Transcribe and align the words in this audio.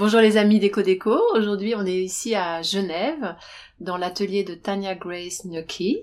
Bonjour 0.00 0.22
les 0.22 0.38
amis 0.38 0.58
d'Eco 0.58 0.80
Déco, 0.80 1.14
aujourd'hui 1.34 1.74
on 1.74 1.84
est 1.84 2.02
ici 2.02 2.34
à 2.34 2.62
Genève 2.62 3.36
dans 3.80 3.98
l'atelier 3.98 4.44
de 4.44 4.54
Tanya 4.54 4.94
Grace 4.94 5.44
Gnocchi 5.44 5.98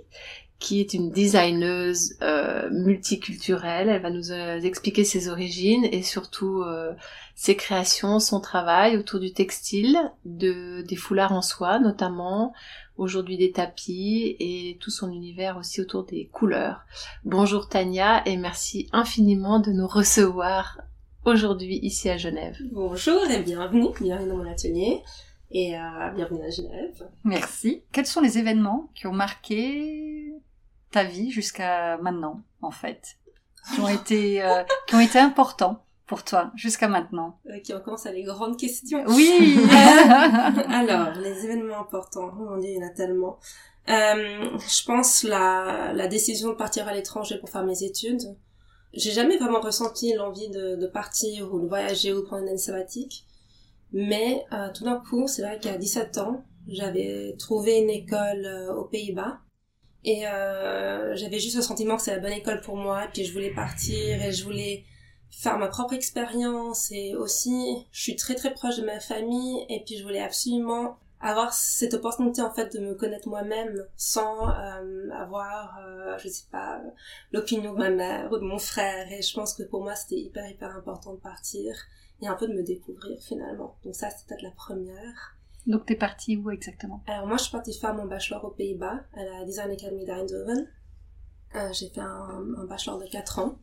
qui 0.60 0.80
est 0.80 0.94
une 0.94 1.10
designeuse 1.10 2.16
euh, 2.22 2.70
multiculturelle. 2.70 3.90
Elle 3.90 4.04
va 4.04 4.12
nous 4.12 4.32
euh, 4.32 4.62
expliquer 4.62 5.04
ses 5.04 5.30
origines 5.30 5.84
et 5.86 6.04
surtout 6.04 6.62
euh, 6.62 6.94
ses 7.34 7.56
créations, 7.56 8.20
son 8.20 8.40
travail 8.40 8.98
autour 8.98 9.20
du 9.20 9.34
textile, 9.34 9.98
de, 10.26 10.84
des 10.84 10.96
foulards 10.96 11.32
en 11.32 11.42
soie 11.42 11.80
notamment, 11.80 12.54
aujourd'hui 12.98 13.36
des 13.38 13.52
tapis 13.52 14.36
et 14.40 14.78
tout 14.80 14.92
son 14.92 15.12
univers 15.12 15.58
aussi 15.58 15.82
autour 15.82 16.04
des 16.04 16.28
couleurs. 16.28 16.82
Bonjour 17.26 17.68
Tania 17.68 18.22
et 18.28 18.38
merci 18.38 18.90
infiniment 18.94 19.60
de 19.60 19.72
nous 19.72 19.88
recevoir 19.88 20.78
aujourd'hui 21.28 21.80
ici 21.84 22.10
à 22.10 22.18
Genève. 22.18 22.58
Bonjour 22.72 23.30
et 23.30 23.42
bienvenue, 23.42 23.90
bienvenue 24.00 24.30
dans 24.30 24.38
mon 24.38 24.50
atelier 24.50 25.04
et 25.52 25.76
euh, 25.76 26.10
bienvenue 26.16 26.42
à 26.42 26.50
Genève. 26.50 27.10
Merci. 27.26 27.84
Quels 27.92 28.06
sont 28.06 28.22
les 28.22 28.38
événements 28.38 28.90
qui 28.96 29.08
ont 29.08 29.14
marqué 29.14 30.34
ta 30.92 31.04
vie 31.04 31.30
jusqu'à 31.30 31.98
maintenant, 31.98 32.42
en 32.62 32.72
fait, 32.72 33.18
qui 33.74 33.82
ont 33.82 33.90
été 33.90 34.42
euh, 34.42 34.64
qui 34.88 34.96
ont 34.96 35.02
été 35.02 35.20
importants 35.20 35.84
pour 36.06 36.24
toi 36.24 36.52
jusqu'à 36.56 36.88
maintenant? 36.88 37.38
Euh, 37.50 37.60
Qui 37.60 37.74
on 37.74 37.82
commence 37.82 38.06
à 38.06 38.12
les 38.14 38.24
grandes 38.24 38.58
questions. 38.58 39.04
Oui. 39.08 39.60
Alors, 40.70 41.12
les 41.22 41.46
événements 41.46 41.82
importants. 41.82 42.32
Oh 42.40 42.52
mon 42.52 42.58
dieu, 42.58 42.70
il 42.70 42.82
y 42.82 42.84
en 42.84 42.88
a 42.88 42.92
tellement. 42.92 43.38
Euh, 43.90 44.58
je 44.60 44.86
pense 44.86 45.24
la 45.24 45.92
la 45.94 46.08
décision 46.08 46.50
de 46.50 46.56
partir 46.56 46.88
à 46.88 46.94
l'étranger 46.94 47.38
pour 47.38 47.50
faire 47.50 47.64
mes 47.64 47.84
études 47.84 48.38
j'ai 48.98 49.12
jamais 49.12 49.38
vraiment 49.38 49.62
ressenti 49.62 50.14
l'envie 50.14 50.50
de, 50.50 50.76
de, 50.76 50.88
partir 50.88 51.54
ou 51.54 51.62
de 51.62 51.68
voyager 51.68 52.14
ou 52.14 52.24
prendre 52.24 52.44
une 52.44 52.50
année 52.50 52.58
sabbatique. 52.58 53.26
Mais 53.94 54.44
euh, 54.52 54.72
tout 54.74 54.84
d'un 54.84 55.00
coup, 55.00 55.28
c'est 55.28 55.44
vrai 55.44 55.60
qu'à 55.60 55.78
17 55.78 56.18
ans, 56.18 56.44
j'avais 56.68 57.36
trouvé 57.38 57.78
une 57.78 57.90
école 57.90 58.46
euh, 58.46 58.74
aux 58.74 58.86
Pays-Bas. 58.86 59.40
Et 60.04 60.28
euh, 60.28 61.16
j'avais 61.16 61.40
juste 61.40 61.56
le 61.56 61.62
sentiment 61.62 61.98
que 61.98 62.02
c'est 62.02 62.16
la 62.16 62.20
bonne 62.20 62.34
école 62.34 62.62
pour 62.62 62.76
moi. 62.76 63.06
Et 63.06 63.08
puis 63.14 63.24
je 63.24 63.34
voulais 63.34 63.54
partir 63.54 64.24
et 64.24 64.32
je 64.32 64.44
voulais 64.44 64.84
faire 65.30 65.58
ma 65.58 65.68
propre 65.68 65.94
expérience. 65.94 66.92
Et 66.92 67.16
aussi, 67.16 67.86
je 67.92 68.02
suis 68.02 68.16
très 68.16 68.36
très 68.36 68.54
proche 68.54 68.78
de 68.78 68.86
ma 68.86 69.00
famille. 69.00 69.66
Et 69.70 69.84
puis 69.86 69.98
je 69.98 70.04
voulais 70.04 70.22
absolument 70.22 70.98
avoir 71.20 71.54
cette 71.54 71.94
opportunité 71.94 72.42
en 72.42 72.52
fait 72.52 72.76
de 72.76 72.80
me 72.80 72.94
connaître 72.94 73.28
moi-même 73.28 73.86
sans 73.96 74.50
euh, 74.50 75.10
avoir 75.12 75.80
euh, 75.80 76.18
je 76.20 76.28
sais 76.30 76.46
pas 76.52 76.80
l'opinion 77.32 77.74
de 77.74 77.80
ma 77.80 77.90
mère 77.90 78.32
ou 78.32 78.38
de 78.38 78.44
mon 78.44 78.60
frère. 78.60 79.12
Et 79.12 79.22
je 79.22 79.34
pense 79.34 79.54
que 79.54 79.64
pour 79.64 79.84
moi 79.84 79.96
c'était 79.96 80.20
hyper 80.20 80.48
hyper 80.50 80.76
important 80.76 81.14
de 81.14 81.20
partir 81.20 81.76
et 82.22 82.28
un 82.28 82.36
peu 82.36 82.48
de 82.48 82.54
me 82.54 82.64
découvrir 82.64 83.20
finalement. 83.22 83.78
Donc 83.84 83.96
ça 83.96 84.10
c'était 84.10 84.28
peut-être 84.28 84.44
la 84.44 84.52
première. 84.52 85.36
Donc 85.66 85.86
t'es 85.86 85.96
partie 85.96 86.38
où 86.38 86.52
exactement? 86.52 87.04
Alors 87.08 87.28
moi 87.28 87.38
je 87.38 87.44
suis 87.44 87.52
partie 87.52 87.74
faire 87.78 87.94
mon 87.94 88.06
bachelor 88.06 88.44
aux 88.46 88.52
Pays-Bas 88.52 89.02
à 89.14 89.24
la 89.24 89.46
Design 89.46 89.72
Academy 89.72 90.06
d'Eindhoven. 90.06 90.68
Euh, 91.56 91.74
j'ai 91.74 91.90
fait 91.90 92.02
un, 92.02 92.46
un, 92.58 92.66
bachelor 92.66 93.00
de 93.00 93.06
4 93.06 93.40
ans. 93.40 93.58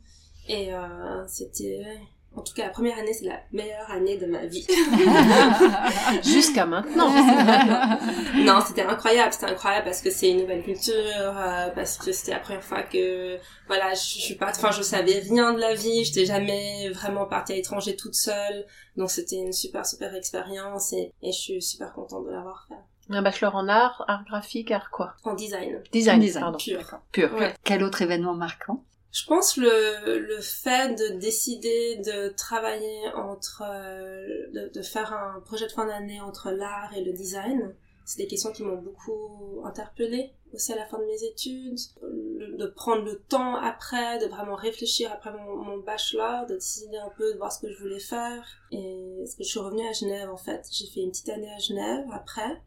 Et 0.49 0.75
euh, 0.75 1.27
c'était 1.27 1.99
en 2.37 2.43
tout 2.43 2.53
cas, 2.53 2.65
la 2.65 2.71
première 2.71 2.99
année, 2.99 3.13
c'est 3.13 3.27
la 3.27 3.41
meilleure 3.53 3.91
année 3.91 4.17
de 4.17 4.27
ma 4.27 4.45
vie. 4.45 4.67
Jusqu'à 6.25 6.67
maintenant. 6.67 7.11
non, 8.37 8.61
c'était 8.67 8.83
incroyable. 8.83 9.33
C'était 9.33 9.47
incroyable 9.47 9.85
parce 9.85 10.01
que 10.01 10.11
c'est 10.11 10.31
une 10.31 10.41
nouvelle 10.41 10.63
culture, 10.65 10.95
euh, 10.97 11.69
parce 11.75 11.97
que 11.97 12.11
c'était 12.13 12.33
la 12.33 12.41
première 12.41 12.65
fois 12.65 12.83
que, 12.83 13.39
voilà, 13.69 13.95
je, 13.95 14.01
je 14.01 14.21
suis 14.21 14.35
pas, 14.35 14.51
enfin, 14.51 14.73
je 14.73 14.83
savais 14.83 15.21
rien 15.21 15.53
de 15.53 15.61
la 15.61 15.75
vie. 15.75 16.05
J'étais 16.05 16.27
jamais 16.27 16.91
vraiment 16.91 17.27
partie 17.27 17.53
à 17.53 17.57
l'étranger 17.57 17.95
toute 17.95 18.15
seule. 18.15 18.67
Donc, 18.97 19.11
c'était 19.11 19.37
une 19.37 19.53
super, 19.53 19.87
super 19.87 20.15
expérience 20.15 20.93
et, 20.93 21.13
et 21.23 21.31
je 21.31 21.39
suis 21.39 21.63
super 21.63 21.93
contente 21.93 22.27
de 22.27 22.31
l'avoir 22.33 22.67
fait. 22.69 22.75
Un 23.11 23.23
bachelor 23.23 23.55
en 23.55 23.69
art, 23.69 24.05
art 24.09 24.25
graphique, 24.25 24.71
art 24.71 24.91
quoi? 24.91 25.15
En 25.25 25.35
design. 25.35 25.83
Design, 25.93 26.21
design 26.21 26.43
pardon. 26.43 26.59
Pur. 26.59 26.99
Pur. 27.13 27.35
Ouais. 27.35 27.55
Quel 27.63 27.83
autre 27.85 28.01
événement 28.03 28.35
marquant? 28.35 28.83
Je 29.15 29.25
pense 29.27 29.57
le, 29.57 30.19
le 30.19 30.41
fait 30.41 30.97
de 30.97 31.21
décider 31.21 31.99
de 31.99 32.31
travailler 32.31 33.09
entre, 33.15 33.63
euh, 33.65 34.49
de, 34.53 34.73
de, 34.75 34.83
faire 34.83 35.13
un 35.13 35.41
projet 35.41 35.69
de 35.69 35.73
fin 35.73 35.87
d'année 35.87 36.21
entre 36.21 36.51
l'art 36.51 36.93
et 36.97 37.05
le 37.05 37.13
design, 37.13 37.77
c'est 38.05 38.19
des 38.19 38.27
questions 38.27 38.51
qui 38.51 38.65
m'ont 38.65 38.83
beaucoup 38.83 39.63
interpellée 39.65 40.33
aussi 40.53 40.73
à 40.73 40.77
la 40.77 40.87
fin 40.87 40.99
de 40.99 41.05
mes 41.05 41.23
études, 41.23 41.79
de 42.03 42.67
prendre 42.67 43.05
le 43.05 43.21
temps 43.21 43.55
après, 43.55 44.19
de 44.19 44.27
vraiment 44.27 44.57
réfléchir 44.57 45.13
après 45.13 45.33
mon, 45.33 45.57
mon, 45.57 45.79
bachelor, 45.79 46.47
de 46.47 46.55
décider 46.55 46.97
un 46.97 47.11
peu 47.17 47.33
de 47.33 47.39
voir 47.39 47.53
ce 47.53 47.61
que 47.61 47.71
je 47.71 47.79
voulais 47.79 48.01
faire. 48.01 48.45
Et 48.73 49.17
parce 49.21 49.37
que 49.37 49.45
je 49.45 49.49
suis 49.49 49.61
revenue 49.61 49.87
à 49.87 49.93
Genève 49.93 50.29
en 50.29 50.37
fait, 50.37 50.67
j'ai 50.73 50.87
fait 50.87 51.01
une 51.01 51.11
petite 51.11 51.29
année 51.29 51.53
à 51.53 51.59
Genève 51.59 52.05
après, 52.13 52.61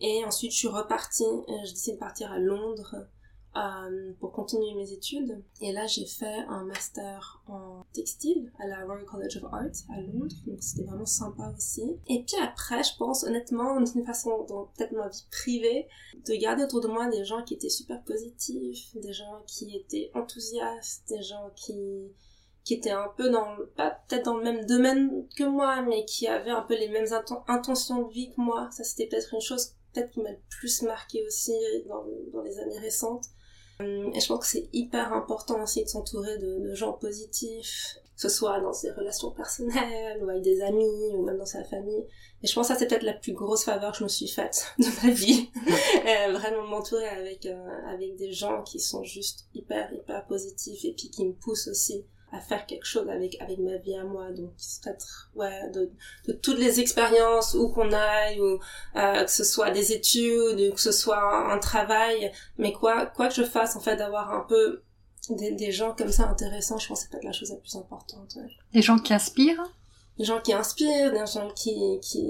et 0.00 0.24
ensuite 0.24 0.52
je 0.52 0.56
suis 0.56 0.68
repartie, 0.68 1.24
je 1.48 1.70
décide 1.70 1.94
de 1.94 2.00
partir 2.00 2.32
à 2.32 2.38
Londres 2.38 2.96
euh, 3.54 4.12
pour 4.18 4.32
continuer 4.32 4.72
mes 4.74 4.92
études. 4.92 5.42
Et 5.60 5.72
là, 5.72 5.86
j'ai 5.86 6.06
fait 6.06 6.44
un 6.48 6.64
master 6.64 7.42
en 7.46 7.84
textile 7.92 8.50
à 8.58 8.66
la 8.66 8.84
Royal 8.86 9.04
College 9.04 9.36
of 9.36 9.44
Art 9.52 9.60
à 9.90 10.00
Londres, 10.00 10.34
donc 10.46 10.62
c'était 10.62 10.84
vraiment 10.84 11.04
sympa 11.04 11.52
aussi. 11.54 11.98
Et 12.08 12.22
puis 12.22 12.36
après, 12.42 12.82
je 12.82 12.96
pense 12.96 13.24
honnêtement, 13.24 13.78
d'une 13.80 14.06
façon 14.06 14.46
dans 14.48 14.70
peut-être 14.74 14.92
ma 14.92 15.08
vie 15.08 15.26
privée, 15.30 15.86
de 16.26 16.34
garder 16.34 16.64
autour 16.64 16.80
de 16.80 16.88
moi 16.88 17.10
des 17.10 17.26
gens 17.26 17.42
qui 17.42 17.52
étaient 17.52 17.68
super 17.68 18.02
positifs, 18.04 18.96
des 18.96 19.12
gens 19.12 19.42
qui 19.46 19.76
étaient 19.76 20.10
enthousiastes, 20.14 21.08
des 21.08 21.22
gens 21.22 21.50
qui 21.54 22.10
qui 22.64 22.74
étaient 22.74 22.90
un 22.90 23.08
peu 23.16 23.28
dans 23.28 23.56
pas 23.76 24.02
peut-être 24.08 24.24
dans 24.24 24.36
le 24.36 24.44
même 24.44 24.64
domaine 24.66 25.26
que 25.36 25.42
moi 25.42 25.82
mais 25.82 26.04
qui 26.04 26.28
avaient 26.28 26.52
un 26.52 26.62
peu 26.62 26.74
les 26.74 26.88
mêmes 26.88 27.08
intentions 27.48 28.06
de 28.06 28.12
vie 28.12 28.30
que 28.30 28.40
moi 28.40 28.68
ça 28.70 28.84
c'était 28.84 29.08
peut-être 29.08 29.34
une 29.34 29.40
chose 29.40 29.74
peut-être 29.92 30.10
qui 30.10 30.20
m'a 30.20 30.30
le 30.30 30.38
plus 30.48 30.82
marqué 30.82 31.26
aussi 31.26 31.52
dans, 31.88 32.04
dans 32.32 32.42
les 32.42 32.58
années 32.60 32.78
récentes 32.78 33.26
et 33.84 34.20
je 34.20 34.26
pense 34.26 34.40
que 34.40 34.46
c'est 34.46 34.68
hyper 34.72 35.12
important 35.12 35.62
aussi 35.62 35.82
de 35.84 35.88
s'entourer 35.88 36.38
de, 36.38 36.60
de, 36.60 36.74
gens 36.74 36.92
positifs, 36.92 37.96
que 38.16 38.22
ce 38.22 38.28
soit 38.28 38.60
dans 38.60 38.72
ses 38.72 38.90
relations 38.92 39.30
personnelles 39.30 40.22
ou 40.22 40.28
avec 40.28 40.42
des 40.42 40.60
amis 40.62 41.14
ou 41.14 41.24
même 41.24 41.38
dans 41.38 41.46
sa 41.46 41.64
famille. 41.64 42.06
Et 42.42 42.46
je 42.46 42.54
pense 42.54 42.68
que 42.68 42.74
ça 42.74 42.78
c'est 42.78 42.86
peut-être 42.86 43.02
la 43.04 43.14
plus 43.14 43.32
grosse 43.32 43.64
faveur 43.64 43.92
que 43.92 43.98
je 43.98 44.04
me 44.04 44.08
suis 44.08 44.28
faite 44.28 44.66
de 44.78 45.06
ma 45.06 45.12
vie. 45.12 45.50
euh, 45.66 46.32
vraiment 46.32 46.66
m'entourer 46.66 47.08
avec, 47.08 47.46
euh, 47.46 47.68
avec 47.88 48.16
des 48.16 48.32
gens 48.32 48.62
qui 48.62 48.80
sont 48.80 49.04
juste 49.04 49.46
hyper, 49.54 49.92
hyper 49.92 50.26
positifs 50.26 50.84
et 50.84 50.92
puis 50.92 51.10
qui 51.10 51.24
me 51.24 51.32
poussent 51.32 51.68
aussi 51.68 52.04
à 52.32 52.40
faire 52.40 52.66
quelque 52.66 52.86
chose 52.86 53.08
avec 53.08 53.40
avec 53.40 53.58
ma 53.58 53.76
vie 53.76 53.94
à 53.94 54.04
moi 54.04 54.30
donc 54.32 54.52
peut-être 54.82 55.30
ouais 55.34 55.70
de, 55.70 55.90
de 56.26 56.32
toutes 56.32 56.58
les 56.58 56.80
expériences 56.80 57.54
où 57.54 57.68
qu'on 57.68 57.92
aille 57.92 58.40
ou 58.40 58.58
euh, 58.96 59.24
que 59.24 59.30
ce 59.30 59.44
soit 59.44 59.70
des 59.70 59.92
études 59.92 60.58
ou 60.60 60.74
que 60.74 60.80
ce 60.80 60.92
soit 60.92 61.20
un, 61.20 61.50
un, 61.50 61.58
travail 61.58 62.32
mais 62.56 62.72
quoi 62.72 63.06
quoi 63.06 63.28
que 63.28 63.34
je 63.34 63.44
fasse 63.44 63.76
en 63.76 63.80
fait 63.80 63.96
d'avoir 63.96 64.32
un 64.32 64.44
peu 64.48 64.82
des, 65.28 65.52
des 65.52 65.70
gens 65.70 65.94
comme 65.94 66.10
ça 66.10 66.26
intéressants 66.26 66.78
je 66.78 66.88
pense 66.88 67.00
que 67.00 67.04
c'est 67.04 67.10
peut-être 67.10 67.24
la 67.24 67.32
chose 67.32 67.50
la 67.50 67.56
plus 67.56 67.76
importante 67.76 68.34
ouais. 68.36 68.48
des 68.72 68.82
gens 68.82 68.98
qui 68.98 69.12
inspirent? 69.12 69.62
Des 70.18 70.24
gens 70.24 70.42
qui 70.42 70.52
inspirent, 70.52 71.10
des 71.10 71.24
gens 71.26 71.50
qui, 71.56 71.98
qui, 72.02 72.22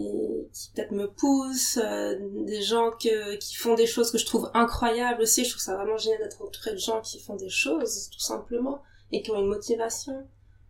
qui 0.52 0.70
peut-être 0.72 0.93
me 0.93 1.08
poussent, 1.10 1.81
euh, 1.82 2.16
des 2.46 2.62
gens 2.62 2.93
que, 2.93 3.34
qui 3.34 3.56
font 3.56 3.75
des 3.75 3.88
choses 3.88 4.12
que 4.12 4.19
je 4.19 4.25
trouve 4.25 4.48
incroyables 4.55 5.20
aussi. 5.20 5.44
Je 5.44 5.50
trouve 5.50 5.62
ça 5.62 5.75
vraiment 5.75 5.96
génial 5.96 6.20
d'être 6.20 6.40
entouré 6.40 6.75
de 6.75 6.78
gens 6.78 7.00
qui 7.00 7.19
font 7.19 7.34
des 7.34 7.48
choses, 7.48 8.08
tout 8.12 8.20
simplement 8.20 8.82
et 9.12 9.22
qui 9.22 9.30
ont 9.30 9.38
une 9.38 9.48
motivation, 9.48 10.26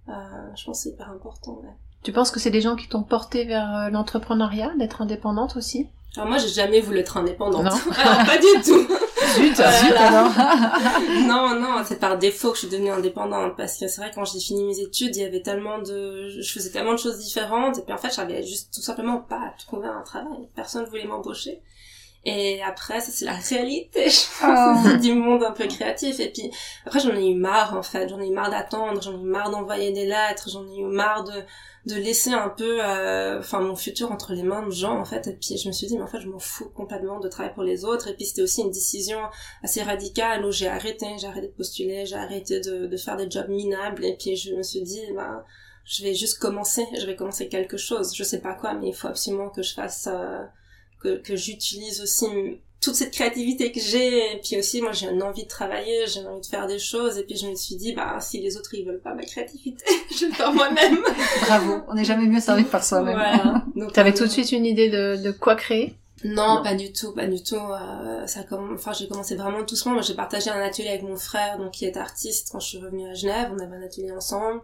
euh, 0.09 0.13
je 0.57 0.65
pense 0.65 0.79
que 0.79 0.83
c'est 0.83 0.89
hyper 0.91 1.11
important. 1.11 1.61
Ouais. 1.63 1.71
Tu 2.03 2.13
penses 2.13 2.31
que 2.31 2.41
c'est 2.41 2.51
des 2.51 2.61
gens 2.61 2.77
qui 2.77 2.89
t'ont 2.89 3.05
porté 3.05 3.45
vers 3.45 3.75
euh, 3.75 3.91
l'entrepreneuriat, 3.91 4.73
d'être 4.79 5.03
indépendante 5.03 5.57
aussi? 5.57 5.89
Alors 6.17 6.29
moi, 6.29 6.39
j'ai 6.39 6.49
jamais 6.49 6.81
voulu 6.81 6.99
être 6.99 7.17
indépendante. 7.17 7.65
Non. 7.65 7.71
alors, 7.97 8.27
pas 8.27 8.39
du 8.39 8.63
tout. 8.63 8.87
Zut, 9.35 9.61
euh, 9.61 9.71
zut 9.71 9.97
alors. 9.97 10.31
non, 11.27 11.59
non, 11.59 11.83
c'est 11.87 11.99
par 11.99 12.19
défaut 12.19 12.51
que 12.51 12.57
je 12.57 12.67
suis 12.67 12.69
devenue 12.69 12.91
indépendante 12.91 13.57
parce 13.57 13.79
que 13.79 13.89
c'est 13.89 14.01
vrai 14.03 14.11
quand 14.15 14.27
j'ai 14.27 14.41
fini 14.41 14.65
mes 14.65 14.79
études, 14.81 15.17
il 15.17 15.23
y 15.23 15.25
avait 15.25 15.41
tellement 15.41 15.79
de, 15.79 16.29
je 16.29 16.53
faisais 16.53 16.71
tellement 16.71 16.93
de 16.93 16.99
choses 16.99 17.19
différentes 17.19 17.79
et 17.79 17.83
puis 17.83 17.95
en 17.95 17.97
fait, 17.97 18.13
j'avais 18.15 18.43
juste 18.43 18.75
tout 18.75 18.83
simplement 18.83 19.19
pas 19.19 19.55
trouvé 19.59 19.87
un 19.89 20.03
travail. 20.03 20.49
Personne 20.55 20.85
voulait 20.85 21.07
m'embaucher. 21.07 21.63
Et 22.25 22.63
après, 22.63 23.01
ça 23.01 23.11
c'est 23.11 23.25
la 23.25 23.35
réalité, 23.35 24.09
je 24.11 24.41
pense, 24.41 24.87
Oh. 24.95 24.97
du 24.99 25.13
monde 25.15 25.43
un 25.43 25.51
peu 25.53 25.67
créatif. 25.67 26.21
Et 26.21 26.31
puis 26.31 26.51
après, 26.87 27.01
j'en 27.01 27.15
ai 27.17 27.27
eu 27.27 27.35
marre 27.35 27.75
en 27.77 27.83
fait. 27.83 28.09
J'en 28.09 28.21
ai 28.21 28.29
eu 28.29 28.33
marre 28.33 28.51
d'attendre, 28.51 29.03
j'en 29.03 29.13
ai 29.19 29.21
eu 29.21 29.27
marre 29.27 29.51
d'envoyer 29.51 29.91
des 29.93 30.07
lettres, 30.07 30.49
j'en 30.51 30.67
ai 30.69 30.77
eu 30.79 30.85
marre 30.85 31.25
de 31.25 31.33
de 31.85 31.97
laisser 31.97 32.31
un 32.33 32.49
peu, 32.49 32.79
euh, 32.81 33.41
enfin 33.41 33.59
mon 33.61 33.75
futur 33.75 34.13
entre 34.13 34.35
les 34.35 34.45
mains 34.45 34.65
de 34.65 34.71
gens 34.71 34.97
en 35.01 35.05
fait. 35.05 35.27
Et 35.27 35.33
puis 35.33 35.57
je 35.59 35.67
me 35.67 35.73
suis 35.73 35.89
dit, 35.89 35.97
mais 35.97 36.05
en 36.05 36.07
fait, 36.07 36.21
je 36.21 36.29
m'en 36.29 36.39
fous 36.39 36.69
complètement 36.71 37.19
de 37.19 37.27
travailler 37.29 37.53
pour 37.55 37.65
les 37.65 37.85
autres. 37.85 38.07
Et 38.07 38.15
puis 38.15 38.25
c'était 38.25 38.43
aussi 38.43 38.61
une 38.63 38.71
décision 38.71 39.19
assez 39.65 39.83
radicale 39.83 40.45
où 40.47 40.53
j'ai 40.53 40.69
arrêté, 40.69 41.07
j'ai 41.19 41.27
arrêté 41.27 41.49
de 41.49 41.53
postuler, 41.55 42.07
j'ai 42.07 42.15
arrêté 42.15 42.61
de, 42.61 42.87
de 42.87 42.97
faire 42.97 43.17
des 43.17 43.29
jobs 43.29 43.49
minables. 43.49 44.05
Et 44.05 44.17
puis 44.17 44.37
je 44.37 44.55
me 44.55 44.63
suis 44.63 44.83
dit, 44.83 45.01
bah 45.17 45.45
je 45.85 46.05
vais 46.05 46.15
juste 46.15 46.39
commencer, 46.39 46.87
je 46.97 47.05
vais 47.05 47.17
commencer 47.17 47.49
quelque 47.49 47.77
chose. 47.77 48.15
Je 48.15 48.23
sais 48.23 48.41
pas 48.41 48.55
quoi, 48.55 48.75
mais 48.75 48.91
il 48.91 48.95
faut 48.95 49.09
absolument 49.09 49.49
que 49.49 49.63
je 49.65 49.75
fasse, 49.75 50.09
euh, 50.09 50.39
que, 51.03 51.17
que 51.17 51.37
j'utilise 51.37 52.01
aussi 52.01 52.27
toute 52.81 52.95
cette 52.97 53.13
créativité 53.13 53.71
que 53.71 53.81
j'ai. 53.81 54.33
Et 54.35 54.41
puis 54.43 54.59
aussi, 54.59 54.83
moi, 54.83 54.91
j'ai 54.93 55.07
une 55.07 55.23
envie 55.23 55.45
de 55.45 55.49
travailler, 55.49 56.07
j'ai 56.09 56.21
envie 56.27 56.41
de 56.41 56.47
faire 56.47 56.67
des 56.67 56.79
choses. 56.81 57.17
Et 57.19 57.23
puis 57.23 57.37
je 57.37 57.47
me 57.47 57.55
suis 57.55 57.77
dit, 57.77 57.93
bah, 57.93 58.19
si 58.21 58.41
les 58.41 58.57
autres, 58.57 58.75
ils 58.75 58.85
veulent 58.85 59.01
pas 59.01 59.15
ma 59.15 59.23
créativité, 59.23 59.85
je 60.15 60.21
vais 60.21 60.27
le 60.29 60.33
faire 60.35 60.53
moi-même. 60.53 60.99
Bravo, 61.47 61.75
on 61.89 61.95
n'est 61.95 62.05
jamais 62.05 62.27
mieux 62.27 62.41
servi 62.41 62.65
que 62.65 62.71
par 62.71 62.85
soi-même. 62.85 63.15
Voilà. 63.15 63.65
Donc, 63.77 63.93
T'avais 63.93 64.11
euh, 64.13 64.17
tout 64.17 64.25
de 64.25 64.31
suite 64.31 64.51
une 64.53 64.67
idée 64.67 64.89
de, 64.91 65.17
de 65.23 65.31
quoi 65.31 65.55
créer? 65.55 65.95
Non, 66.25 66.57
Non. 66.57 66.63
pas 66.63 66.75
du 66.75 66.93
tout, 66.93 67.13
pas 67.13 67.27
du 67.27 67.43
tout. 67.43 67.57
Euh, 67.57 68.27
ça 68.29 68.43
comm- 68.43 68.75
enfin, 68.75 68.93
j'ai 68.93 69.09
commencé 69.09 69.35
vraiment 69.35 69.63
doucement. 69.63 69.93
Moi, 69.93 70.03
j'ai 70.03 70.15
partagé 70.15 70.51
un 70.51 70.61
atelier 70.61 70.89
avec 70.89 71.03
mon 71.03 71.17
frère, 71.17 71.59
donc 71.59 71.73
qui 71.73 71.85
est 71.85 71.97
artiste. 71.97 72.49
Quand 72.53 72.61
je 72.61 72.69
suis 72.69 72.79
revenue 72.79 73.09
à 73.09 73.15
Genève, 73.15 73.51
on 73.53 73.59
avait 73.59 73.77
un 73.77 73.83
atelier 73.83 74.13
ensemble. 74.13 74.61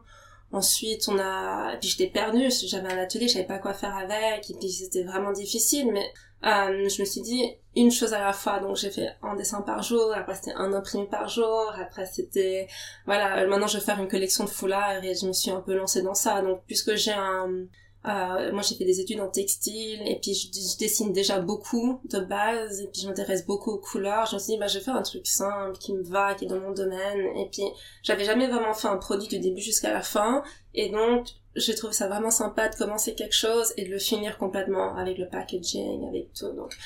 Ensuite, 0.51 1.09
on 1.09 1.19
a, 1.19 1.77
puis 1.77 1.91
j'étais 1.91 2.07
perdue. 2.07 2.51
J'avais 2.67 2.91
un 2.93 2.99
atelier, 2.99 3.29
je 3.29 3.35
savais 3.35 3.47
pas 3.47 3.59
quoi 3.59 3.75
faire 3.75 3.95
avec, 3.95 4.51
et 4.51 4.55
puis 4.55 4.71
c'était 4.71 5.05
vraiment 5.05 5.33
difficile. 5.33 5.91
Mais 5.93 6.11
euh, 6.45 6.89
je 6.89 7.03
me 7.03 7.05
suis 7.07 7.21
dit 7.21 7.45
une 7.77 7.91
chose 7.91 8.15
à 8.15 8.21
la 8.21 8.33
fois. 8.33 8.61
Donc 8.61 8.77
j'ai 8.77 8.91
fait 8.91 9.11
un 9.23 9.37
dessin 9.37 9.61
par 9.61 9.83
jour. 9.83 10.13
Après 10.15 10.35
c'était 10.35 10.55
un 10.55 10.73
imprimé 10.73 11.07
par 11.07 11.29
jour. 11.29 11.73
Après 11.79 12.07
c'était, 12.07 12.67
voilà. 13.05 13.47
Maintenant 13.47 13.67
je 13.67 13.79
vais 13.79 13.85
faire 13.85 14.01
une 14.01 14.09
collection 14.09 14.45
de 14.45 14.51
foulards 14.51 15.05
et 15.05 15.15
je 15.15 15.27
me 15.27 15.33
suis 15.33 15.51
un 15.51 15.61
peu 15.61 15.75
lancée 15.75 16.03
dans 16.03 16.15
ça. 16.15 16.41
Donc 16.41 16.63
puisque 16.67 16.95
j'ai 16.95 17.13
un 17.13 17.67
euh, 18.09 18.53
moi, 18.53 18.63
j'ai 18.63 18.75
fait 18.75 18.85
des 18.85 19.01
études 19.01 19.21
en 19.21 19.29
textile 19.29 20.01
et 20.07 20.19
puis 20.21 20.35
je, 20.35 20.79
dessine 20.79 21.13
déjà 21.13 21.41
beaucoup 21.41 22.01
de 22.05 22.21
base 22.21 22.81
et 22.81 22.87
puis 22.87 23.03
je 23.03 23.09
m'intéresse 23.09 23.47
beaucoup 23.47 23.73
aux 23.73 23.79
couleurs. 23.79 24.27
Je 24.27 24.35
me 24.35 24.41
suis 24.41 24.53
dit, 24.55 24.59
bah, 24.59 24.67
je 24.67 24.79
vais 24.79 24.85
faire 24.85 24.97
un 24.97 25.03
truc 25.03 25.27
simple 25.27 25.77
qui 25.79 25.93
me 25.93 26.03
va, 26.03 26.35
qui 26.35 26.47
est 26.47 26.49
dans 26.49 26.61
mon 26.61 26.73
domaine. 26.73 27.37
Et 27.37 27.49
puis, 27.51 27.65
j'avais 28.03 28.25
jamais 28.25 28.47
vraiment 28.49 28.75
fait 28.75 28.89
un 28.89 28.97
produit 28.97 29.29
du 29.29 29.39
début 29.39 29.61
jusqu'à 29.61 29.93
la 29.93 30.03
fin. 30.03 30.43
Et 30.75 30.91
donc, 30.91 31.29
j'ai 31.57 31.75
trouvé 31.75 31.93
ça 31.93 32.09
vraiment 32.09 32.31
sympa 32.31 32.69
de 32.69 32.77
commencer 32.77 33.15
quelque 33.15 33.35
chose 33.35 33.73
et 33.77 33.85
de 33.85 33.91
le 33.91 33.99
finir 33.99 34.39
complètement 34.39 34.97
avec 34.97 35.19
le 35.19 35.29
packaging, 35.29 36.07
avec 36.09 36.33
tout. 36.33 36.53
Donc, 36.53 36.77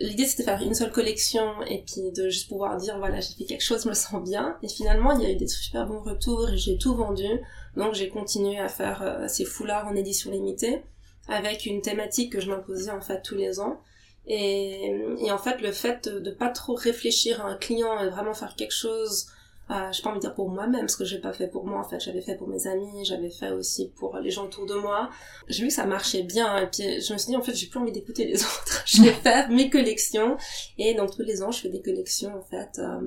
l'idée 0.00 0.24
c'était 0.24 0.44
de 0.44 0.48
faire 0.48 0.62
une 0.62 0.74
seule 0.74 0.92
collection 0.92 1.62
et 1.68 1.82
puis 1.82 2.12
de 2.12 2.28
juste 2.28 2.48
pouvoir 2.48 2.76
dire, 2.76 2.98
voilà, 2.98 3.20
j'ai 3.20 3.34
fait 3.34 3.44
quelque 3.44 3.64
chose, 3.64 3.82
je 3.84 3.88
me 3.88 3.94
sens 3.94 4.22
bien. 4.22 4.56
Et 4.62 4.68
finalement, 4.68 5.12
il 5.12 5.22
y 5.22 5.26
a 5.26 5.30
eu 5.30 5.36
des 5.36 5.48
super 5.48 5.86
bons 5.86 6.02
retours 6.02 6.48
et 6.48 6.56
j'ai 6.56 6.78
tout 6.78 6.94
vendu. 6.94 7.28
Donc 7.76 7.94
j'ai 7.94 8.08
continué 8.08 8.58
à 8.58 8.68
faire 8.68 9.02
euh, 9.02 9.28
ces 9.28 9.44
foulards 9.44 9.86
en 9.86 9.94
édition 9.96 10.30
limitée 10.30 10.82
avec 11.28 11.66
une 11.66 11.80
thématique 11.82 12.32
que 12.32 12.40
je 12.40 12.50
m'imposais 12.50 12.90
en 12.90 13.00
fait 13.00 13.22
tous 13.22 13.34
les 13.34 13.60
ans. 13.60 13.80
Et, 14.26 14.90
et 15.20 15.30
en 15.32 15.38
fait 15.38 15.60
le 15.60 15.72
fait 15.72 16.08
de, 16.08 16.18
de 16.18 16.30
pas 16.30 16.48
trop 16.48 16.74
réfléchir 16.74 17.44
à 17.44 17.48
un 17.48 17.56
client 17.56 18.00
et 18.00 18.08
vraiment 18.08 18.32
faire 18.34 18.54
quelque 18.56 18.72
chose, 18.74 19.26
euh, 19.70 19.92
je 19.92 20.02
pas 20.02 20.10
envie 20.10 20.18
de 20.18 20.22
dire 20.22 20.34
pour 20.34 20.48
moi-même 20.50 20.80
parce 20.82 20.96
que 20.96 21.04
j'ai 21.04 21.18
pas 21.18 21.32
fait 21.32 21.48
pour 21.48 21.66
moi 21.66 21.80
en 21.80 21.84
fait, 21.88 21.98
j'avais 22.00 22.20
fait 22.22 22.36
pour 22.36 22.48
mes 22.48 22.66
amis, 22.66 23.04
j'avais 23.04 23.30
fait 23.30 23.50
aussi 23.50 23.90
pour 23.96 24.16
les 24.18 24.30
gens 24.30 24.44
autour 24.44 24.66
de 24.66 24.74
moi. 24.74 25.10
J'ai 25.48 25.62
vu 25.62 25.68
que 25.68 25.74
ça 25.74 25.86
marchait 25.86 26.22
bien 26.22 26.56
et 26.58 26.66
puis 26.68 27.00
je 27.02 27.12
me 27.12 27.18
suis 27.18 27.28
dit 27.28 27.36
en 27.36 27.42
fait 27.42 27.54
j'ai 27.54 27.66
plus 27.66 27.78
envie 27.80 27.92
d'écouter 27.92 28.24
les 28.26 28.42
autres, 28.44 28.82
je 28.86 29.02
vais 29.02 29.12
faire 29.22 29.50
mes 29.50 29.68
collections 29.70 30.36
et 30.78 30.94
donc 30.94 31.14
tous 31.14 31.22
les 31.22 31.42
ans 31.42 31.50
je 31.50 31.60
fais 31.60 31.70
des 31.70 31.82
collections 31.82 32.34
en 32.34 32.42
fait. 32.42 32.78
euh, 32.78 33.00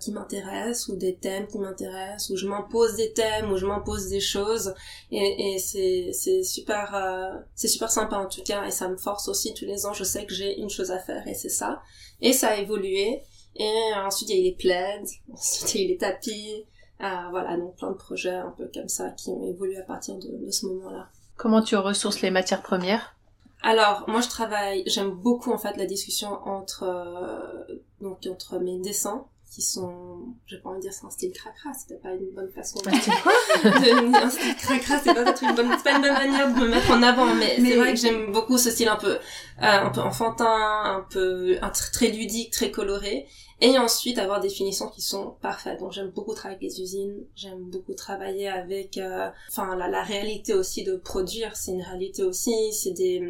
qui 0.00 0.12
m'intéressent 0.12 0.88
ou 0.88 0.96
des 0.96 1.16
thèmes 1.16 1.46
qui 1.46 1.58
m'intéressent 1.58 2.30
ou 2.30 2.36
je 2.36 2.46
m'impose 2.46 2.96
des 2.96 3.12
thèmes 3.12 3.52
ou 3.52 3.56
je 3.56 3.66
m'impose 3.66 4.08
des 4.08 4.20
choses. 4.20 4.74
Et, 5.10 5.54
et 5.54 5.58
c'est 5.58 6.10
c'est 6.12 6.42
super 6.42 6.94
euh, 6.94 7.38
c'est 7.54 7.68
super 7.68 7.90
sympa 7.90 8.16
en 8.16 8.26
tout 8.26 8.42
cas 8.42 8.64
et 8.64 8.70
ça 8.70 8.88
me 8.88 8.96
force 8.96 9.28
aussi 9.28 9.54
tous 9.54 9.64
les 9.64 9.86
ans. 9.86 9.92
Je 9.92 10.04
sais 10.04 10.26
que 10.26 10.34
j'ai 10.34 10.58
une 10.58 10.70
chose 10.70 10.90
à 10.90 10.98
faire 10.98 11.26
et 11.26 11.34
c'est 11.34 11.48
ça. 11.48 11.82
Et 12.20 12.32
ça 12.32 12.48
a 12.48 12.56
évolué. 12.56 13.22
Et 13.56 13.92
ensuite 13.96 14.30
il 14.30 14.36
y 14.36 14.38
a 14.38 14.40
eu 14.40 14.44
les 14.44 14.56
plaids 14.56 15.02
ensuite 15.32 15.74
il 15.74 15.80
y 15.80 15.84
a 15.84 15.86
eu 15.86 15.90
les 15.90 15.98
tapis. 15.98 16.64
Euh, 17.00 17.06
voilà 17.30 17.56
donc 17.56 17.76
plein 17.76 17.90
de 17.90 17.96
projets 17.96 18.34
un 18.34 18.54
peu 18.56 18.70
comme 18.72 18.88
ça 18.88 19.10
qui 19.10 19.28
ont 19.28 19.44
évolué 19.44 19.76
à 19.76 19.82
partir 19.82 20.14
de, 20.14 20.46
de 20.46 20.50
ce 20.50 20.66
moment 20.66 20.90
là 20.90 21.08
Comment 21.36 21.62
tu 21.62 21.76
ressources 21.76 22.20
les 22.20 22.30
matières 22.30 22.62
premières? 22.62 23.16
Alors, 23.62 24.04
moi 24.08 24.20
je 24.20 24.28
travaille, 24.28 24.84
j'aime 24.86 25.10
beaucoup 25.10 25.50
en 25.50 25.58
fait 25.58 25.76
la 25.76 25.86
discussion 25.86 26.28
entre 26.44 26.84
euh, 26.84 27.80
donc 28.00 28.18
entre 28.30 28.58
mes 28.58 28.78
dessins 28.78 29.26
qui 29.54 29.62
sont, 29.62 30.34
j'ai 30.46 30.58
pas 30.58 30.70
envie 30.70 30.78
de 30.78 30.82
dire 30.82 30.92
c'est 30.92 31.06
un 31.06 31.10
style 31.10 31.32
cracra, 31.32 31.70
c'était 31.78 32.00
pas 32.00 32.10
une 32.12 32.30
bonne 32.34 32.50
façon 32.50 32.78
de 32.80 32.84
quoi 32.84 32.92
un 34.24 34.30
style 34.30 34.56
cracra, 34.56 34.98
c'est 34.98 35.14
pas 35.14 35.20
une 35.48 35.54
bonne, 35.54 35.82
pas 35.82 35.92
une 35.92 36.02
bonne 36.02 36.12
manière 36.12 36.52
de 36.54 36.60
me 36.60 36.68
mettre 36.68 36.90
en 36.90 37.02
avant, 37.02 37.26
mais, 37.34 37.56
Mais- 37.58 37.70
c'est 37.70 37.76
vrai 37.76 37.94
que 37.94 38.00
j'aime 38.00 38.32
beaucoup 38.32 38.58
ce 38.58 38.70
style 38.70 38.88
un 38.88 38.96
peu, 38.96 39.12
euh, 39.14 39.18
un 39.60 39.90
peu 39.90 40.00
enfantin, 40.00 40.46
un 40.84 41.06
peu, 41.08 41.56
un 41.62 41.68
tr- 41.68 41.92
très 41.92 42.08
ludique, 42.08 42.50
très 42.52 42.70
coloré, 42.70 43.26
et 43.60 43.78
ensuite 43.78 44.18
avoir 44.18 44.40
des 44.40 44.48
finitions 44.48 44.88
qui 44.88 45.00
sont 45.00 45.36
parfaites. 45.40 45.78
Donc 45.78 45.92
j'aime 45.92 46.10
beaucoup 46.10 46.34
travailler 46.34 46.58
avec 46.58 46.70
les 46.76 46.82
usines, 46.82 47.24
j'aime 47.36 47.62
beaucoup 47.70 47.94
travailler 47.94 48.48
avec, 48.48 48.98
euh, 48.98 49.28
enfin 49.48 49.76
la, 49.76 49.88
la 49.88 50.02
réalité 50.02 50.54
aussi 50.54 50.82
de 50.82 50.96
produire, 50.96 51.56
c'est 51.56 51.70
une 51.72 51.82
réalité 51.82 52.24
aussi, 52.24 52.52
c'est 52.72 52.90
des, 52.92 53.22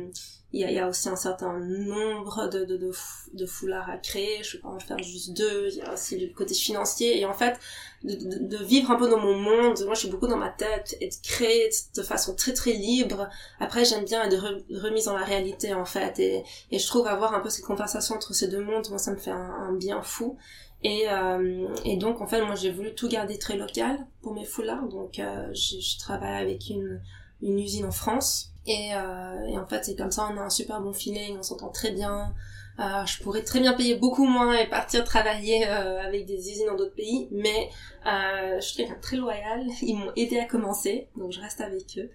il 0.55 0.73
y 0.73 0.79
a, 0.79 0.89
aussi 0.89 1.09
un 1.09 1.17
certain 1.17 1.59
nombre 1.59 2.49
de, 2.49 2.65
de, 2.65 2.77
de, 2.77 2.93
fou- 2.93 3.31
de 3.33 3.45
foulards 3.45 3.91
à 3.91 3.97
créer, 3.97 4.43
je 4.45 4.57
peux 4.57 4.63
pas 4.63 4.69
en 4.69 4.79
faire 4.79 4.99
juste 5.03 5.33
deux, 5.37 5.69
il 5.73 5.79
y 5.79 5.83
a 5.83 5.93
aussi 5.93 6.17
le 6.19 6.33
côté 6.33 6.55
financier, 6.55 7.19
et 7.19 7.25
en 7.25 7.35
fait, 7.35 7.59
de, 8.05 8.63
vivre 8.65 8.91
un 8.93 8.97
peu 8.97 9.09
dans 9.11 9.19
mon 9.19 9.37
monde, 9.37 9.83
moi 9.85 9.95
je 9.95 10.01
suis 10.01 10.09
beaucoup 10.11 10.29
dans 10.29 10.37
ma 10.37 10.51
tête, 10.51 10.97
et 11.01 11.09
de 11.09 11.15
créer 11.23 11.71
de 11.97 12.03
façon 12.03 12.37
très 12.37 12.53
très 12.53 12.73
libre, 12.73 13.29
après 13.59 13.85
j'aime 13.85 14.05
bien 14.05 14.23
être 14.25 14.37
re- 14.37 14.81
remise 14.81 15.07
dans 15.07 15.17
la 15.17 15.25
réalité 15.25 15.75
en 15.75 15.85
fait, 15.85 16.19
et, 16.21 16.45
je 16.71 16.87
trouve 16.87 17.07
avoir 17.09 17.35
un 17.35 17.41
peu 17.41 17.51
cette 17.51 17.65
conversation 17.65 18.15
entre 18.15 18.33
ces 18.33 18.47
deux 18.49 18.63
mondes, 18.63 18.89
moi 18.91 18.99
ça 18.99 19.11
me 19.11 19.17
fait 19.17 19.33
un, 19.33 19.73
bien 19.73 20.03
fou, 20.03 20.37
et, 20.85 21.09
euh, 21.11 21.67
et 21.85 21.97
donc 21.97 22.21
en 22.21 22.27
fait 22.29 22.45
moi 22.45 22.55
j'ai 22.55 22.71
voulu 22.71 22.95
tout 22.95 23.09
garder 23.09 23.39
très 23.39 23.57
local 23.57 24.07
pour 24.23 24.35
mes 24.35 24.45
foulards, 24.45 24.87
donc 24.89 25.19
euh, 25.19 25.53
je, 25.53 25.99
travaille 25.99 26.41
avec 26.43 26.71
une 26.71 27.59
usine 27.59 27.87
en 27.87 27.91
France, 27.91 28.54
et, 28.67 28.95
euh, 28.95 29.47
et 29.47 29.59
en 29.59 29.67
fait, 29.67 29.85
c'est 29.85 29.97
comme 29.97 30.11
ça, 30.11 30.29
on 30.33 30.37
a 30.37 30.43
un 30.43 30.51
super 30.51 30.81
bon 30.81 30.93
feeling, 30.93 31.37
on 31.39 31.43
s'entend 31.43 31.69
très 31.69 31.91
bien. 31.91 32.35
Euh, 32.81 33.07
je 33.07 33.23
pourrais 33.23 33.43
très 33.43 33.61
bien 33.61 33.75
payer 33.75 33.95
beaucoup 33.95 34.25
moins 34.25 34.53
et 34.55 34.67
partir 34.69 35.05
travailler 35.05 35.67
euh, 35.69 36.01
avec 36.01 36.27
des 36.27 36.51
usines 36.51 36.67
dans 36.67 36.77
d'autres 36.77 36.95
pays, 36.95 37.29
mais 37.31 37.71
euh, 38.07 38.57
je 38.57 38.67
suis 38.67 38.77
quelqu'un 38.77 38.99
très 39.01 39.17
loyal. 39.17 39.65
Ils 39.83 39.97
m'ont 39.97 40.13
aidé 40.17 40.39
à 40.39 40.45
commencer, 40.45 41.09
donc 41.17 41.33
je 41.33 41.41
reste 41.41 41.61
avec 41.61 41.99
eux. 41.99 42.11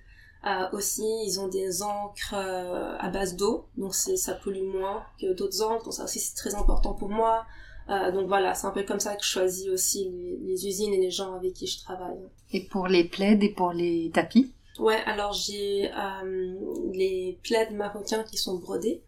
Euh, 0.46 0.70
aussi, 0.72 1.04
ils 1.26 1.38
ont 1.42 1.50
des 1.50 1.84
encres 1.84 2.34
euh, 2.34 2.96
à 2.98 3.10
base 3.10 3.36
d'eau, 3.36 3.66
donc 3.76 3.94
ça 3.94 4.34
pollue 4.36 4.64
moins 4.64 5.04
que 5.20 5.34
d'autres 5.34 5.62
encres, 5.62 5.84
donc 5.84 5.94
ça 5.94 6.06
aussi 6.06 6.20
c'est 6.22 6.36
très 6.36 6.56
important 6.56 6.94
pour 6.94 7.10
moi. 7.10 7.46
Euh, 7.90 8.12
donc 8.14 8.28
voilà, 8.28 8.54
c'est 8.54 8.66
un 8.66 8.72
peu 8.72 8.84
comme 8.84 9.02
ça 9.02 9.16
que 9.16 9.24
je 9.24 9.30
choisis 9.30 9.68
aussi 9.68 10.10
les, 10.10 10.38
les 10.38 10.66
usines 10.66 10.94
et 10.94 11.00
les 11.00 11.12
gens 11.12 11.34
avec 11.34 11.54
qui 11.54 11.68
je 11.68 11.80
travaille. 11.80 12.20
Et 12.54 12.62
pour 12.62 12.88
les 12.88 13.04
plaids 13.04 13.38
et 13.42 13.50
pour 13.50 13.74
les 13.74 14.12
tapis? 14.14 14.54
Ouais, 14.80 15.02
alors 15.06 15.34
j'ai 15.34 15.92
euh, 15.94 16.56
les 16.94 17.38
plaids 17.44 17.70
marocains 17.72 18.24
qui 18.24 18.38
sont 18.38 18.58
brodés 18.60 19.04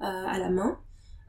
euh, 0.00 0.04
à 0.04 0.38
la 0.38 0.50
main. 0.50 0.78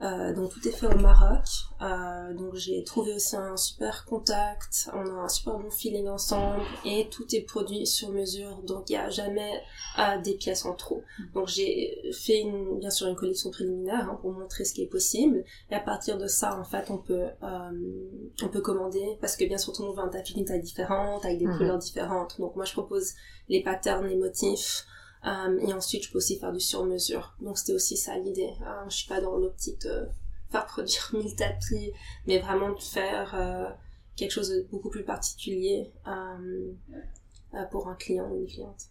Euh, 0.04 0.32
donc 0.32 0.52
tout 0.52 0.68
est 0.68 0.72
fait 0.72 0.86
au 0.86 0.98
Maroc. 1.00 1.44
Euh, 1.82 2.34
donc 2.36 2.54
j'ai 2.54 2.84
trouvé 2.84 3.14
aussi 3.16 3.36
un 3.36 3.58
super 3.58 4.06
contact. 4.06 4.90
On 4.94 5.00
a 5.08 5.24
un 5.24 5.28
super 5.28 5.58
bon 5.58 5.72
feeling 5.72 6.08
ensemble 6.08 6.62
et 6.86 7.08
tout 7.10 7.26
est 7.34 7.42
produit 7.42 7.88
sur 7.88 8.10
mesure. 8.12 8.62
Donc 8.64 8.90
il 8.90 8.94
n'y 8.94 9.00
a 9.00 9.10
jamais 9.10 9.60
euh, 9.98 10.20
des 10.22 10.36
pièces 10.36 10.66
en 10.66 10.76
trop. 10.76 11.04
Donc 11.34 11.48
j'ai 11.48 12.12
fait 12.14 12.42
une, 12.42 12.78
bien 12.78 12.92
sûr 12.92 13.08
une 13.08 13.16
collection 13.16 13.50
préliminaire 13.50 14.08
hein, 14.08 14.20
pour 14.22 14.34
montrer 14.34 14.66
ce 14.66 14.74
qui 14.74 14.84
est 14.84 14.88
possible. 14.88 15.44
Et 15.72 15.76
à 15.76 15.80
partir 15.80 16.20
de 16.20 16.28
ça, 16.28 16.60
en 16.60 16.64
fait, 16.64 16.92
on 16.92 17.00
peut 17.00 17.26
euh, 17.42 17.72
on 18.44 18.50
peut 18.50 18.62
commander 18.62 19.18
parce 19.20 19.36
que 19.36 19.46
bien 19.46 19.58
sûr 19.58 19.74
tout 19.74 19.82
le 19.82 19.88
monde 19.88 19.98
veut 19.98 20.04
un 20.04 20.10
tapis 20.10 20.36
d'une 20.36 20.46
taille 20.46 20.62
différente 20.62 21.26
avec 21.26 21.40
des 21.40 21.48
Mhm. 21.48 21.58
couleurs 21.58 21.78
différentes. 21.80 22.40
Donc 22.40 22.56
moi 22.56 22.66
je 22.66 22.74
propose 22.74 23.14
les 23.50 23.64
patterns, 23.64 24.06
les 24.06 24.16
motifs. 24.18 24.86
Euh, 25.26 25.60
et 25.60 25.74
ensuite, 25.74 26.06
je 26.06 26.12
peux 26.12 26.18
aussi 26.18 26.40
faire 26.40 26.54
du 26.54 26.60
sur-mesure. 26.60 27.36
Donc, 27.42 27.58
c'était 27.58 27.74
aussi 27.74 27.98
ça 27.98 28.18
l'idée. 28.18 28.54
Euh, 28.62 28.90
je 28.90 28.96
suis 28.96 29.08
pas 29.08 29.22
dans 29.22 29.38
l'optique 29.38 29.82
de 29.82 30.08
faire 30.52 30.66
produire 30.66 31.10
1000 31.14 31.36
tapis, 31.36 31.92
mais 32.28 32.40
vraiment 32.40 32.72
de 32.72 32.82
faire 32.82 33.36
euh, 33.36 33.70
quelque 34.16 34.32
chose 34.32 34.50
de 34.50 34.68
beaucoup 34.70 34.90
plus 34.90 35.04
particulier 35.04 35.92
euh, 36.08 36.74
pour 37.72 37.90
un 37.90 37.96
client 37.96 38.30
ou 38.30 38.40
une 38.40 38.48
cliente. 38.48 38.90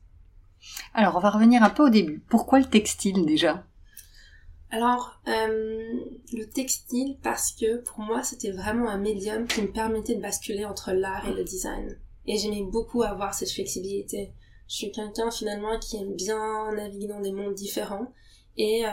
Alors, 0.94 1.16
on 1.16 1.20
va 1.20 1.30
revenir 1.30 1.62
un 1.62 1.70
peu 1.70 1.84
au 1.84 1.90
début. 1.90 2.22
Pourquoi 2.28 2.58
le 2.58 2.64
textile 2.64 3.24
déjà? 3.24 3.64
Alors, 4.70 5.20
euh, 5.28 6.00
le 6.32 6.44
textile, 6.44 7.16
parce 7.22 7.52
que 7.52 7.76
pour 7.82 8.00
moi, 8.00 8.22
c'était 8.22 8.50
vraiment 8.50 8.88
un 8.90 8.98
médium 8.98 9.46
qui 9.46 9.62
me 9.62 9.70
permettait 9.70 10.16
de 10.16 10.20
basculer 10.20 10.64
entre 10.64 10.92
l'art 10.92 11.26
et 11.28 11.32
le 11.32 11.44
design. 11.44 11.96
Et 12.26 12.36
j'aimais 12.36 12.64
beaucoup 12.64 13.02
avoir 13.02 13.34
cette 13.34 13.52
flexibilité. 13.52 14.32
Je 14.68 14.74
suis 14.74 14.92
quelqu'un 14.92 15.30
finalement 15.30 15.78
qui 15.78 15.96
aime 15.96 16.14
bien 16.14 16.72
naviguer 16.72 17.06
dans 17.06 17.20
des 17.20 17.32
mondes 17.32 17.54
différents. 17.54 18.12
Et 18.56 18.84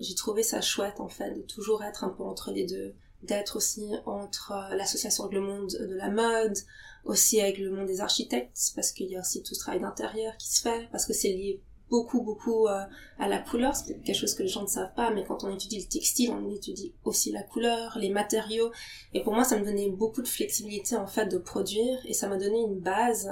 j'ai 0.00 0.14
trouvé 0.14 0.42
ça 0.42 0.60
chouette 0.60 0.98
en 0.98 1.08
fait 1.08 1.32
de 1.32 1.42
toujours 1.42 1.84
être 1.84 2.02
un 2.04 2.08
peu 2.08 2.24
entre 2.24 2.50
les 2.50 2.66
deux, 2.66 2.94
d'être 3.22 3.56
aussi 3.56 3.88
entre 4.04 4.52
l'association 4.76 5.24
avec 5.24 5.38
le 5.38 5.42
monde 5.42 5.68
de 5.68 5.94
la 5.94 6.10
mode, 6.10 6.56
aussi 7.04 7.40
avec 7.40 7.58
le 7.58 7.70
monde 7.70 7.86
des 7.86 8.00
architectes, 8.00 8.72
parce 8.74 8.90
qu'il 8.90 9.06
y 9.06 9.16
a 9.16 9.20
aussi 9.20 9.42
tout 9.42 9.54
ce 9.54 9.60
travail 9.60 9.80
d'intérieur 9.80 10.36
qui 10.38 10.48
se 10.48 10.60
fait, 10.60 10.88
parce 10.90 11.06
que 11.06 11.12
c'est 11.12 11.28
lié 11.28 11.60
beaucoup 11.90 12.22
beaucoup 12.22 12.66
euh, 12.66 12.82
à 13.18 13.28
la 13.28 13.38
couleur. 13.38 13.76
C'est 13.76 14.00
quelque 14.02 14.16
chose 14.16 14.34
que 14.34 14.42
les 14.42 14.48
gens 14.48 14.62
ne 14.62 14.66
savent 14.66 14.94
pas 14.94 15.10
mais 15.10 15.24
quand 15.24 15.44
on 15.44 15.54
étudie 15.54 15.78
le 15.78 15.86
textile 15.86 16.30
on 16.30 16.50
étudie 16.50 16.94
aussi 17.04 17.30
la 17.30 17.42
couleur 17.42 17.98
les 17.98 18.10
matériaux. 18.10 18.72
Et 19.12 19.22
pour 19.22 19.34
moi 19.34 19.44
ça 19.44 19.58
me 19.58 19.64
donnait 19.64 19.90
beaucoup 19.90 20.22
de 20.22 20.28
flexibilité 20.28 20.96
en 20.96 21.06
fait 21.06 21.26
de 21.26 21.38
produire. 21.38 21.98
Et 22.06 22.14
ça 22.14 22.28
m'a 22.28 22.38
donné 22.38 22.58
une 22.58 22.80
base 22.80 23.30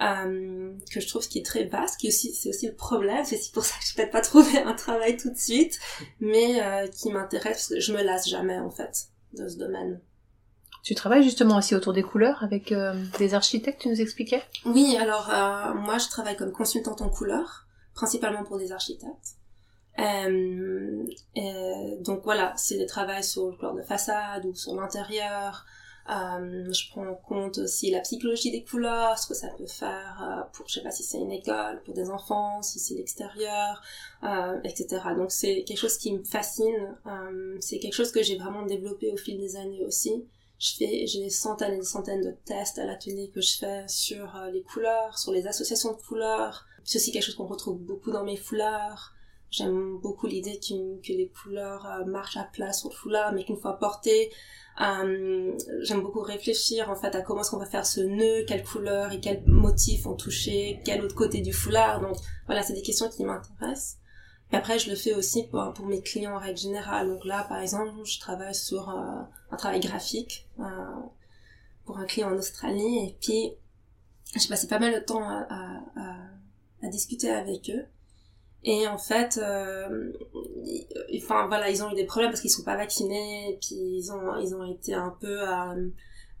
euh, 0.00 0.72
que 0.92 1.00
je 1.00 1.08
trouve 1.08 1.26
qui 1.28 1.38
est 1.38 1.44
très 1.44 1.64
vaste 1.64 2.00
qui 2.00 2.08
aussi 2.08 2.34
c'est 2.34 2.48
aussi 2.48 2.66
le 2.66 2.74
problème 2.74 3.24
c'est 3.24 3.52
pour 3.52 3.64
ça 3.64 3.74
que 3.78 3.86
je 3.86 3.94
peut-être 3.94 4.10
pas 4.10 4.20
trouvé 4.20 4.58
un 4.58 4.74
travail 4.74 5.16
tout 5.16 5.30
de 5.30 5.36
suite 5.36 5.78
mais 6.20 6.62
euh, 6.62 6.86
qui 6.88 7.10
m'intéresse 7.10 7.72
je 7.78 7.92
me 7.92 8.02
lasse 8.02 8.28
jamais 8.28 8.58
en 8.58 8.70
fait 8.70 9.08
de 9.34 9.48
ce 9.48 9.56
domaine 9.56 10.00
tu 10.82 10.94
travailles 10.94 11.22
justement 11.22 11.58
aussi 11.58 11.74
autour 11.74 11.92
des 11.92 12.02
couleurs 12.02 12.42
avec 12.42 12.72
des 13.18 13.34
architectes, 13.34 13.82
tu 13.82 13.90
nous 13.90 14.00
expliquais? 14.00 14.42
Oui, 14.64 14.96
alors 14.98 15.28
moi 15.74 15.98
je 15.98 16.08
travaille 16.08 16.36
comme 16.36 16.52
consultante 16.52 17.02
en 17.02 17.10
couleurs 17.10 17.66
principalement 17.92 18.44
pour 18.44 18.56
des 18.56 18.72
architectes. 18.72 19.36
Euh, 19.98 21.04
donc 22.00 22.22
voilà, 22.24 22.54
c'est 22.56 22.78
des 22.78 22.86
travaux 22.86 23.22
sur 23.22 23.50
le 23.50 23.56
couleur 23.56 23.74
de 23.74 23.82
façade 23.82 24.46
ou 24.46 24.54
sur 24.54 24.74
l'intérieur. 24.74 25.66
Euh, 26.08 26.72
je 26.72 26.90
prends 26.90 27.06
en 27.06 27.14
compte 27.14 27.58
aussi 27.58 27.90
la 27.90 28.00
psychologie 28.00 28.50
des 28.50 28.64
couleurs, 28.64 29.18
ce 29.18 29.26
que 29.26 29.34
ça 29.34 29.48
peut 29.48 29.66
faire 29.66 30.22
euh, 30.22 30.42
pour, 30.52 30.66
je 30.68 30.74
sais 30.74 30.82
pas 30.82 30.90
si 30.90 31.02
c'est 31.02 31.18
une 31.18 31.30
école, 31.30 31.82
pour 31.84 31.94
des 31.94 32.10
enfants, 32.10 32.62
si 32.62 32.78
c'est 32.78 32.94
l'extérieur, 32.94 33.82
euh, 34.24 34.58
etc. 34.64 35.02
Donc 35.16 35.30
c'est 35.30 35.62
quelque 35.64 35.78
chose 35.78 35.98
qui 35.98 36.12
me 36.12 36.24
fascine. 36.24 36.96
C'est 37.60 37.78
quelque 37.78 37.94
chose 37.94 38.12
que 38.12 38.22
j'ai 38.22 38.36
vraiment 38.36 38.64
développé 38.64 39.10
au 39.12 39.16
fil 39.16 39.38
des 39.38 39.56
années 39.56 39.84
aussi. 39.84 40.24
Je 40.58 40.74
fais, 40.76 41.06
j'ai 41.06 41.20
des 41.20 41.30
centaines 41.30 41.74
et 41.74 41.78
des 41.78 41.84
centaines 41.84 42.22
de 42.22 42.36
tests 42.44 42.78
à 42.78 42.84
l'atelier 42.84 43.30
que 43.34 43.40
je 43.40 43.56
fais 43.56 43.84
sur 43.88 44.38
les 44.52 44.62
couleurs, 44.62 45.18
sur 45.18 45.32
les 45.32 45.46
associations 45.46 45.92
de 45.92 45.96
couleurs, 45.96 46.66
c'est 46.84 46.98
aussi 46.98 47.12
quelque 47.12 47.24
chose 47.24 47.34
qu'on 47.34 47.46
retrouve 47.46 47.78
beaucoup 47.78 48.10
dans 48.10 48.24
mes 48.24 48.36
foulards. 48.36 49.14
J'aime 49.50 49.98
beaucoup 49.98 50.26
l'idée 50.26 50.60
que 50.60 51.12
les 51.12 51.28
couleurs 51.28 51.86
euh, 51.86 52.04
marchent 52.04 52.36
à 52.36 52.44
plat 52.44 52.72
sur 52.72 52.90
le 52.90 52.94
foulard, 52.94 53.32
mais 53.32 53.44
qu'une 53.44 53.56
fois 53.56 53.78
portées, 53.78 54.30
euh, 54.80 55.56
j'aime 55.82 56.02
beaucoup 56.02 56.20
réfléchir 56.20 56.88
en 56.88 56.94
fait 56.94 57.14
à 57.14 57.20
comment 57.20 57.40
est-ce 57.40 57.50
qu'on 57.50 57.58
va 57.58 57.66
faire 57.66 57.84
ce 57.84 58.00
nœud, 58.00 58.44
quelle 58.46 58.62
couleur 58.62 59.12
et 59.12 59.20
quel 59.20 59.42
motif 59.46 60.04
vont 60.04 60.14
toucher 60.14 60.80
quel 60.84 61.04
autre 61.04 61.16
côté 61.16 61.40
du 61.40 61.52
foulard. 61.52 62.00
Donc 62.00 62.16
voilà, 62.46 62.62
c'est 62.62 62.74
des 62.74 62.82
questions 62.82 63.08
qui 63.08 63.24
m'intéressent. 63.24 63.98
Et 64.52 64.56
après, 64.56 64.78
je 64.78 64.90
le 64.90 64.96
fais 64.96 65.14
aussi 65.14 65.44
pour, 65.48 65.72
pour 65.74 65.86
mes 65.86 66.00
clients 66.00 66.34
en 66.34 66.38
règle 66.38 66.58
générale. 66.58 67.08
Donc 67.08 67.24
là, 67.24 67.44
par 67.48 67.60
exemple, 67.60 67.92
je 68.04 68.18
travaille 68.18 68.54
sur 68.54 68.88
euh, 68.88 69.22
un 69.50 69.56
travail 69.56 69.80
graphique 69.80 70.48
euh, 70.60 70.64
pour 71.84 71.98
un 71.98 72.04
client 72.04 72.32
en 72.32 72.36
Australie. 72.36 73.06
Et 73.06 73.16
puis, 73.20 73.52
j'ai 74.36 74.48
passé 74.48 74.66
pas 74.66 74.78
mal 74.78 74.94
de 74.94 75.00
temps 75.00 75.28
à, 75.28 75.46
à 75.96 76.30
à 76.82 76.88
discuter 76.88 77.30
avec 77.30 77.70
eux. 77.70 77.84
Et 78.64 78.86
en 78.86 78.98
fait, 78.98 79.40
euh, 79.42 80.12
enfin 81.16 81.46
voilà, 81.46 81.70
ils 81.70 81.82
ont 81.82 81.90
eu 81.90 81.94
des 81.94 82.04
problèmes 82.04 82.30
parce 82.30 82.42
qu'ils 82.42 82.50
sont 82.50 82.62
pas 82.62 82.76
vaccinés, 82.76 83.50
et 83.50 83.58
puis 83.60 83.76
ils 83.76 84.12
ont 84.12 84.36
ils 84.38 84.54
ont 84.54 84.64
été 84.64 84.92
un 84.92 85.16
peu 85.18 85.40
euh, 85.40 85.90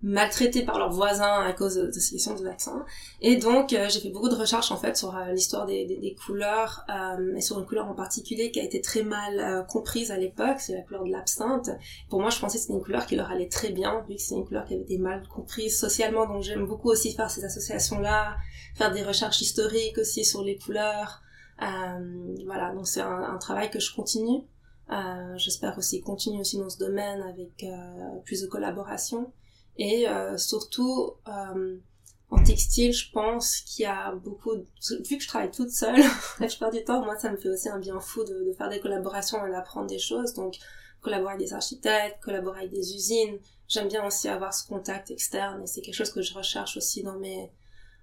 maltraités 0.02 0.62
par 0.62 0.78
leurs 0.78 0.92
voisins 0.92 1.42
à 1.42 1.52
cause 1.52 1.74
de 1.76 1.92
ces 1.92 2.12
questions 2.12 2.34
de 2.34 2.42
vaccin. 2.42 2.84
Et 3.20 3.36
donc 3.36 3.72
euh, 3.72 3.88
j'ai 3.88 4.00
fait 4.00 4.08
beaucoup 4.08 4.28
de 4.28 4.34
recherches 4.34 4.72
en 4.72 4.76
fait 4.76 4.96
sur 4.96 5.14
euh, 5.14 5.32
l'histoire 5.32 5.66
des, 5.66 5.84
des, 5.84 5.98
des, 5.98 6.14
couleurs 6.14 6.84
euh, 6.88 7.36
et 7.36 7.40
sur 7.40 7.58
une 7.58 7.66
couleur 7.66 7.86
en 7.86 7.94
particulier 7.94 8.50
qui 8.50 8.60
a 8.60 8.64
été 8.64 8.80
très 8.80 9.02
mal 9.02 9.66
comprise 9.68 10.10
à 10.10 10.16
l'époque, 10.16 10.58
c'est 10.58 10.74
la 10.74 10.82
couleur 10.82 11.04
de 11.04 11.10
l'absinthe. 11.10 11.70
Pour 12.08 12.20
moi, 12.20 12.30
je 12.30 12.38
pensais 12.38 12.56
que 12.56 12.62
c'était 12.62 12.74
une 12.74 12.82
couleur 12.82 13.06
qui 13.06 13.16
leur 13.16 13.30
allait 13.30 13.48
très 13.48 13.70
bien 13.70 14.04
vu 14.08 14.16
que 14.16 14.22
c'est 14.22 14.34
une 14.34 14.46
couleur 14.46 14.64
qui 14.64 14.74
avait 14.74 14.82
été 14.82 14.98
mal 14.98 15.26
comprise 15.28 15.78
socialement. 15.78 16.26
Donc 16.26 16.42
j'aime 16.42 16.66
beaucoup 16.66 16.90
aussi 16.90 17.14
faire 17.14 17.30
ces 17.30 17.44
associations 17.44 18.00
là 18.00 18.36
faire 18.74 18.92
des 18.92 19.02
recherches 19.02 19.40
historiques 19.40 19.98
aussi 19.98 20.24
sur 20.24 20.42
les 20.42 20.56
couleurs. 20.56 21.22
Euh, 21.62 22.34
voilà, 22.46 22.72
donc 22.72 22.86
c'est 22.86 23.00
un, 23.00 23.22
un, 23.22 23.38
travail 23.38 23.70
que 23.70 23.80
je 23.80 23.94
continue. 23.94 24.42
Euh, 24.90 25.36
J'espère 25.36 25.76
aussi 25.78 26.00
continuer 26.00 26.40
aussi 26.40 26.58
dans 26.58 26.70
ce 26.70 26.78
domaine 26.78 27.22
avec 27.22 27.62
euh, 27.64 28.18
plus 28.24 28.42
de 28.42 28.46
collaboration. 28.46 29.32
Et 29.76 30.06
surtout, 30.36 31.14
en 31.24 32.42
textile, 32.44 32.92
je 32.92 33.10
pense 33.12 33.60
qu'il 33.60 33.84
y 33.84 33.86
a 33.86 34.12
beaucoup... 34.14 34.54
De... 34.54 34.66
Vu 35.08 35.16
que 35.16 35.22
je 35.22 35.28
travaille 35.28 35.50
toute 35.50 35.70
seule, 35.70 35.96
la 36.40 36.48
plupart 36.48 36.70
du 36.70 36.84
temps, 36.84 37.02
moi, 37.02 37.16
ça 37.16 37.30
me 37.30 37.38
fait 37.38 37.48
aussi 37.48 37.70
un 37.70 37.78
bien 37.78 37.98
fou 37.98 38.22
de, 38.24 38.44
de 38.46 38.52
faire 38.52 38.68
des 38.68 38.78
collaborations 38.78 39.46
et 39.46 39.50
d'apprendre 39.50 39.86
des 39.86 39.98
choses. 39.98 40.34
Donc, 40.34 40.58
collaborer 41.00 41.34
avec 41.34 41.46
des 41.46 41.54
architectes, 41.54 42.22
collaborer 42.22 42.60
avec 42.60 42.72
des 42.72 42.94
usines. 42.94 43.38
J'aime 43.68 43.88
bien 43.88 44.06
aussi 44.06 44.28
avoir 44.28 44.52
ce 44.52 44.66
contact 44.66 45.10
externe 45.10 45.62
et 45.62 45.66
c'est 45.66 45.80
quelque 45.80 45.94
chose 45.94 46.12
que 46.12 46.22
je 46.22 46.34
recherche 46.34 46.76
aussi 46.76 47.02
dans 47.02 47.18
mes 47.18 47.50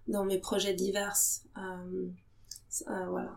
dans 0.07 0.23
mes 0.23 0.39
projets 0.39 0.73
divers. 0.73 1.17
Euh, 1.57 2.07
euh, 2.87 3.05
voilà. 3.09 3.35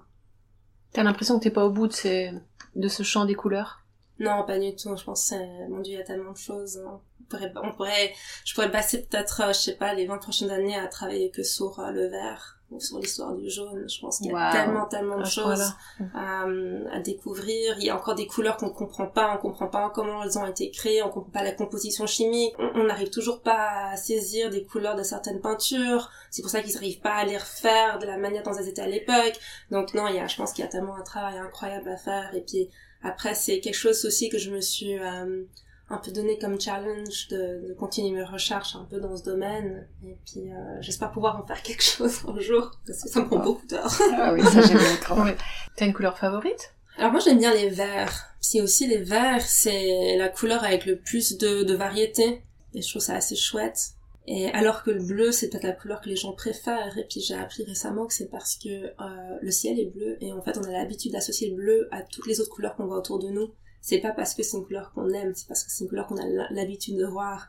T'as 0.92 1.02
l'impression 1.02 1.38
que 1.38 1.44
t'es 1.44 1.50
pas 1.50 1.64
au 1.64 1.70
bout 1.70 1.86
de, 1.86 2.30
de 2.76 2.88
ce 2.88 3.02
champ 3.02 3.24
des 3.24 3.34
couleurs? 3.34 3.80
Non, 4.18 4.44
pas 4.44 4.58
du 4.58 4.74
tout. 4.76 4.96
Je 4.96 5.04
pense 5.04 5.30
que, 5.30 5.70
mon 5.70 5.80
dieu, 5.80 5.94
il 5.94 5.98
y 5.98 6.00
a 6.00 6.04
tellement 6.04 6.32
de 6.32 6.36
choses. 6.36 6.78
Hein. 6.78 7.00
On 7.20 7.24
pourrait, 7.24 7.52
on 7.62 7.72
pourrait, 7.72 8.12
je 8.44 8.54
pourrais 8.54 8.70
passer 8.70 9.02
peut-être, 9.02 9.40
euh, 9.40 9.48
je 9.48 9.58
sais 9.58 9.76
pas, 9.76 9.94
les 9.94 10.06
20 10.06 10.18
prochaines 10.18 10.50
années 10.50 10.76
à 10.76 10.86
travailler 10.88 11.30
que 11.30 11.42
sur 11.42 11.80
euh, 11.80 11.90
le 11.90 12.08
vert 12.08 12.59
sur 12.78 12.98
l'histoire 12.98 13.34
du 13.34 13.50
jaune. 13.50 13.88
Je 13.88 14.00
pense 14.00 14.18
qu'il 14.18 14.30
y 14.30 14.34
a 14.34 14.52
tellement, 14.52 14.86
tellement 14.86 15.18
de 15.18 15.24
choses 15.24 15.74
à, 16.14 16.44
à, 16.44 17.00
découvrir. 17.00 17.76
Il 17.78 17.84
y 17.84 17.90
a 17.90 17.96
encore 17.96 18.14
des 18.14 18.26
couleurs 18.26 18.56
qu'on 18.56 18.70
comprend 18.70 19.06
pas, 19.06 19.34
on 19.34 19.38
comprend 19.38 19.66
pas 19.66 19.90
comment 19.94 20.22
elles 20.22 20.38
ont 20.38 20.46
été 20.46 20.70
créées, 20.70 21.02
on 21.02 21.10
comprend 21.10 21.30
pas 21.30 21.42
la 21.42 21.52
composition 21.52 22.06
chimique. 22.06 22.54
On 22.74 22.84
n'arrive 22.84 23.10
toujours 23.10 23.40
pas 23.40 23.90
à 23.90 23.96
saisir 23.96 24.50
des 24.50 24.64
couleurs 24.64 24.96
de 24.96 25.02
certaines 25.02 25.40
peintures. 25.40 26.10
C'est 26.30 26.42
pour 26.42 26.50
ça 26.50 26.62
qu'ils 26.62 26.74
n'arrivent 26.74 27.00
pas 27.00 27.14
à 27.14 27.24
les 27.24 27.36
refaire 27.36 27.98
de 27.98 28.06
la 28.06 28.16
manière 28.16 28.42
dont 28.42 28.52
elles 28.52 28.68
étaient 28.68 28.82
à 28.82 28.88
l'époque. 28.88 29.38
Donc 29.70 29.94
non, 29.94 30.06
il 30.08 30.16
y 30.16 30.18
a, 30.18 30.26
je 30.26 30.36
pense 30.36 30.52
qu'il 30.52 30.64
y 30.64 30.68
a 30.68 30.70
tellement 30.70 30.96
un 30.96 31.02
travail 31.02 31.38
incroyable 31.38 31.88
à 31.88 31.96
faire. 31.96 32.34
Et 32.34 32.42
puis 32.42 32.70
après, 33.02 33.34
c'est 33.34 33.60
quelque 33.60 33.74
chose 33.74 34.04
aussi 34.04 34.28
que 34.28 34.38
je 34.38 34.50
me 34.50 34.60
suis 34.60 34.98
euh, 34.98 35.44
un 35.90 35.98
peu 35.98 36.12
donné 36.12 36.38
comme 36.38 36.60
challenge 36.60 37.28
de, 37.28 37.68
de, 37.68 37.74
continuer 37.74 38.12
mes 38.12 38.22
recherches 38.22 38.76
un 38.76 38.84
peu 38.84 39.00
dans 39.00 39.16
ce 39.16 39.24
domaine 39.24 39.88
et 40.04 40.16
puis 40.24 40.50
euh, 40.50 40.80
j'espère 40.80 41.10
pouvoir 41.10 41.36
en 41.36 41.44
faire 41.44 41.60
quelque 41.62 41.82
chose 41.82 42.20
un 42.28 42.38
jour 42.38 42.70
parce 42.86 43.02
que 43.02 43.08
ça 43.08 43.20
me 43.20 43.26
prend 43.26 43.38
beaucoup 43.38 43.66
d'heures. 43.66 43.92
Ah 44.16 44.32
oui, 44.32 44.42
ça 44.44 44.62
j'aime 44.62 44.78
bien. 45.24 45.36
T'as 45.76 45.86
une 45.86 45.92
couleur 45.92 46.16
favorite? 46.16 46.74
Alors 46.96 47.10
moi 47.10 47.20
j'aime 47.20 47.38
bien 47.38 47.52
les 47.52 47.70
verts. 47.70 48.26
Si 48.40 48.60
aussi 48.60 48.86
les 48.86 49.02
verts, 49.02 49.42
c'est 49.42 50.16
la 50.16 50.28
couleur 50.28 50.62
avec 50.62 50.86
le 50.86 50.96
plus 50.96 51.36
de, 51.38 51.64
de 51.64 51.74
variété 51.74 52.44
et 52.72 52.82
je 52.82 52.88
trouve 52.88 53.02
ça 53.02 53.16
assez 53.16 53.36
chouette. 53.36 53.94
Et 54.28 54.46
alors 54.50 54.84
que 54.84 54.92
le 54.92 55.02
bleu, 55.02 55.32
c'est 55.32 55.48
peut-être 55.48 55.64
la 55.64 55.72
couleur 55.72 56.00
que 56.00 56.08
les 56.08 56.14
gens 56.14 56.32
préfèrent. 56.32 56.96
Et 56.98 57.04
puis 57.04 57.20
j'ai 57.20 57.34
appris 57.34 57.64
récemment 57.64 58.06
que 58.06 58.14
c'est 58.14 58.30
parce 58.30 58.54
que 58.54 58.68
euh, 58.68 59.38
le 59.40 59.50
ciel 59.50 59.80
est 59.80 59.86
bleu 59.86 60.18
et 60.20 60.32
en 60.32 60.40
fait 60.40 60.56
on 60.56 60.62
a 60.62 60.70
l'habitude 60.70 61.12
d'associer 61.12 61.50
le 61.50 61.56
bleu 61.56 61.88
à 61.90 62.02
toutes 62.02 62.28
les 62.28 62.40
autres 62.40 62.50
couleurs 62.50 62.76
qu'on 62.76 62.86
voit 62.86 62.98
autour 62.98 63.18
de 63.18 63.28
nous 63.28 63.50
c'est 63.80 63.98
pas 63.98 64.12
parce 64.12 64.34
que 64.34 64.42
c'est 64.42 64.56
une 64.56 64.64
couleur 64.64 64.92
qu'on 64.92 65.08
aime, 65.10 65.32
c'est 65.34 65.48
parce 65.48 65.64
que 65.64 65.70
c'est 65.70 65.84
une 65.84 65.88
couleur 65.88 66.06
qu'on 66.06 66.18
a 66.18 66.26
l'habitude 66.50 66.98
de 66.98 67.06
voir. 67.06 67.48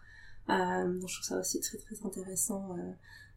Euh, 0.50 1.00
donc 1.00 1.10
je 1.10 1.16
trouve 1.16 1.28
ça 1.28 1.40
aussi 1.40 1.60
très 1.60 1.78
très 1.78 1.96
intéressant. 2.06 2.76
Euh. 2.78 2.92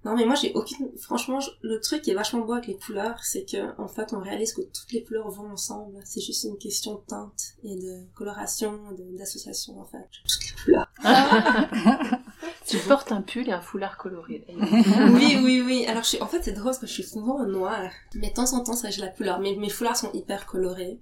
Non 0.04 0.14
mais 0.14 0.26
moi 0.26 0.34
j'ai 0.34 0.52
aucune... 0.52 0.90
Franchement, 0.98 1.38
le 1.62 1.80
truc 1.80 2.02
qui 2.02 2.10
est 2.10 2.14
vachement 2.14 2.44
beau 2.44 2.52
avec 2.52 2.66
les 2.66 2.76
couleurs, 2.76 3.18
c'est 3.24 3.50
que 3.50 3.80
en 3.80 3.88
fait 3.88 4.12
on 4.12 4.20
réalise 4.20 4.52
que 4.52 4.60
toutes 4.60 4.92
les 4.92 5.02
couleurs 5.02 5.30
vont 5.30 5.50
ensemble. 5.50 5.98
C'est 6.04 6.20
juste 6.20 6.44
une 6.44 6.58
question 6.58 6.94
de 6.94 7.00
teinte 7.06 7.54
et 7.62 7.76
de 7.76 8.04
coloration, 8.14 8.78
d'association 9.18 9.80
en 9.80 9.86
fait. 9.86 10.06
Toutes 10.28 10.44
les 10.44 10.62
couleurs. 10.64 10.92
tu 12.66 12.78
portes 12.78 13.12
un 13.12 13.22
pull 13.22 13.48
et 13.48 13.52
un 13.52 13.62
foulard 13.62 13.96
coloré. 13.96 14.44
oui, 14.50 15.38
oui, 15.42 15.62
oui. 15.64 15.86
Alors 15.86 16.02
je 16.02 16.10
suis... 16.10 16.22
en 16.22 16.26
fait 16.26 16.42
c'est 16.42 16.52
drôle 16.52 16.66
parce 16.66 16.78
que 16.78 16.86
je 16.86 16.92
suis 16.92 17.02
souvent 17.02 17.40
en 17.40 17.46
noir. 17.46 17.90
Mais 18.14 18.28
de 18.28 18.34
temps 18.34 18.52
en 18.52 18.62
temps 18.62 18.76
ça 18.76 18.90
j'ai 18.90 19.00
la 19.00 19.08
couleur. 19.08 19.40
Mais 19.40 19.56
mes 19.56 19.70
foulards 19.70 19.96
sont 19.96 20.12
hyper 20.12 20.44
colorés. 20.44 21.00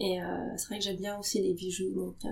Et 0.00 0.20
euh, 0.20 0.24
c'est 0.56 0.68
vrai 0.68 0.78
que 0.78 0.84
j'aime 0.84 0.96
bien 0.96 1.18
aussi 1.18 1.42
les 1.42 1.52
bijoux, 1.52 1.90
donc 1.90 2.16
euh, 2.24 2.28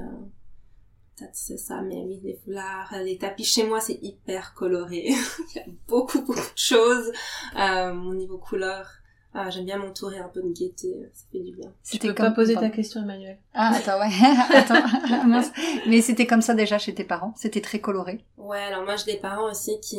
peut-être 1.17 1.35
c'est 1.35 1.59
ça, 1.59 1.83
mais 1.83 2.03
oui, 2.07 2.19
les 2.25 2.35
foulards, 2.43 2.95
les 3.05 3.19
tapis 3.19 3.45
chez 3.45 3.65
moi, 3.65 3.79
c'est 3.79 3.99
hyper 4.01 4.55
coloré. 4.55 5.09
Il 5.55 5.57
y 5.57 5.59
a 5.59 5.65
beaucoup, 5.87 6.23
beaucoup 6.23 6.41
de 6.41 6.57
choses 6.57 7.13
euh, 7.59 7.93
au 7.93 8.15
niveau 8.15 8.39
couleur. 8.39 8.89
Ah, 9.35 9.51
j'aime 9.51 9.67
bien 9.67 9.77
m'entourer 9.77 10.19
un 10.19 10.29
peu 10.29 10.41
de 10.41 10.49
gaieté, 10.49 10.97
ça 11.13 11.25
fait 11.31 11.41
du 11.41 11.55
bien. 11.55 11.71
Tu 11.85 11.99
peux 11.99 12.15
pas 12.15 12.31
poser 12.31 12.55
ta 12.55 12.71
question, 12.71 13.03
Emmanuel. 13.03 13.39
Ah, 13.53 13.73
attends, 13.75 14.01
ouais. 14.01 14.09
attends, 14.57 15.53
Mais 15.87 16.01
c'était 16.01 16.27
comme 16.27 16.41
ça 16.41 16.55
déjà 16.55 16.79
chez 16.79 16.95
tes 16.95 17.05
parents? 17.05 17.35
C'était 17.37 17.61
très 17.61 17.81
coloré? 17.81 18.25
Ouais, 18.39 18.63
alors 18.63 18.85
moi 18.85 18.97
j'ai 18.97 19.13
des 19.13 19.19
parents 19.19 19.51
aussi 19.51 19.79
qui... 19.81 19.99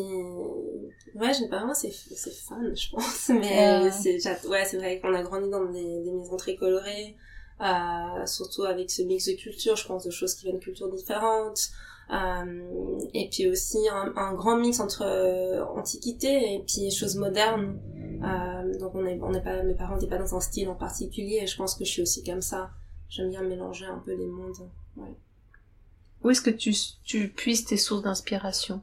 Ouais, 1.14 1.32
j'ai 1.34 1.44
des 1.44 1.50
parents, 1.50 1.76
c'est, 1.76 1.92
c'est 1.92 2.34
fun, 2.34 2.60
je 2.74 2.90
pense. 2.90 3.30
Mais 3.30 3.86
euh... 3.86 3.92
c'est, 3.92 4.18
ouais, 4.48 4.66
c'est 4.66 4.78
vrai 4.78 5.00
qu'on 5.00 5.14
a 5.14 5.22
grandi 5.22 5.48
dans 5.52 5.66
des, 5.66 6.02
des 6.02 6.12
maisons 6.12 6.36
très 6.36 6.56
colorées. 6.56 7.16
Euh, 7.62 8.25
surtout 8.25 8.63
avec 8.63 8.89
ce 8.89 9.01
mix 9.01 9.28
de 9.28 9.34
cultures, 9.34 9.75
je 9.75 9.86
pense 9.88 10.06
de 10.06 10.12
choses 10.12 10.36
qui 10.36 10.44
viennent 10.44 10.60
de 10.60 10.63
cultures 10.63 10.89
différentes. 10.89 11.70
Euh, 12.12 12.98
et 13.13 13.30
puis 13.30 13.48
aussi 13.48 13.78
un, 13.92 14.12
un 14.16 14.34
grand 14.34 14.58
mix 14.58 14.80
entre 14.80 15.04
euh, 15.04 15.63
antiquité 15.75 16.56
et 16.56 16.63
puis 16.66 16.89
choses 16.89 17.16
modernes. 17.16 17.78
Euh, 18.24 18.80
donc 18.80 18.96
on 18.96 19.06
est, 19.06 19.20
on 19.22 19.32
est 19.34 19.42
pas, 19.42 19.62
mes 19.62 19.75
parents 19.75 19.96
n'étaient 19.96 20.08
pas 20.10 20.18
dans 20.18 20.36
un 20.36 20.39
style 20.42 20.68
en 20.70 20.75
particulier 20.75 21.46
je 21.48 21.56
pense 21.56 21.75
que 21.75 21.86
je 21.86 21.92
suis 21.92 22.01
aussi 22.01 22.24
comme 22.24 22.42
ça. 22.42 22.72
J'aime 23.10 23.30
bien 23.30 23.44
mélanger 23.44 23.86
un 23.86 24.00
peu 24.00 24.16
les 24.16 24.25
mondes. 24.25 24.70
Ouais. 24.98 25.13
Où 26.24 26.32
est-ce 26.32 26.42
que 26.42 26.50
tu, 26.50 26.74
tu 27.04 27.30
puisses 27.30 27.66
tes 27.66 27.78
sources 27.78 28.01
d'inspiration? 28.01 28.82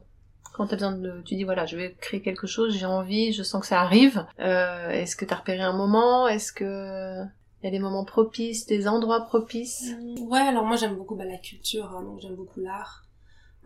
Quand 0.53 0.71
as 0.71 0.77
besoin 0.77 0.93
de 0.93 1.21
tu 1.25 1.35
dis 1.35 1.43
voilà 1.43 1.65
je 1.65 1.75
vais 1.75 1.95
créer 1.99 2.21
quelque 2.21 2.47
chose 2.47 2.75
j'ai 2.75 2.85
envie 2.85 3.33
je 3.33 3.43
sens 3.43 3.61
que 3.61 3.67
ça 3.67 3.81
arrive 3.81 4.25
euh, 4.39 4.89
est-ce 4.89 5.15
que 5.17 5.25
tu 5.25 5.33
as 5.33 5.37
repéré 5.37 5.59
un 5.59 5.73
moment? 5.73 6.29
Est-ce 6.29 6.53
que 6.53 7.25
des 7.71 7.79
moments 7.79 8.05
propices 8.05 8.65
des 8.65 8.87
endroits 8.87 9.21
propices 9.21 9.91
ouais 10.19 10.39
alors 10.39 10.65
moi 10.65 10.75
j'aime 10.75 10.95
beaucoup 10.95 11.15
bah, 11.15 11.25
la 11.25 11.37
culture 11.37 11.91
hein, 11.91 12.03
donc 12.03 12.19
j'aime 12.19 12.35
beaucoup 12.35 12.59
l'art 12.59 13.07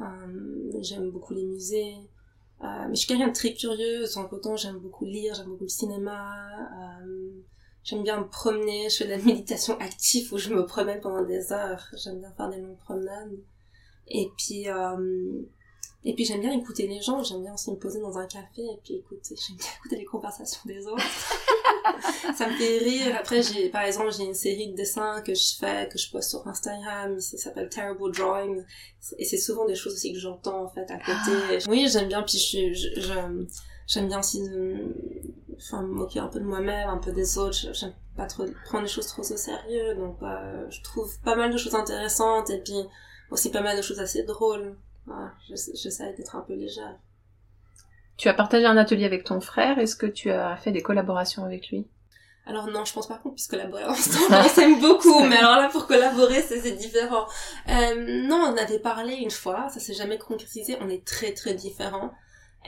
euh, 0.01 0.81
j'aime 0.81 1.09
beaucoup 1.11 1.33
les 1.33 1.45
musées. 1.45 1.95
Euh, 2.63 2.85
mais 2.87 2.95
je 2.95 2.99
suis 2.99 3.07
quelqu'un 3.07 3.29
de 3.29 3.33
très 3.33 3.53
curieuse, 3.53 4.17
en 4.17 4.29
autant 4.29 4.55
j'aime 4.55 4.77
beaucoup 4.77 5.05
lire, 5.05 5.33
j'aime 5.35 5.47
beaucoup 5.47 5.63
le 5.63 5.69
cinéma. 5.69 6.47
Euh, 7.01 7.29
j'aime 7.83 8.03
bien 8.03 8.19
me 8.19 8.27
promener, 8.27 8.89
je 8.89 8.97
fais 8.97 9.05
de 9.05 9.11
la 9.11 9.17
méditation 9.17 9.79
active 9.79 10.33
où 10.33 10.37
je 10.37 10.53
me 10.53 10.65
promène 10.65 11.01
pendant 11.01 11.23
des 11.23 11.51
heures. 11.51 11.87
J'aime 11.97 12.19
bien 12.19 12.31
faire 12.31 12.49
des 12.49 12.59
longues 12.59 12.77
promenades. 12.77 13.37
Et 14.07 14.29
puis, 14.37 14.65
et 16.03 16.15
puis 16.15 16.25
j'aime 16.25 16.41
bien 16.41 16.51
écouter 16.51 16.87
les 16.87 16.99
gens, 16.99 17.21
j'aime 17.23 17.43
bien 17.43 17.53
aussi 17.53 17.69
me 17.69 17.75
poser 17.75 17.99
dans 17.99 18.17
un 18.17 18.25
café 18.25 18.63
et 18.63 18.79
puis 18.83 18.95
écouter, 18.95 19.35
j'aime 19.35 19.57
bien 19.57 19.67
écouter 19.77 19.97
les 19.97 20.05
conversations 20.05 20.61
des 20.65 20.87
autres. 20.87 21.03
ça 22.35 22.47
me 22.47 22.53
fait 22.53 22.79
rire. 22.79 23.15
Après, 23.19 23.43
j'ai, 23.43 23.69
par 23.69 23.83
exemple, 23.83 24.11
j'ai 24.11 24.23
une 24.23 24.33
série 24.33 24.71
de 24.71 24.75
dessins 24.75 25.21
que 25.21 25.35
je 25.35 25.55
fais, 25.59 25.87
que 25.89 25.99
je 25.99 26.09
poste 26.09 26.31
sur 26.31 26.47
Instagram, 26.47 27.19
ça 27.19 27.37
s'appelle 27.37 27.69
Terrible 27.69 28.11
Drawings. 28.11 28.63
Et 29.19 29.25
c'est 29.25 29.37
souvent 29.37 29.65
des 29.65 29.75
choses 29.75 29.93
aussi 29.93 30.11
que 30.11 30.19
j'entends, 30.19 30.63
en 30.63 30.69
fait, 30.69 30.89
à 30.89 30.97
côté. 30.97 31.37
Ah. 31.37 31.69
Oui, 31.69 31.87
j'aime 31.87 32.07
bien, 32.07 32.23
puis 32.23 32.39
je, 32.39 32.73
je, 32.73 33.45
j'aime 33.85 34.07
bien 34.07 34.19
aussi 34.19 34.41
de, 34.41 34.95
enfin, 35.55 35.83
me 35.83 35.93
moquer 35.93 36.19
un 36.19 36.27
peu 36.27 36.39
de 36.39 36.45
moi-même, 36.45 36.89
un 36.89 36.97
peu 36.97 37.11
des 37.11 37.37
autres. 37.37 37.73
J'aime 37.73 37.93
pas 38.17 38.25
trop 38.25 38.45
prendre 38.65 38.83
les 38.83 38.89
choses 38.89 39.07
trop 39.07 39.21
au 39.21 39.37
sérieux, 39.37 39.93
donc, 39.95 40.17
euh, 40.23 40.67
je 40.69 40.81
trouve 40.81 41.15
pas 41.19 41.35
mal 41.35 41.51
de 41.51 41.57
choses 41.57 41.75
intéressantes 41.75 42.49
et 42.49 42.59
puis 42.59 42.81
aussi 43.29 43.51
pas 43.51 43.61
mal 43.61 43.77
de 43.77 43.81
choses 43.81 43.99
assez 43.99 44.23
drôles. 44.23 44.75
Voilà, 45.05 45.33
j'essaie 45.49 46.13
d'être 46.13 46.35
un 46.35 46.41
peu 46.41 46.53
légère. 46.53 46.99
Tu 48.17 48.29
as 48.29 48.33
partagé 48.33 48.65
un 48.65 48.77
atelier 48.77 49.05
avec 49.05 49.23
ton 49.23 49.41
frère, 49.41 49.79
est-ce 49.79 49.95
que 49.95 50.05
tu 50.05 50.29
as 50.29 50.55
fait 50.57 50.71
des 50.71 50.81
collaborations 50.81 51.43
avec 51.43 51.69
lui? 51.69 51.87
Alors 52.45 52.67
non, 52.67 52.85
je 52.85 52.93
pense 52.93 53.07
pas 53.07 53.17
qu'on 53.17 53.31
puisse 53.31 53.47
collaborer 53.47 53.85
ensemble, 53.85 54.33
on 54.33 54.49
s'aime 54.49 54.79
beaucoup, 54.79 55.23
mais 55.29 55.37
alors 55.37 55.57
là 55.57 55.69
pour 55.71 55.87
collaborer 55.87 56.41
c'est 56.41 56.75
différent. 56.75 57.25
Euh, 57.69 58.23
non, 58.27 58.37
on 58.37 58.57
avait 58.57 58.79
parlé 58.79 59.13
une 59.15 59.31
fois, 59.31 59.69
ça 59.69 59.79
s'est 59.79 59.93
jamais 59.93 60.17
concrétisé, 60.17 60.77
on 60.81 60.89
est 60.89 61.05
très 61.05 61.33
très 61.33 61.53
différents. 61.53 62.11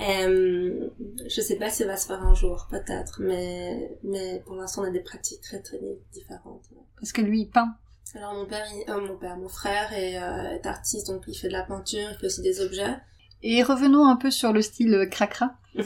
Euh, 0.01 0.89
je 1.27 1.41
sais 1.41 1.57
pas 1.57 1.69
si 1.69 1.83
ça 1.83 1.85
va 1.85 1.97
se 1.97 2.07
faire 2.07 2.23
un 2.23 2.33
jour, 2.33 2.67
peut-être, 2.69 3.21
mais 3.21 3.97
mais 4.03 4.41
pour 4.45 4.55
l'instant 4.55 4.83
on 4.83 4.85
a 4.85 4.91
des 4.91 5.01
pratiques 5.01 5.41
très 5.41 5.61
très 5.61 5.79
différentes. 6.11 6.63
Parce 6.99 7.11
que 7.11 7.21
lui 7.21 7.41
il 7.41 7.49
peint 7.49 7.75
alors 8.15 8.35
mon 8.35 8.45
père, 8.45 8.65
euh, 8.89 9.07
mon 9.07 9.17
père, 9.17 9.37
mon 9.37 9.47
frère 9.47 9.91
est, 9.93 10.21
euh, 10.21 10.55
est, 10.55 10.65
artiste, 10.67 11.07
donc 11.07 11.23
il 11.27 11.35
fait 11.35 11.47
de 11.47 11.53
la 11.53 11.63
peinture, 11.63 12.09
il 12.11 12.17
fait 12.17 12.27
aussi 12.27 12.41
des 12.41 12.61
objets. 12.61 12.95
Et 13.41 13.63
revenons 13.63 14.05
un 14.05 14.15
peu 14.15 14.29
sur 14.31 14.53
le 14.53 14.61
style 14.61 15.07
cracra. 15.09 15.55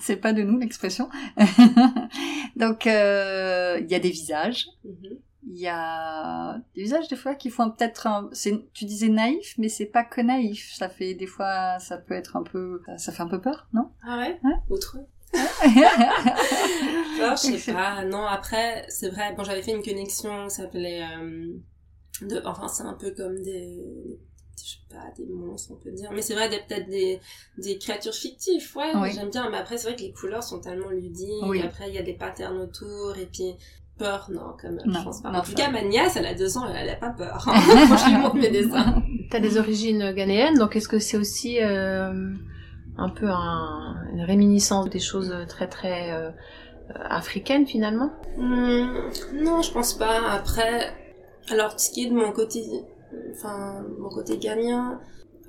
c'est 0.00 0.16
pas 0.16 0.32
de 0.32 0.42
nous 0.42 0.58
l'expression. 0.58 1.08
donc 2.56 2.88
euh, 2.88 3.78
il 3.80 3.88
y 3.90 3.94
a 3.94 4.00
des 4.00 4.10
visages. 4.10 4.66
Mhm. 4.84 5.18
Il 5.44 5.58
y 5.58 5.68
a 5.68 6.58
des 6.74 6.82
visages 6.82 7.08
des 7.08 7.16
fois 7.16 7.34
qui 7.34 7.50
font 7.50 7.70
peut-être 7.70 8.06
un... 8.06 8.30
tu 8.72 8.84
disais 8.84 9.08
naïf 9.08 9.54
mais 9.58 9.68
c'est 9.68 9.86
pas 9.86 10.04
que 10.04 10.20
naïf 10.20 10.72
ça 10.72 10.88
fait 10.88 11.14
des 11.14 11.26
fois 11.26 11.80
ça 11.80 11.98
peut 11.98 12.14
être 12.14 12.36
un 12.36 12.44
peu 12.44 12.80
ça 12.96 13.10
fait 13.10 13.22
un 13.22 13.26
peu 13.26 13.40
peur 13.40 13.66
non? 13.72 13.90
Ah 14.06 14.18
ouais, 14.18 14.38
ouais 14.44 14.78
Autre 17.22 17.42
je 17.42 17.56
sais 17.58 17.72
pas. 17.72 18.04
Non, 18.04 18.24
après, 18.26 18.84
c'est 18.88 19.08
vrai. 19.08 19.34
Bon, 19.36 19.44
j'avais 19.44 19.62
fait 19.62 19.72
une 19.72 19.82
connexion, 19.82 20.48
ça 20.48 20.62
s'appelait, 20.64 21.02
euh, 21.02 21.54
de, 22.22 22.42
enfin, 22.44 22.68
c'est 22.68 22.82
un 22.82 22.94
peu 22.94 23.10
comme 23.12 23.40
des, 23.42 24.18
je 24.62 24.70
sais 24.70 24.78
pas, 24.90 25.10
des 25.16 25.26
monstres, 25.26 25.72
on 25.72 25.76
peut 25.76 25.92
dire. 25.92 26.10
Mais 26.12 26.22
c'est 26.22 26.34
vrai, 26.34 26.48
peut-être 26.48 26.88
des, 26.88 27.20
des 27.58 27.78
créatures 27.78 28.14
fictives, 28.14 28.76
ouais. 28.76 29.10
J'aime 29.12 29.30
bien. 29.30 29.48
Mais 29.50 29.58
après, 29.58 29.78
c'est 29.78 29.88
vrai 29.88 29.96
que 29.96 30.02
les 30.02 30.12
couleurs 30.12 30.42
sont 30.42 30.60
tellement 30.60 30.90
ludiques. 30.90 31.44
Oui. 31.44 31.62
après, 31.62 31.88
il 31.88 31.94
y 31.94 31.98
a 31.98 32.02
des 32.02 32.14
patterns 32.14 32.58
autour. 32.58 33.16
Et 33.16 33.26
puis, 33.26 33.54
peur, 33.98 34.28
non, 34.30 34.56
comme 34.60 34.80
je 34.84 35.02
pense 35.02 35.22
pas. 35.22 35.30
en 35.30 35.42
tout 35.42 35.54
cas, 35.54 35.70
ma 35.70 35.82
nièce, 35.82 36.16
elle 36.16 36.26
a 36.26 36.34
deux 36.34 36.58
ans, 36.58 36.66
elle, 36.68 36.90
a 36.90 36.96
pas 36.96 37.10
peur. 37.10 37.44
Hein, 37.48 37.86
quand 37.88 37.96
je 37.96 38.10
lui 38.10 38.16
montre 38.16 38.36
mes 38.36 38.50
dessins. 38.50 39.02
T'as 39.30 39.40
des 39.40 39.56
origines 39.56 40.12
ghanéennes, 40.12 40.58
donc 40.58 40.76
est-ce 40.76 40.88
que 40.88 40.98
c'est 40.98 41.16
aussi, 41.16 41.58
euh 41.62 42.34
un 42.96 43.08
peu 43.08 43.28
un, 43.28 43.96
une 44.12 44.22
réminiscence 44.22 44.88
des 44.90 45.00
choses 45.00 45.34
très 45.48 45.68
très 45.68 46.12
euh, 46.12 46.30
africaines 47.04 47.66
finalement 47.66 48.12
hmm, 48.36 49.10
Non, 49.34 49.62
je 49.62 49.72
pense 49.72 49.94
pas. 49.94 50.30
Après, 50.30 50.92
alors 51.50 51.78
ce 51.78 51.90
qui 51.90 52.04
est 52.04 52.10
de 52.10 52.14
mon 52.14 52.32
côté, 52.32 52.64
enfin 53.32 53.84
mon 53.98 54.08
côté 54.08 54.38
gagnant, 54.38 54.98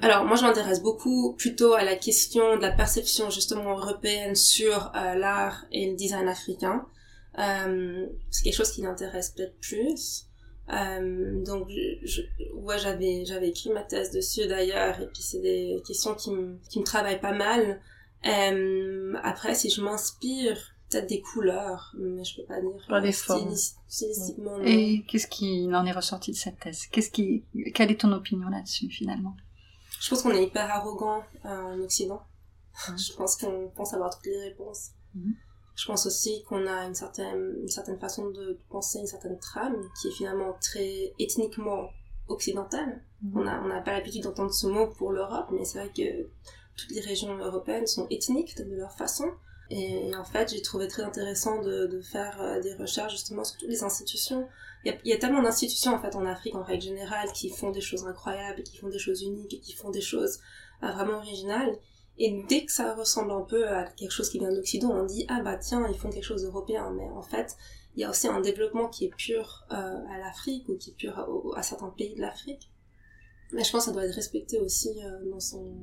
alors 0.01 0.25
moi 0.25 0.35
je 0.35 0.43
m'intéresse 0.43 0.81
beaucoup 0.81 1.33
plutôt 1.37 1.73
à 1.73 1.83
la 1.83 1.95
question 1.95 2.57
de 2.57 2.61
la 2.61 2.71
perception 2.71 3.29
justement 3.29 3.77
européenne 3.77 4.35
sur 4.35 4.91
euh, 4.95 5.15
l'art 5.15 5.65
et 5.71 5.89
le 5.89 5.95
design 5.95 6.27
africain. 6.27 6.85
Euh, 7.39 8.05
c'est 8.29 8.43
quelque 8.43 8.55
chose 8.55 8.71
qui 8.71 8.81
m'intéresse 8.81 9.33
peut-être 9.35 9.59
plus. 9.59 10.27
Euh, 10.69 11.43
donc, 11.43 11.67
je, 11.69 12.21
ouais, 12.53 12.79
j'avais, 12.79 13.25
j'avais 13.25 13.49
écrit 13.49 13.69
ma 13.71 13.83
thèse 13.83 14.11
dessus 14.11 14.47
d'ailleurs, 14.47 14.99
et 15.01 15.07
puis 15.07 15.21
c'est 15.21 15.41
des 15.41 15.81
questions 15.85 16.15
qui 16.15 16.31
me, 16.31 16.57
qui 16.69 16.79
me 16.79 16.85
travaillent 16.85 17.21
pas 17.21 17.33
mal. 17.33 17.81
Euh, 18.25 19.13
après, 19.23 19.55
si 19.55 19.69
je 19.69 19.81
m'inspire, 19.81 20.57
peut-être 20.89 21.07
des 21.07 21.21
couleurs, 21.21 21.93
mais 21.97 22.23
je 22.23 22.37
peux 22.37 22.45
pas 22.45 22.61
dire. 22.61 22.71
Pas 22.87 23.01
des 23.01 23.11
formes. 23.11 23.53
stylistiquement. 23.87 24.59
Et 24.63 25.03
qu'est-ce 25.07 25.27
qui 25.27 25.69
en 25.73 25.85
est 25.85 25.91
ressorti 25.91 26.31
de 26.31 26.37
cette 26.37 26.59
thèse? 26.59 26.87
Qu'est-ce 26.91 27.11
qui, 27.11 27.43
quelle 27.73 27.91
est 27.91 27.99
ton 27.99 28.11
opinion 28.13 28.47
là-dessus 28.49 28.89
finalement? 28.89 29.35
Je 29.99 30.09
pense 30.09 30.21
qu'on 30.21 30.31
est 30.31 30.43
hyper 30.43 30.69
arrogant 30.69 31.23
euh, 31.45 31.49
en 31.49 31.79
Occident. 31.81 32.21
je 32.97 33.13
pense 33.13 33.37
qu'on 33.37 33.69
pense 33.75 33.93
avoir 33.93 34.09
toutes 34.15 34.25
les 34.25 34.49
réponses. 34.49 34.91
Mhm. 35.13 35.35
Je 35.75 35.85
pense 35.85 36.05
aussi 36.05 36.43
qu'on 36.43 36.67
a 36.67 36.85
une 36.85 36.93
certaine, 36.93 37.55
une 37.61 37.69
certaine 37.69 37.99
façon 37.99 38.29
de 38.29 38.59
penser, 38.69 38.99
une 38.99 39.07
certaine 39.07 39.39
trame 39.39 39.75
qui 39.99 40.09
est 40.09 40.11
finalement 40.11 40.55
très 40.61 41.13
ethniquement 41.19 41.89
occidentale. 42.27 43.01
Mhm. 43.21 43.37
On 43.37 43.43
n'a 43.43 43.61
on 43.63 43.69
a 43.71 43.81
pas 43.81 43.93
l'habitude 43.93 44.23
d'entendre 44.23 44.53
ce 44.53 44.67
mot 44.67 44.87
pour 44.87 45.11
l'Europe, 45.11 45.47
mais 45.51 45.65
c'est 45.65 45.79
vrai 45.79 45.91
que 45.95 46.27
toutes 46.75 46.91
les 46.91 47.01
régions 47.01 47.35
européennes 47.37 47.87
sont 47.87 48.07
ethniques 48.09 48.57
de 48.57 48.75
leur 48.75 48.91
façon. 48.91 49.25
Et 49.69 50.13
en 50.15 50.23
fait, 50.23 50.51
j'ai 50.51 50.61
trouvé 50.61 50.87
très 50.87 51.03
intéressant 51.03 51.61
de, 51.61 51.87
de 51.87 52.01
faire 52.01 52.39
euh, 52.41 52.61
des 52.61 52.75
recherches 52.75 53.13
justement 53.13 53.43
sur 53.43 53.57
toutes 53.57 53.69
les 53.69 53.83
institutions. 53.83 54.47
Il 54.83 54.91
y 54.91 54.95
a, 54.95 54.97
il 55.03 55.09
y 55.09 55.13
a 55.13 55.17
tellement 55.17 55.41
d'institutions 55.41 55.93
en 55.93 55.99
fait 55.99 56.15
en 56.15 56.25
Afrique 56.25 56.53
en 56.55 56.63
règle 56.63 56.83
générale 56.83 57.31
qui 57.33 57.49
font 57.49 57.71
des 57.71 57.81
choses 57.81 58.05
incroyables, 58.05 58.61
qui 58.63 58.77
font 58.77 58.89
des 58.89 58.99
choses 58.99 59.23
uniques 59.23 59.61
qui 59.61 59.73
font 59.73 59.89
des 59.89 60.01
choses 60.01 60.39
euh, 60.83 60.91
vraiment 60.91 61.17
originales. 61.17 61.75
Et 62.17 62.43
dès 62.47 62.65
que 62.65 62.71
ça 62.71 62.93
ressemble 62.93 63.31
un 63.31 63.41
peu 63.41 63.67
à 63.67 63.85
quelque 63.85 64.11
chose 64.11 64.29
qui 64.29 64.39
vient 64.39 64.51
d'Occident, 64.51 64.91
on 64.91 65.05
dit 65.05 65.25
ah 65.29 65.41
bah 65.41 65.57
tiens 65.57 65.87
ils 65.89 65.97
font 65.97 66.09
quelque 66.09 66.23
chose 66.23 66.43
d'européen. 66.43 66.91
Mais 66.91 67.09
en 67.09 67.23
fait, 67.23 67.55
il 67.95 68.01
y 68.01 68.03
a 68.03 68.09
aussi 68.09 68.27
un 68.27 68.41
développement 68.41 68.87
qui 68.87 69.05
est 69.05 69.15
pur 69.15 69.65
euh, 69.71 69.75
à 69.75 70.17
l'Afrique 70.19 70.69
ou 70.69 70.77
qui 70.77 70.91
est 70.91 70.93
pur 70.93 71.17
à, 71.55 71.63
certains 71.63 71.89
pays 71.89 72.15
de 72.15 72.21
l'Afrique. 72.21 72.69
Mais 73.51 73.63
je 73.63 73.71
pense 73.71 73.81
que 73.81 73.85
ça 73.87 73.91
doit 73.91 74.05
être 74.05 74.15
respecté 74.15 74.59
aussi 74.59 74.89
euh, 75.03 75.29
dans 75.29 75.39
son 75.39 75.75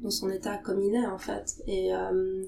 dans 0.00 0.10
son 0.10 0.30
état 0.30 0.58
comme 0.58 0.80
il 0.80 0.94
est 0.94 1.06
en 1.06 1.18
fait. 1.18 1.56
Et 1.66 1.92
euh, 1.92 2.44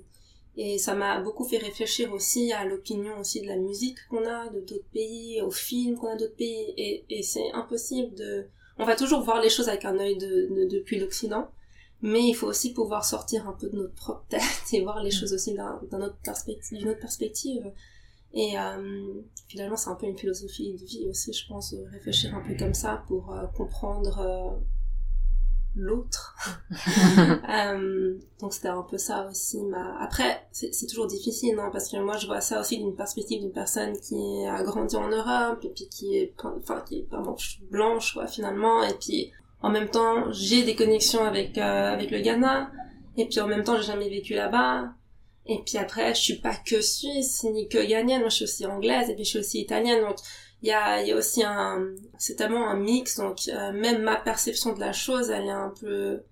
et 0.56 0.78
ça 0.78 0.94
m'a 0.94 1.20
beaucoup 1.20 1.44
fait 1.44 1.58
réfléchir 1.58 2.12
aussi 2.12 2.52
à 2.52 2.64
l'opinion 2.64 3.18
aussi 3.18 3.40
de 3.40 3.46
la 3.46 3.56
musique 3.56 3.98
qu'on 4.08 4.26
a 4.26 4.48
de 4.50 4.60
d'autres 4.60 4.90
pays, 4.92 5.40
aux 5.40 5.50
films 5.50 5.96
qu'on 5.96 6.08
a 6.08 6.16
d'autres 6.16 6.36
pays. 6.36 6.74
Et, 6.76 7.04
et 7.08 7.22
c'est 7.22 7.52
impossible 7.52 8.14
de... 8.14 8.46
On 8.76 8.84
va 8.84 8.96
toujours 8.96 9.22
voir 9.22 9.40
les 9.40 9.48
choses 9.48 9.68
avec 9.68 9.84
un 9.84 9.98
œil 9.98 10.18
de, 10.18 10.48
de 10.54 10.68
depuis 10.68 10.98
l'Occident 10.98 11.48
mais 12.02 12.22
il 12.22 12.34
faut 12.34 12.46
aussi 12.46 12.72
pouvoir 12.72 13.04
sortir 13.04 13.48
un 13.48 13.52
peu 13.52 13.68
de 13.68 13.76
notre 13.76 13.94
propre 13.94 14.24
tête 14.28 14.42
et 14.72 14.82
voir 14.82 15.02
les 15.02 15.10
mm. 15.10 15.12
choses 15.12 15.32
aussi 15.32 15.52
d'une 15.52 16.02
autre, 16.02 16.16
perspective, 16.22 16.86
autre 16.86 17.00
perspective. 17.00 17.70
Et 18.32 18.58
euh, 18.58 19.14
finalement, 19.48 19.76
c'est 19.76 19.90
un 19.90 19.96
peu 19.96 20.06
une 20.06 20.16
philosophie 20.16 20.72
de 20.72 20.84
vie 20.84 21.06
aussi, 21.08 21.32
je 21.32 21.46
pense, 21.48 21.74
de 21.74 21.84
réfléchir 21.90 22.34
un 22.34 22.40
peu 22.40 22.54
comme 22.56 22.74
ça 22.74 23.02
pour 23.08 23.32
euh, 23.32 23.46
comprendre 23.56 24.18
euh, 24.20 24.56
l'autre. 25.74 26.36
euh, 27.50 28.16
donc 28.38 28.54
c'était 28.54 28.68
un 28.68 28.82
peu 28.82 28.98
ça 28.98 29.26
aussi. 29.28 29.60
Ma... 29.64 30.00
Après, 30.00 30.46
c'est 30.52 30.86
toujours 30.86 31.08
difficile, 31.08 31.56
non 31.56 31.70
Parce 31.72 31.88
que 31.88 31.96
moi, 31.96 32.16
je 32.18 32.26
vois 32.26 32.40
ça 32.40 32.60
aussi 32.60 32.78
d'une 32.78 32.94
perspective 32.94 33.40
d'une 33.40 33.52
personne 33.52 33.98
qui 33.98 34.46
a 34.46 34.62
grandi 34.62 34.94
en 34.94 35.08
Europe 35.08 35.64
et 35.64 35.70
puis 35.70 35.88
qui 35.88 36.16
est, 36.16 36.32
enfin, 36.44 36.82
qui 36.86 37.00
est 37.00 37.08
blanche, 37.68 38.14
quoi, 38.14 38.28
finalement. 38.28 38.84
Et 38.84 38.94
puis 38.94 39.32
en 39.62 39.70
même 39.70 39.88
temps, 39.88 40.30
j'ai 40.32 40.62
des 40.62 40.74
connexions 40.74 41.24
avec 41.24 41.58
euh, 41.58 41.92
avec 41.92 42.10
le 42.10 42.20
Ghana, 42.20 42.70
et 43.16 43.26
puis 43.26 43.40
en 43.40 43.46
même 43.46 43.64
temps, 43.64 43.76
j'ai 43.76 43.84
jamais 43.84 44.08
vécu 44.08 44.34
là-bas. 44.34 44.94
Et 45.46 45.58
puis 45.64 45.78
après, 45.78 46.14
je 46.14 46.20
suis 46.20 46.36
pas 46.36 46.54
que 46.54 46.80
suisse, 46.80 47.44
ni 47.44 47.68
que 47.68 47.84
ghanéenne, 47.84 48.20
moi 48.20 48.28
je 48.28 48.36
suis 48.36 48.44
aussi 48.44 48.66
anglaise, 48.66 49.10
et 49.10 49.14
puis 49.14 49.24
je 49.24 49.30
suis 49.30 49.38
aussi 49.38 49.60
italienne, 49.60 50.00
donc 50.02 50.16
il 50.62 50.68
y 50.68 50.72
a, 50.72 51.02
y 51.02 51.12
a 51.12 51.16
aussi 51.16 51.42
un... 51.42 51.88
C'est 52.18 52.36
tellement 52.36 52.68
un 52.68 52.76
mix, 52.76 53.16
donc 53.16 53.38
euh, 53.48 53.72
même 53.72 54.02
ma 54.02 54.16
perception 54.16 54.74
de 54.74 54.80
la 54.80 54.92
chose, 54.92 55.30
elle 55.30 55.46
est 55.46 55.50
un 55.50 55.72
peu 55.80 56.22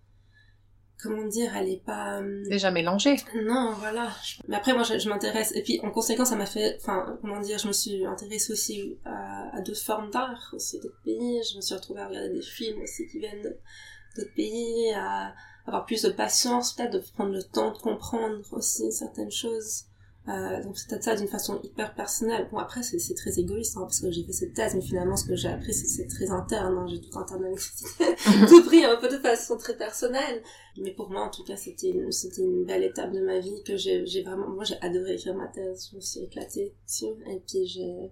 comment 1.02 1.26
dire, 1.26 1.56
elle 1.56 1.68
est 1.68 1.84
pas 1.84 2.20
euh, 2.20 2.44
déjà 2.48 2.70
mélangée. 2.70 3.16
Non, 3.34 3.72
voilà. 3.78 4.10
Mais 4.48 4.56
après, 4.56 4.74
moi, 4.74 4.82
je, 4.82 5.08
m'intéresse. 5.08 5.52
Et 5.54 5.62
puis, 5.62 5.80
en 5.82 5.90
conséquence, 5.90 6.30
ça 6.30 6.36
m'a 6.36 6.46
fait, 6.46 6.76
enfin, 6.80 7.18
comment 7.20 7.40
dire, 7.40 7.58
je 7.58 7.68
me 7.68 7.72
suis 7.72 8.04
intéressée 8.04 8.52
aussi 8.52 8.98
à, 9.04 9.56
à 9.56 9.60
d'autres 9.60 9.82
formes 9.82 10.10
d'art, 10.10 10.52
aussi 10.54 10.80
d'autres 10.80 11.00
pays. 11.04 11.40
Je 11.50 11.56
me 11.56 11.60
suis 11.60 11.74
retrouvée 11.74 12.00
à 12.00 12.08
regarder 12.08 12.30
des 12.30 12.42
films 12.42 12.82
aussi 12.82 13.06
qui 13.06 13.18
viennent 13.18 13.42
d'autres 13.42 14.34
pays, 14.34 14.92
à 14.94 15.34
avoir 15.66 15.84
plus 15.84 16.02
de 16.02 16.10
patience, 16.10 16.72
peut-être 16.72 16.94
de 16.94 17.02
prendre 17.14 17.32
le 17.32 17.42
temps 17.42 17.72
de 17.72 17.78
comprendre 17.78 18.42
aussi 18.52 18.90
certaines 18.90 19.30
choses. 19.30 19.84
Euh, 20.28 20.62
donc 20.62 20.74
peut-être 20.74 21.04
ça 21.04 21.16
d'une 21.16 21.28
façon 21.28 21.58
hyper 21.62 21.94
personnelle. 21.94 22.48
Bon 22.52 22.58
après 22.58 22.82
c'est 22.82 23.14
très 23.14 23.38
égoïste 23.38 23.76
hein, 23.76 23.82
parce 23.82 24.00
que 24.00 24.10
j'ai 24.10 24.24
fait 24.24 24.32
cette 24.32 24.52
thèse, 24.52 24.74
mais 24.74 24.82
finalement 24.82 25.16
ce 25.16 25.24
que 25.24 25.34
j'ai 25.34 25.48
appris 25.48 25.72
c'est 25.72 26.06
très 26.06 26.30
interne. 26.30 26.76
Hein, 26.76 26.86
j'ai 26.86 27.00
tout 27.00 27.18
internalisé, 27.18 27.70
tout 28.48 28.62
pris 28.64 28.84
un 28.84 28.96
peu 28.96 29.08
de 29.08 29.16
façon 29.18 29.56
très 29.56 29.76
personnelle. 29.76 30.42
Mais 30.76 30.92
pour 30.92 31.10
moi 31.10 31.22
en 31.22 31.30
tout 31.30 31.44
cas 31.44 31.56
c'était 31.56 31.90
une, 31.90 32.12
c'était 32.12 32.42
une 32.42 32.64
belle 32.64 32.84
étape 32.84 33.12
de 33.12 33.20
ma 33.20 33.38
vie 33.38 33.62
que 33.64 33.76
j'ai, 33.76 34.04
vraiment, 34.22 34.48
moi 34.48 34.64
j'ai 34.64 34.78
adoré 34.82 35.14
écrire 35.14 35.34
ma 35.34 35.48
thèse, 35.48 35.88
je 35.90 35.96
me 35.96 36.00
suis 36.00 36.20
éclatée 36.20 36.74
dessus 36.86 37.06
et 37.26 37.40
puis 37.46 37.66
j'ai, 37.66 38.10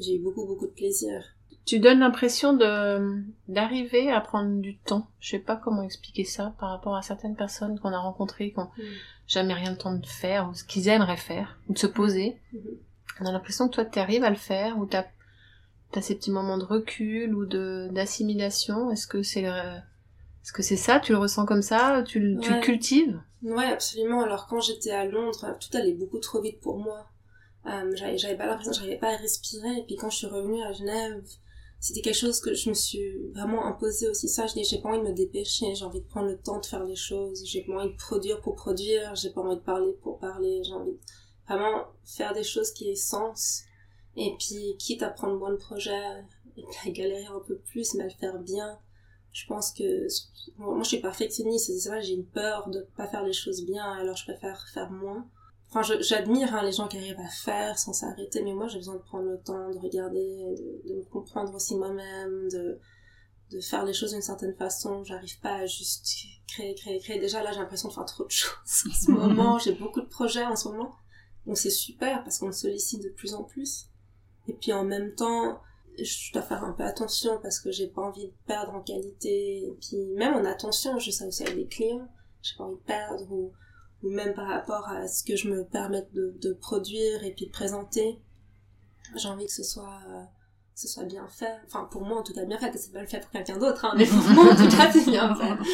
j'ai 0.00 0.16
eu 0.16 0.18
beaucoup 0.18 0.46
beaucoup 0.46 0.66
de 0.66 0.72
plaisir. 0.72 1.22
Tu 1.66 1.78
donnes 1.78 2.00
l'impression 2.00 2.52
de 2.52 3.22
d'arriver 3.48 4.10
à 4.10 4.20
prendre 4.20 4.60
du 4.60 4.76
temps. 4.78 5.06
Je 5.20 5.30
sais 5.30 5.38
pas 5.38 5.56
comment 5.56 5.82
expliquer 5.82 6.24
ça 6.24 6.54
par 6.58 6.70
rapport 6.70 6.96
à 6.96 7.00
certaines 7.02 7.36
personnes 7.36 7.78
qu'on 7.78 7.92
a 7.92 7.98
rencontrées, 7.98 8.50
qu'on 8.50 8.64
mm 8.64 8.82
jamais 9.26 9.54
rien 9.54 9.72
de 9.72 9.76
temps 9.78 9.94
de 9.94 10.06
faire, 10.06 10.48
ou 10.48 10.54
ce 10.54 10.64
qu'ils 10.64 10.88
aimeraient 10.88 11.16
faire, 11.16 11.58
ou 11.68 11.72
de 11.72 11.78
se 11.78 11.86
poser. 11.86 12.36
Mhm. 12.52 12.60
On 13.20 13.26
a 13.26 13.32
l'impression 13.32 13.68
que 13.68 13.74
toi, 13.74 13.84
tu 13.84 13.98
arrives 13.98 14.24
à 14.24 14.30
le 14.30 14.36
faire, 14.36 14.78
ou 14.78 14.86
t'as 14.86 15.04
as 15.94 16.02
ces 16.02 16.16
petits 16.16 16.32
moments 16.32 16.58
de 16.58 16.64
recul 16.64 17.34
ou 17.34 17.46
de 17.46 17.88
d'assimilation. 17.92 18.90
Est-ce 18.90 19.06
que 19.06 19.22
c'est 19.22 19.44
est-ce 19.44 20.52
que 20.52 20.62
c'est 20.62 20.76
ça? 20.76 21.00
Tu 21.00 21.12
le 21.12 21.18
ressens 21.18 21.46
comme 21.46 21.62
ça? 21.62 22.02
Tu, 22.04 22.36
tu 22.42 22.52
le 22.52 22.60
cultives? 22.60 23.20
Ouais, 23.42 23.66
absolument. 23.66 24.22
Alors 24.22 24.46
quand 24.46 24.60
j'étais 24.60 24.90
à 24.90 25.04
Londres, 25.04 25.56
tout 25.60 25.76
allait 25.76 25.94
beaucoup 25.94 26.18
trop 26.18 26.40
vite 26.40 26.60
pour 26.60 26.78
moi. 26.78 27.08
Euh, 27.66 27.94
j'avais 27.94 28.36
pas 28.36 28.46
l'impression, 28.46 28.72
j'arrivais 28.72 28.98
pas 28.98 29.14
à 29.14 29.16
respirer. 29.16 29.78
Et 29.78 29.84
puis 29.84 29.96
quand 29.96 30.10
je 30.10 30.16
suis 30.18 30.26
revenue 30.26 30.62
à 30.64 30.72
Genève, 30.72 31.22
c'était 31.84 32.00
quelque 32.00 32.16
chose 32.16 32.40
que 32.40 32.54
je 32.54 32.70
me 32.70 32.74
suis 32.74 33.14
vraiment 33.34 33.66
imposé 33.66 34.08
aussi. 34.08 34.26
Ça 34.26 34.46
je 34.46 34.54
dis 34.54 34.64
j'ai 34.64 34.78
pas 34.78 34.88
envie 34.88 35.00
de 35.00 35.04
me 35.04 35.12
dépêcher. 35.12 35.74
J'ai 35.74 35.84
envie 35.84 36.00
de 36.00 36.06
prendre 36.06 36.28
le 36.28 36.38
temps 36.38 36.58
de 36.58 36.64
faire 36.64 36.82
les 36.82 36.96
choses. 36.96 37.44
J'ai 37.44 37.60
pas 37.60 37.74
envie 37.74 37.92
de 37.92 37.96
produire 37.98 38.40
pour 38.40 38.54
produire. 38.54 39.14
J'ai 39.14 39.28
pas 39.28 39.42
envie 39.42 39.56
de 39.56 39.60
parler 39.60 39.92
pour 40.02 40.18
parler. 40.18 40.62
J'ai 40.64 40.72
envie 40.72 40.92
de 40.92 40.98
vraiment 41.46 41.84
faire 42.02 42.32
des 42.32 42.42
choses 42.42 42.72
qui 42.72 42.88
aient 42.88 42.94
sens. 42.94 43.64
Et 44.16 44.34
puis 44.38 44.78
quitte 44.78 45.02
à 45.02 45.10
prendre 45.10 45.36
moins 45.36 45.50
de 45.50 45.58
projets 45.58 46.24
et 46.56 46.64
à 46.86 46.90
galérer 46.90 47.26
un 47.26 47.42
peu 47.46 47.58
plus 47.58 47.92
mais 47.92 48.04
à 48.04 48.06
le 48.06 48.14
faire 48.14 48.38
bien 48.38 48.78
je 49.32 49.44
pense 49.46 49.72
que 49.72 50.06
moi 50.56 50.82
je 50.84 50.88
suis 50.88 51.00
perfectionniste. 51.00 51.70
C'est 51.78 51.88
vrai 51.90 52.00
j'ai 52.00 52.14
une 52.14 52.24
peur 52.24 52.70
de 52.70 52.80
pas 52.96 53.08
faire 53.08 53.24
les 53.24 53.34
choses 53.34 53.66
bien. 53.66 53.84
Alors 53.84 54.16
je 54.16 54.24
préfère 54.24 54.66
faire 54.72 54.90
moins 54.90 55.28
Enfin, 55.76 55.96
j'admire 56.00 56.54
hein, 56.54 56.62
les 56.62 56.70
gens 56.70 56.86
qui 56.86 56.98
arrivent 56.98 57.18
à 57.18 57.28
faire 57.28 57.76
sans 57.80 57.92
s'arrêter, 57.92 58.42
mais 58.44 58.54
moi 58.54 58.68
j'ai 58.68 58.78
besoin 58.78 58.94
de 58.94 59.00
prendre 59.00 59.24
le 59.24 59.40
temps 59.40 59.70
de 59.70 59.78
regarder, 59.78 60.54
de, 60.86 60.94
me 60.94 61.02
comprendre 61.10 61.52
aussi 61.52 61.74
moi-même, 61.74 62.48
de, 62.48 62.78
de 63.50 63.60
faire 63.60 63.84
les 63.84 63.92
choses 63.92 64.12
d'une 64.12 64.22
certaine 64.22 64.54
façon. 64.54 65.02
J'arrive 65.02 65.40
pas 65.40 65.56
à 65.56 65.66
juste 65.66 66.06
créer, 66.46 66.76
créer, 66.76 67.00
créer. 67.00 67.18
Déjà 67.18 67.42
là 67.42 67.50
j'ai 67.50 67.58
l'impression 67.58 67.88
de 67.88 67.94
faire 67.94 68.04
trop 68.04 68.24
de 68.24 68.30
choses 68.30 68.84
en 68.88 68.94
ce 68.94 69.10
moment. 69.10 69.58
J'ai 69.64 69.72
beaucoup 69.72 70.00
de 70.00 70.06
projets 70.06 70.44
en 70.44 70.54
ce 70.54 70.68
moment. 70.68 70.94
Donc 71.44 71.58
c'est 71.58 71.70
super 71.70 72.22
parce 72.22 72.38
qu'on 72.38 72.46
me 72.46 72.52
sollicite 72.52 73.02
de 73.02 73.08
plus 73.08 73.34
en 73.34 73.42
plus. 73.42 73.88
Et 74.46 74.52
puis 74.52 74.72
en 74.72 74.84
même 74.84 75.16
temps, 75.16 75.60
je 75.98 76.32
dois 76.32 76.42
faire 76.42 76.62
un 76.62 76.72
peu 76.72 76.84
attention 76.84 77.40
parce 77.42 77.58
que 77.58 77.72
j'ai 77.72 77.88
pas 77.88 78.02
envie 78.02 78.28
de 78.28 78.34
perdre 78.46 78.74
en 78.74 78.80
qualité. 78.80 79.64
Et 79.64 79.76
puis 79.80 79.96
même 80.14 80.34
en 80.34 80.44
attention, 80.44 81.00
je 81.00 81.10
sais 81.10 81.26
aussi 81.26 81.42
avec 81.42 81.56
les 81.56 81.66
clients, 81.66 82.08
j'ai 82.42 82.56
pas 82.56 82.62
envie 82.62 82.76
de 82.76 82.82
perdre 82.82 83.32
ou 83.32 83.52
ou 84.04 84.10
même 84.10 84.34
par 84.34 84.46
rapport 84.46 84.86
à 84.88 85.08
ce 85.08 85.24
que 85.24 85.34
je 85.34 85.48
me 85.48 85.64
permette 85.64 86.12
de, 86.12 86.36
de 86.40 86.52
produire 86.52 87.24
et 87.24 87.32
puis 87.32 87.46
de 87.46 87.50
présenter. 87.50 88.20
J'ai 89.16 89.28
envie 89.28 89.46
que 89.46 89.52
ce 89.52 89.62
soit, 89.62 89.98
euh, 90.08 90.22
ce 90.74 90.86
soit 90.86 91.04
bien 91.04 91.26
fait. 91.28 91.56
Enfin, 91.66 91.88
pour 91.90 92.02
moi, 92.02 92.18
en 92.18 92.22
tout 92.22 92.34
cas, 92.34 92.44
bien 92.44 92.58
fait. 92.58 92.76
C'est 92.76 92.92
pas 92.92 93.00
le 93.00 93.06
fait 93.06 93.20
pour 93.20 93.30
quelqu'un 93.30 93.56
d'autre, 93.56 93.84
hein, 93.84 93.94
mais 93.96 94.06
pour 94.06 94.18
moi, 94.18 94.52
en 94.52 94.56
tout 94.56 94.68
cas, 94.76 94.92
c'est 94.92 95.10
bien 95.10 95.34
fait. 95.34 95.54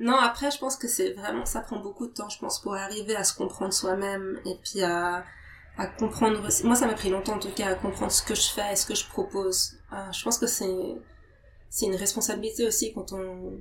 Non, 0.00 0.16
après, 0.16 0.50
je 0.50 0.58
pense 0.58 0.74
que 0.74 0.88
c'est 0.88 1.12
vraiment, 1.12 1.44
ça 1.44 1.60
prend 1.60 1.78
beaucoup 1.78 2.08
de 2.08 2.12
temps, 2.12 2.28
je 2.28 2.36
pense, 2.40 2.60
pour 2.60 2.74
arriver 2.74 3.14
à 3.14 3.22
se 3.22 3.34
comprendre 3.34 3.72
soi-même 3.72 4.40
et 4.44 4.56
puis 4.56 4.82
à, 4.82 5.24
à 5.78 5.86
comprendre. 5.86 6.40
Moi, 6.64 6.74
ça 6.74 6.86
m'a 6.88 6.94
pris 6.94 7.08
longtemps, 7.08 7.34
en 7.34 7.38
tout 7.38 7.52
cas, 7.54 7.68
à 7.68 7.74
comprendre 7.76 8.10
ce 8.10 8.22
que 8.22 8.34
je 8.34 8.48
fais 8.48 8.72
et 8.72 8.74
ce 8.74 8.84
que 8.84 8.96
je 8.96 9.06
propose. 9.06 9.74
Euh, 9.92 10.10
je 10.10 10.24
pense 10.24 10.38
que 10.38 10.48
c'est, 10.48 10.96
c'est 11.70 11.86
une 11.86 11.94
responsabilité 11.94 12.66
aussi 12.66 12.92
quand 12.92 13.12
on, 13.12 13.60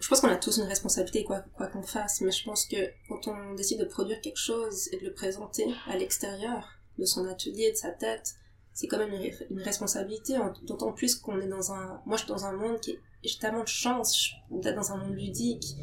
je 0.00 0.08
pense 0.08 0.20
qu'on 0.20 0.28
a 0.28 0.36
tous 0.36 0.58
une 0.58 0.64
responsabilité 0.64 1.24
quoi 1.24 1.40
qu'on 1.72 1.82
fasse, 1.82 2.20
mais 2.20 2.30
je 2.30 2.44
pense 2.44 2.66
que 2.66 2.76
quand 3.08 3.28
on 3.28 3.54
décide 3.54 3.80
de 3.80 3.84
produire 3.84 4.20
quelque 4.20 4.38
chose 4.38 4.88
et 4.92 4.98
de 4.98 5.04
le 5.04 5.12
présenter 5.12 5.66
à 5.88 5.96
l'extérieur 5.96 6.68
de 6.98 7.04
son 7.04 7.26
atelier, 7.26 7.72
de 7.72 7.76
sa 7.76 7.90
tête, 7.90 8.34
c'est 8.72 8.86
quand 8.86 8.98
même 8.98 9.12
une, 9.50 9.60
responsabilité, 9.60 10.36
d'autant 10.64 10.92
plus 10.92 11.16
qu'on 11.16 11.40
est 11.40 11.48
dans 11.48 11.72
un, 11.72 12.00
moi 12.06 12.16
je 12.16 12.24
suis 12.24 12.28
dans 12.28 12.44
un 12.44 12.52
monde 12.52 12.78
qui 12.80 12.96
j'ai 13.24 13.38
tellement 13.38 13.64
de 13.64 13.68
chance 13.68 14.30
d'être 14.50 14.76
dans 14.76 14.92
un 14.92 14.98
monde 14.98 15.16
ludique 15.16 15.74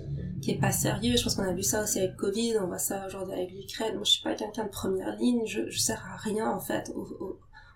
qui 0.42 0.52
est 0.52 0.60
pas 0.60 0.72
sérieux. 0.72 1.18
Je 1.18 1.24
pense 1.24 1.36
qu'on 1.36 1.44
a 1.44 1.52
vu 1.52 1.64
ça 1.64 1.84
aussi 1.84 2.00
avec 2.00 2.16
Covid, 2.16 2.58
on 2.60 2.68
voit 2.68 2.78
ça 2.78 3.06
aujourd'hui 3.06 3.34
avec 3.34 3.52
l'Ukraine. 3.52 3.96
Moi 3.96 4.06
je 4.06 4.12
suis 4.12 4.24
pas 4.24 4.36
quelqu'un 4.36 4.64
de 4.64 4.70
première 4.70 5.14
ligne, 5.18 5.46
je, 5.46 5.70
je 5.70 5.78
sers 5.78 6.02
à 6.06 6.16
rien 6.16 6.50
en 6.50 6.62
fait, 6.62 6.90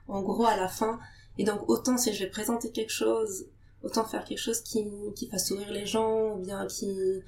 en 0.07 0.21
gros 0.21 0.45
à 0.45 0.55
la 0.55 0.69
fin. 0.69 0.99
Et 1.37 1.43
donc 1.43 1.67
autant 1.69 1.97
si 1.97 2.13
je 2.13 2.23
vais 2.23 2.29
présenter 2.29 2.71
quelque 2.71 2.91
chose 2.91 3.47
autant 3.83 4.05
faire 4.05 4.23
quelque 4.25 4.39
chose 4.39 4.61
qui, 4.61 4.85
qui 5.15 5.27
fasse 5.27 5.47
sourire 5.47 5.71
les 5.71 5.85
gens, 5.85 6.35
ou 6.35 6.37
bien 6.37 6.67
qui, 6.67 7.21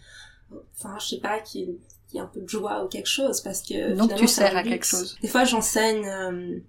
enfin, 0.77 0.97
je 0.99 1.07
sais 1.07 1.19
pas, 1.19 1.39
qui, 1.39 1.79
qui 2.09 2.19
a 2.19 2.23
un 2.23 2.27
peu 2.27 2.41
de 2.41 2.49
joie 2.49 2.83
ou 2.83 2.87
quelque 2.87 3.09
chose, 3.09 3.41
parce 3.41 3.61
que... 3.61 3.93
Donc 3.93 4.15
tu 4.15 4.27
sers 4.27 4.55
à 4.55 4.63
quelque 4.63 4.85
chose. 4.85 5.17
Des 5.21 5.27
fois, 5.27 5.45
j'enseigne, 5.45 6.05
euh, 6.05 6.59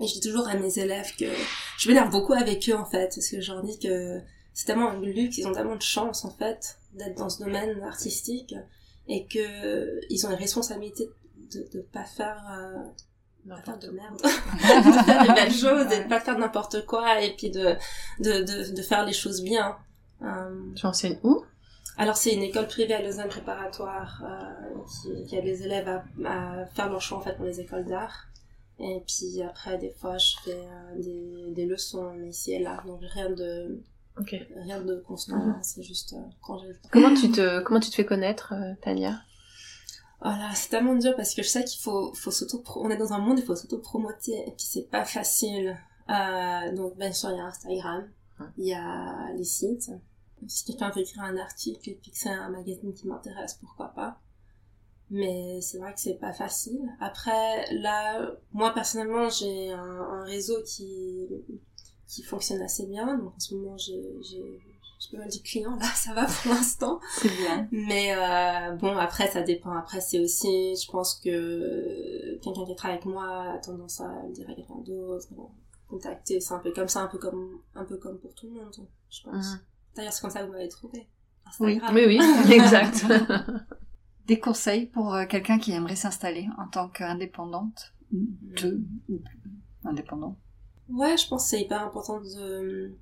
et 0.00 0.06
je 0.06 0.14
dis 0.14 0.20
toujours 0.20 0.48
à 0.48 0.54
mes 0.54 0.78
élèves 0.78 1.14
que 1.18 1.26
je 1.78 1.88
m'énerve 1.88 2.10
beaucoup 2.10 2.32
avec 2.32 2.68
eux, 2.68 2.74
en 2.74 2.84
fait, 2.84 3.08
parce 3.14 3.28
que 3.28 3.40
je 3.40 3.52
leur 3.52 3.62
dis 3.62 3.78
que 3.78 4.20
c'est 4.54 4.66
tellement 4.66 4.90
un 4.90 5.00
luxe, 5.00 5.38
ils 5.38 5.46
ont 5.46 5.52
tellement 5.52 5.76
de 5.76 5.82
chance, 5.82 6.24
en 6.24 6.30
fait, 6.30 6.78
d'être 6.94 7.16
dans 7.16 7.28
ce 7.28 7.44
domaine 7.44 7.82
artistique, 7.82 8.54
et 9.08 9.26
que 9.26 10.00
ils 10.10 10.26
ont 10.26 10.30
une 10.30 10.36
responsabilité 10.36 11.08
de, 11.52 11.68
de 11.72 11.80
pas 11.80 12.04
faire 12.04 12.42
euh, 12.58 12.82
faire 13.64 13.78
de 13.78 13.90
merde, 13.90 14.16
de 14.22 15.04
faire 15.04 15.22
des 15.26 15.32
belles 15.32 15.52
choses 15.52 15.92
et 15.92 16.04
de 16.04 16.08
pas 16.08 16.20
faire 16.20 16.38
n'importe 16.38 16.84
quoi 16.86 17.20
et 17.22 17.34
puis 17.36 17.50
de, 17.50 17.76
de, 18.20 18.42
de, 18.42 18.74
de, 18.74 18.82
faire 18.82 19.04
les 19.04 19.12
choses 19.12 19.42
bien. 19.42 19.76
Euh... 20.22 20.72
Tu 20.74 20.86
enseignes 20.86 21.18
où? 21.22 21.44
alors 21.98 22.16
c'est 22.16 22.34
une 22.34 22.42
école 22.42 22.66
privée 22.66 22.94
à 22.94 23.02
Lausanne 23.02 23.28
préparatoire 23.28 24.22
euh, 24.22 24.80
qui, 24.86 25.24
qui 25.26 25.36
aide 25.36 25.44
les 25.44 25.62
élèves 25.62 25.88
à, 25.88 26.04
à, 26.26 26.66
faire 26.66 26.90
leur 26.90 27.00
choix 27.00 27.18
en 27.18 27.20
fait 27.22 27.34
pour 27.36 27.46
les 27.46 27.60
écoles 27.60 27.86
d'art. 27.86 28.26
Et 28.78 29.02
puis 29.06 29.42
après 29.42 29.78
des 29.78 29.90
fois 29.90 30.18
je 30.18 30.36
fais 30.44 30.52
euh, 30.52 31.00
des, 31.00 31.52
des 31.54 31.66
leçons 31.66 32.12
ici 32.28 32.52
et 32.52 32.58
là, 32.58 32.82
donc 32.86 33.00
rien 33.02 33.30
de 33.30 33.80
rien 34.56 34.80
de 34.80 34.96
constant, 35.06 35.36
mhm. 35.36 35.58
c'est 35.62 35.82
juste 35.82 36.14
euh, 36.14 36.22
quand 36.42 36.58
j'ai 36.58 36.68
Comment 36.90 37.14
tu 37.14 37.30
te 37.32 37.60
comment 37.60 37.80
tu 37.80 37.90
te 37.90 37.96
fais 37.96 38.04
connaître, 38.04 38.52
euh, 38.54 38.74
Tania? 38.82 39.20
Voilà, 40.20 40.54
c'est 40.54 40.70
tellement 40.70 40.94
dur 40.94 41.14
parce 41.14 41.34
que 41.34 41.42
je 41.42 41.48
sais 41.48 41.64
qu'il 41.64 41.80
faut, 41.80 42.12
faut 42.14 42.30
s'auto 42.30 42.62
on 42.76 42.90
est 42.90 42.96
dans 42.96 43.12
un 43.12 43.18
monde, 43.18 43.38
il 43.38 43.44
faut 43.44 43.54
s'auto-promoter 43.54 44.48
et 44.48 44.52
puis 44.52 44.66
c'est 44.66 44.88
pas 44.90 45.04
facile. 45.04 45.76
Euh, 46.08 46.72
donc, 46.74 46.96
bien 46.96 47.12
sûr, 47.12 47.30
il 47.30 47.36
y 47.36 47.40
a 47.40 47.44
Instagram, 47.44 48.08
il 48.56 48.66
y 48.66 48.74
a 48.74 49.32
les 49.34 49.44
sites. 49.44 49.90
Si 50.46 50.64
quelqu'un 50.64 50.90
veut 50.90 51.02
écrire 51.02 51.22
un 51.22 51.36
article 51.36 51.90
et 51.90 51.94
puis 51.94 52.10
que 52.10 52.16
c'est 52.16 52.30
un 52.30 52.48
magazine 52.50 52.92
qui 52.94 53.06
m'intéresse, 53.06 53.54
pourquoi 53.54 53.88
pas. 53.88 54.20
Mais 55.10 55.60
c'est 55.60 55.78
vrai 55.78 55.94
que 55.94 56.00
c'est 56.00 56.18
pas 56.18 56.32
facile. 56.32 56.80
Après, 57.00 57.72
là, 57.74 58.32
moi 58.52 58.72
personnellement, 58.72 59.28
j'ai 59.28 59.72
un, 59.72 59.78
un, 59.78 60.24
réseau 60.24 60.56
qui, 60.64 61.28
qui 62.08 62.22
fonctionne 62.22 62.62
assez 62.62 62.86
bien. 62.86 63.16
Donc 63.16 63.34
en 63.34 63.38
ce 63.38 63.54
moment, 63.54 63.76
j'ai 63.76 64.60
pas 65.12 65.18
mal 65.18 65.28
de 65.28 65.38
clients 65.38 65.76
là, 65.76 65.86
ça 65.94 66.14
va 66.14 66.26
pour 66.26 66.52
l'instant. 66.52 67.00
C'est 67.18 67.34
bien. 67.36 67.68
Mais 67.70 68.14
euh, 68.16 68.72
bon, 68.76 68.96
après 68.96 69.28
ça 69.28 69.42
dépend. 69.42 69.72
Après 69.72 70.00
c'est 70.00 70.20
aussi, 70.20 70.74
je 70.76 70.90
pense 70.90 71.16
que 71.16 72.38
quelqu'un 72.42 72.64
qui 72.64 72.74
travaille 72.74 72.96
avec 72.96 73.06
moi 73.06 73.52
a 73.54 73.58
tendance 73.58 74.00
à 74.00 74.22
le 74.26 74.32
dire 74.32 74.48
à 74.48 74.54
quelqu'un 74.54 74.78
d'autre, 74.84 75.26
contacter. 75.88 76.40
C'est 76.40 76.54
un 76.54 76.58
peu 76.58 76.72
comme 76.72 76.88
ça, 76.88 77.02
un 77.02 77.08
peu 77.08 77.18
comme 77.18 77.60
un 77.74 77.84
peu 77.84 77.96
comme 77.96 78.18
pour 78.18 78.34
tout 78.34 78.46
le 78.46 78.54
monde, 78.54 78.74
je 79.10 79.22
pense. 79.22 79.52
Mhm. 79.52 79.60
D'ailleurs 79.94 80.12
c'est 80.12 80.20
comme 80.20 80.30
ça 80.30 80.40
que 80.40 80.46
vous 80.46 80.52
m'avez 80.52 80.68
trouvé. 80.68 81.06
Instagram. 81.46 81.94
Oui, 81.94 82.04
oui, 82.06 82.20
oui, 82.46 82.52
exact. 82.52 83.06
Des 84.26 84.40
conseils 84.40 84.86
pour 84.86 85.14
euh, 85.14 85.24
quelqu'un 85.26 85.58
qui 85.58 85.72
aimerait 85.72 85.94
s'installer 85.94 86.48
en 86.58 86.66
tant 86.66 86.88
qu'indépendante, 86.88 87.94
de 88.10 88.80
indépendant. 89.84 90.36
Ouais, 90.88 91.16
je 91.16 91.28
pense 91.28 91.44
que 91.44 91.50
c'est 91.50 91.62
hyper 91.62 91.82
important 91.82 92.20
de 92.20 92.96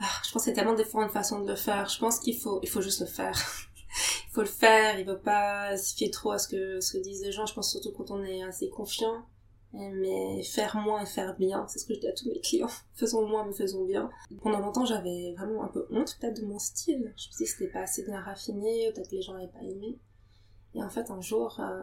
ah, 0.00 0.04
je 0.24 0.32
pense 0.32 0.42
que 0.42 0.50
c'est 0.50 0.52
tellement 0.52 0.74
différentes 0.74 1.10
façons 1.10 1.40
de 1.40 1.48
le 1.48 1.56
faire. 1.56 1.88
Je 1.88 1.98
pense 1.98 2.18
qu'il 2.18 2.36
faut, 2.36 2.60
il 2.62 2.68
faut 2.68 2.82
juste 2.82 3.00
le 3.00 3.06
faire. 3.06 3.34
il 4.28 4.32
faut 4.32 4.42
le 4.42 4.46
faire, 4.46 4.98
il 4.98 5.06
faut 5.06 5.16
pas 5.16 5.76
se 5.76 5.94
fier 5.94 6.10
trop 6.10 6.32
à 6.32 6.38
ce 6.38 6.48
que, 6.48 7.02
disent 7.02 7.22
les 7.22 7.32
gens, 7.32 7.46
je 7.46 7.54
pense 7.54 7.70
surtout 7.70 7.92
quand 7.92 8.10
on 8.10 8.22
est 8.22 8.42
assez 8.42 8.68
confiant. 8.68 9.24
Mais 9.72 10.42
faire 10.42 10.76
moins 10.76 11.02
et 11.02 11.06
faire 11.06 11.36
bien, 11.36 11.66
c'est 11.68 11.78
ce 11.78 11.84
que 11.84 11.94
je 11.94 12.00
dis 12.00 12.08
à 12.08 12.12
tous 12.12 12.28
mes 12.28 12.40
clients. 12.40 12.70
Faisons 12.94 13.26
moins 13.26 13.44
mais 13.44 13.52
faisons 13.52 13.84
bien. 13.84 14.10
Pendant 14.42 14.60
longtemps, 14.60 14.86
j'avais 14.86 15.34
vraiment 15.36 15.64
un 15.64 15.68
peu 15.68 15.86
honte 15.90 16.16
peut-être 16.18 16.40
de 16.40 16.46
mon 16.46 16.58
style. 16.58 17.12
Je 17.16 17.28
me 17.28 17.32
disais 17.32 17.44
que 17.44 17.50
c'était 17.50 17.72
pas 17.72 17.80
assez 17.80 18.04
bien 18.04 18.20
raffiné, 18.20 18.90
peut-être 18.92 19.10
que 19.10 19.16
les 19.16 19.22
gens 19.22 19.34
n'avaient 19.34 19.52
pas 19.52 19.62
aimé. 19.62 19.98
Et 20.74 20.82
en 20.82 20.88
fait, 20.88 21.10
un 21.10 21.20
jour, 21.20 21.60
euh, 21.60 21.82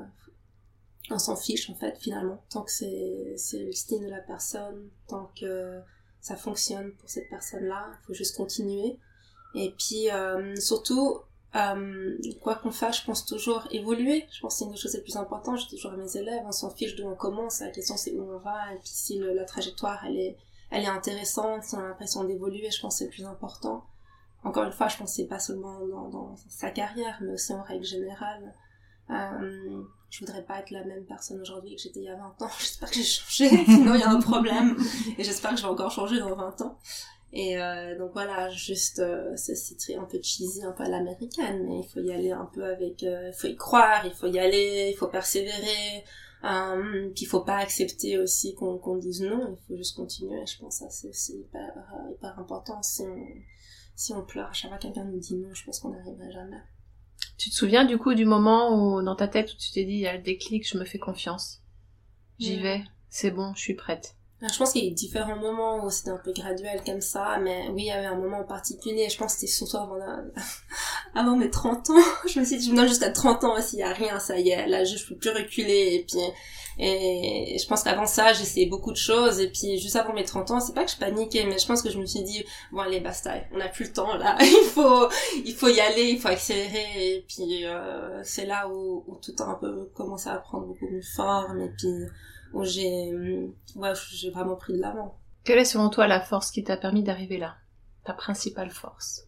on 1.12 1.20
s'en 1.20 1.36
fiche 1.36 1.70
en 1.70 1.76
fait 1.76 1.96
finalement. 2.00 2.44
Tant 2.50 2.64
que 2.64 2.72
c'est 2.72 3.36
le 3.54 3.72
style 3.72 4.02
de 4.02 4.10
la 4.10 4.22
personne, 4.22 4.90
tant 5.08 5.32
que 5.36 5.82
ça 6.24 6.38
fonctionne 6.38 6.94
pour 6.94 7.10
cette 7.10 7.30
personne-là, 7.30 7.92
il 7.92 8.06
faut 8.08 8.14
juste 8.14 8.38
continuer. 8.38 8.98
Et 9.56 9.76
puis 9.78 10.10
euh, 10.10 10.56
surtout, 10.56 11.20
euh, 11.54 12.18
quoi 12.42 12.56
qu'on 12.56 12.72
fasse, 12.72 13.02
je 13.02 13.06
pense 13.06 13.26
toujours 13.26 13.68
évoluer. 13.72 14.26
Je 14.32 14.40
pense 14.40 14.54
que 14.54 14.60
c'est 14.60 14.66
une 14.66 14.72
des 14.72 14.78
choses 14.78 14.94
les 14.94 15.02
plus 15.02 15.18
importantes. 15.18 15.60
Je 15.60 15.68
dis 15.68 15.76
toujours 15.76 15.92
à 15.92 15.98
mes 15.98 16.16
élèves, 16.16 16.42
on 16.46 16.54
s'en 16.54 16.70
fiche 16.70 16.96
d'où 16.96 17.06
on 17.08 17.16
commence. 17.16 17.60
La 17.60 17.72
question 17.72 17.98
c'est 17.98 18.14
où 18.14 18.24
on 18.24 18.40
va. 18.40 18.74
Et 18.74 18.78
puis 18.78 18.88
si 18.88 19.20
la 19.20 19.44
trajectoire 19.44 20.02
elle 20.06 20.18
est, 20.18 20.38
elle 20.72 20.86
est 20.86 20.88
intéressante, 20.88 21.66
si 21.66 21.76
on 21.76 21.80
a 21.80 21.90
l'impression 21.90 22.24
d'évoluer, 22.24 22.72
je 22.72 22.80
pense 22.80 22.96
que 22.96 23.00
c'est 23.00 23.06
le 23.06 23.12
plus 23.12 23.26
important. 23.26 23.84
Encore 24.46 24.64
une 24.64 24.72
fois, 24.72 24.88
je 24.88 24.98
pense 24.98 25.12
que 25.12 25.16
c'est 25.18 25.28
pas 25.28 25.40
seulement 25.40 25.86
dans, 26.08 26.36
sa 26.48 26.72
carrière, 26.72 27.20
mais 27.22 27.34
aussi 27.34 27.54
en 27.54 27.64
règle 27.64 27.86
générale. 27.86 28.54
Euh, 29.10 29.84
je 30.14 30.20
voudrais 30.20 30.44
pas 30.44 30.60
être 30.60 30.70
la 30.70 30.84
même 30.84 31.06
personne 31.06 31.42
aujourd'hui 31.42 31.76
que 31.76 31.82
j'étais 31.82 32.02
il 32.02 32.06
y 32.06 32.10
a 32.10 32.16
20 32.16 32.44
ans. 32.44 32.50
J'espère 32.60 32.92
que 32.92 32.98
j'ai 32.98 33.04
changé, 33.04 33.50
sinon 33.66 33.96
il 33.96 34.00
y 34.00 34.04
a 34.04 34.12
un 34.12 34.22
problème. 34.22 34.78
Et 35.18 35.24
j'espère 35.24 35.52
que 35.52 35.58
je 35.58 35.64
vais 35.64 35.70
encore 35.70 35.90
changer 35.90 36.20
dans 36.20 36.36
20 36.36 36.62
ans. 36.62 36.78
Et 37.32 37.60
euh, 37.60 37.98
donc 37.98 38.12
voilà, 38.14 38.48
juste, 38.52 39.00
euh, 39.00 39.36
c'est 39.36 39.96
un 39.96 40.04
peu 40.04 40.20
cheesy, 40.22 40.64
un 40.64 40.72
peu 40.72 40.84
à 40.84 40.90
l'américaine, 40.90 41.66
mais 41.66 41.80
il 41.80 41.88
faut 41.88 42.00
y 42.00 42.12
aller 42.12 42.30
un 42.30 42.46
peu 42.46 42.64
avec, 42.64 43.02
euh, 43.02 43.30
il 43.30 43.34
faut 43.34 43.48
y 43.48 43.56
croire, 43.56 44.06
il 44.06 44.14
faut 44.14 44.28
y 44.28 44.38
aller, 44.38 44.92
il 44.94 44.96
faut 44.96 45.08
persévérer, 45.08 46.04
euh, 46.44 47.10
puis 47.16 47.24
il 47.24 47.28
faut 47.28 47.42
pas 47.42 47.58
accepter 47.58 48.20
aussi 48.20 48.54
qu'on 48.54 48.78
qu'on 48.78 48.98
dise 48.98 49.24
non, 49.24 49.58
il 49.58 49.68
faut 49.68 49.76
juste 49.76 49.96
continuer. 49.96 50.46
Je 50.46 50.60
pense 50.60 50.78
que 50.80 50.86
ça 50.92 51.10
c'est 51.12 51.34
hyper, 51.34 51.74
hyper 52.12 52.38
important. 52.38 52.84
Si 52.84 53.02
on, 53.02 53.26
si 53.96 54.14
on 54.14 54.24
pleure 54.24 54.50
à 54.50 54.54
chaque 54.54 54.70
fois 54.70 54.78
quelqu'un 54.78 55.06
nous 55.06 55.18
dit 55.18 55.36
non, 55.38 55.52
je 55.56 55.66
pense 55.66 55.80
qu'on 55.80 55.90
n'arriverait 55.90 56.32
jamais. 56.32 56.62
Tu 57.38 57.50
te 57.50 57.56
souviens 57.56 57.86
du 57.86 57.98
coup 57.98 58.14
du 58.14 58.26
moment 58.26 58.76
où 58.76 59.02
dans 59.02 59.16
ta 59.16 59.28
tête 59.28 59.54
où 59.54 59.58
tu 59.58 59.72
t'es 59.72 59.84
dit 59.84 59.94
il 59.94 60.00
y 60.00 60.08
a 60.08 60.16
le 60.16 60.22
déclic, 60.22 60.68
je 60.68 60.78
me 60.78 60.86
fais 60.86 61.00
confiance, 61.00 61.62
j'y 62.40 62.60
vais, 62.60 62.84
c'est 63.10 63.32
bon, 63.32 63.54
je 63.56 63.62
suis 63.62 63.76
prête. 63.76 64.16
Je 64.52 64.58
pense 64.58 64.74
qu'il 64.74 64.84
y 64.84 64.88
a 64.88 64.90
eu 64.90 64.94
différents 64.94 65.38
moments 65.38 65.86
où 65.86 65.90
c'était 65.90 66.10
un 66.10 66.18
peu 66.18 66.34
graduel 66.34 66.82
comme 66.86 67.00
ça, 67.00 67.38
mais 67.42 67.70
oui, 67.70 67.84
il 67.84 67.86
y 67.86 67.92
avait 67.92 68.08
un 68.08 68.18
moment 68.18 68.40
en 68.40 68.44
particulier, 68.44 69.08
je 69.10 69.18
pense 69.18 69.36
que 69.36 69.40
c'était 69.42 69.52
surtout 69.54 69.78
avant, 69.78 69.98
avant 71.16 71.38
mes 71.38 71.50
30 71.50 71.90
ans. 71.92 71.94
Je 72.28 72.40
me 72.40 72.46
suis 72.46 72.58
dit, 72.58 72.66
je 72.66 72.72
me 72.72 72.76
donne 72.76 72.90
jusqu'à 72.90 73.12
30 73.12 73.44
ans, 73.46 73.62
s'il 73.62 73.80
y 73.80 73.84
a 73.84 73.94
rien, 73.94 74.20
ça 74.20 74.38
y 74.38 74.50
est, 74.50 74.68
là, 74.68 74.84
je 74.84 75.06
peux 75.08 75.16
plus 75.16 75.30
reculer, 75.30 75.96
et 75.96 76.06
puis, 76.10 76.20
et 76.80 77.58
je 77.58 77.68
pense 77.68 77.84
qu'avant 77.84 78.06
ça, 78.06 78.34
j'essayais 78.34 78.66
beaucoup 78.66 78.92
de 78.92 78.98
choses, 78.98 79.40
et 79.40 79.48
puis 79.48 79.78
juste 79.78 79.96
avant 79.96 80.14
mes 80.14 80.26
30 80.26 80.52
ans, 80.52 80.60
c'est 80.60 80.74
pas 80.74 80.84
que 80.84 80.92
je 80.92 80.98
paniquais, 80.98 81.46
mais 81.46 81.58
je 81.58 81.66
pense 81.66 81.82
que 81.82 81.90
je 81.90 81.98
me 81.98 82.06
suis 82.06 82.24
dit, 82.24 82.44
bon 82.72 82.82
allez, 82.82 83.00
basta, 83.00 83.36
on 83.54 83.58
n'a 83.58 83.70
plus 83.70 83.86
le 83.86 83.94
temps, 83.94 84.18
là, 84.18 84.38
il 84.42 84.70
faut, 84.74 85.08
il 85.46 85.54
faut 85.54 85.70
y 85.70 85.80
aller, 85.80 86.10
il 86.10 86.20
faut 86.20 86.28
accélérer, 86.30 87.16
et 87.16 87.26
puis 87.28 87.66
euh, 87.66 88.22
c'est 88.24 88.46
là 88.46 88.68
où, 88.68 89.06
où 89.08 89.16
tout 89.24 89.36
a 89.40 89.46
un 89.46 89.56
peu 89.56 89.90
commencé 89.94 90.30
à 90.30 90.36
prendre 90.38 90.68
beaucoup 90.68 90.90
de 90.92 91.02
forme, 91.16 91.62
et 91.62 91.70
puis 91.78 92.08
où 92.54 92.64
j'ai 92.64 93.14
ouais, 93.76 93.94
j'ai 94.12 94.30
vraiment 94.30 94.56
pris 94.56 94.74
de 94.74 94.80
l'avant. 94.80 95.18
Quelle 95.44 95.60
est 95.60 95.66
selon 95.66 95.90
toi 95.90 96.08
la 96.08 96.22
force 96.22 96.52
qui 96.52 96.64
t'a 96.64 96.78
permis 96.78 97.04
d'arriver 97.04 97.38
là? 97.38 97.56
Ta 98.06 98.14
principale 98.14 98.70
force? 98.70 99.26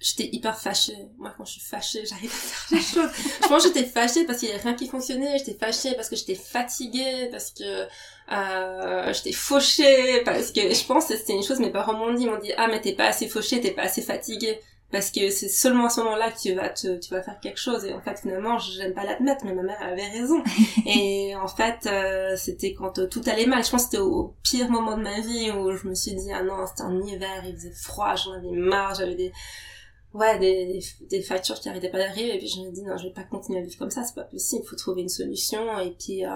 J'étais 0.00 0.28
hyper 0.34 0.58
fâchée. 0.58 0.96
Moi, 1.16 1.32
quand 1.36 1.44
je 1.44 1.52
suis 1.52 1.60
fâchée, 1.62 2.04
j'arrive 2.08 2.30
à 2.30 2.34
faire 2.34 2.78
des 2.78 2.84
choses. 2.84 3.10
je 3.42 3.48
pense 3.48 3.62
que 3.62 3.68
j'étais 3.72 3.88
fâchée 3.88 4.24
parce 4.24 4.40
qu'il 4.40 4.48
y 4.48 4.52
avait 4.52 4.62
rien 4.62 4.74
qui 4.74 4.88
fonctionnait. 4.88 5.38
J'étais 5.38 5.54
fâchée 5.54 5.94
parce 5.94 6.10
que 6.10 6.16
j'étais 6.16 6.34
fatiguée, 6.34 7.28
parce 7.30 7.52
que 7.52 7.86
euh, 8.32 9.12
j'étais 9.12 9.32
fauchée, 9.32 10.22
parce 10.24 10.50
que 10.50 10.74
je 10.74 10.84
pense 10.84 11.06
que 11.06 11.16
c'était 11.16 11.34
une 11.34 11.42
chose, 11.42 11.60
mes 11.60 11.70
parents 11.70 11.94
m'ont 11.94 12.12
dit, 12.12 12.26
m'ont 12.26 12.38
dit, 12.38 12.52
ah, 12.56 12.66
mais 12.66 12.80
t'es 12.80 12.92
pas 12.92 13.06
assez 13.06 13.28
fauchée, 13.28 13.60
t'es 13.60 13.70
pas 13.70 13.82
assez 13.82 14.02
fatiguée 14.02 14.60
parce 14.94 15.10
que 15.10 15.28
c'est 15.30 15.48
seulement 15.48 15.86
à 15.86 15.88
ce 15.88 16.00
moment-là 16.02 16.30
que 16.30 16.38
tu 16.38 16.54
vas 16.54 16.68
te, 16.68 17.00
tu 17.00 17.10
vas 17.10 17.20
faire 17.20 17.40
quelque 17.40 17.58
chose. 17.58 17.84
Et 17.84 17.92
en 17.92 18.00
fait 18.00 18.20
finalement 18.20 18.58
j'aime 18.58 18.94
pas 18.94 19.02
l'admettre 19.02 19.44
mais 19.44 19.52
ma 19.52 19.64
mère 19.64 19.82
avait 19.82 20.06
raison. 20.06 20.40
Et 20.86 21.34
en 21.34 21.48
fait 21.48 21.88
euh, 21.88 22.36
c'était 22.36 22.74
quand 22.74 23.00
euh, 23.00 23.08
tout 23.08 23.20
allait 23.26 23.46
mal. 23.46 23.64
Je 23.64 23.72
pense 23.72 23.86
que 23.86 23.90
c'était 23.90 24.02
au, 24.02 24.36
pire 24.44 24.70
moment 24.70 24.96
de 24.96 25.02
ma 25.02 25.20
vie 25.20 25.50
où 25.50 25.72
je 25.72 25.88
me 25.88 25.94
suis 25.94 26.14
dit 26.14 26.30
ah 26.32 26.44
non 26.44 26.64
c'était 26.68 26.84
en 26.84 27.02
hiver 27.02 27.42
il 27.44 27.56
faisait 27.56 27.72
froid 27.72 28.14
j'en 28.14 28.34
avais 28.34 28.52
marre 28.52 28.94
j'avais 28.94 29.16
des 29.16 29.32
ouais 30.12 30.38
des, 30.38 30.80
des, 31.10 31.22
factures 31.22 31.58
qui 31.58 31.68
arrêtaient 31.68 31.90
pas 31.90 31.98
d'arriver. 31.98 32.36
Et 32.36 32.38
puis 32.38 32.46
je 32.46 32.60
me 32.60 32.70
dis 32.70 32.84
non 32.84 32.96
je 32.96 33.08
vais 33.08 33.12
pas 33.12 33.24
continuer 33.24 33.58
à 33.58 33.62
vivre 33.62 33.76
comme 33.76 33.90
ça 33.90 34.04
c'est 34.04 34.14
pas 34.14 34.22
possible 34.22 34.62
il 34.64 34.68
faut 34.68 34.76
trouver 34.76 35.02
une 35.02 35.08
solution. 35.08 35.76
Et 35.80 35.90
puis 35.90 36.24
euh, 36.24 36.30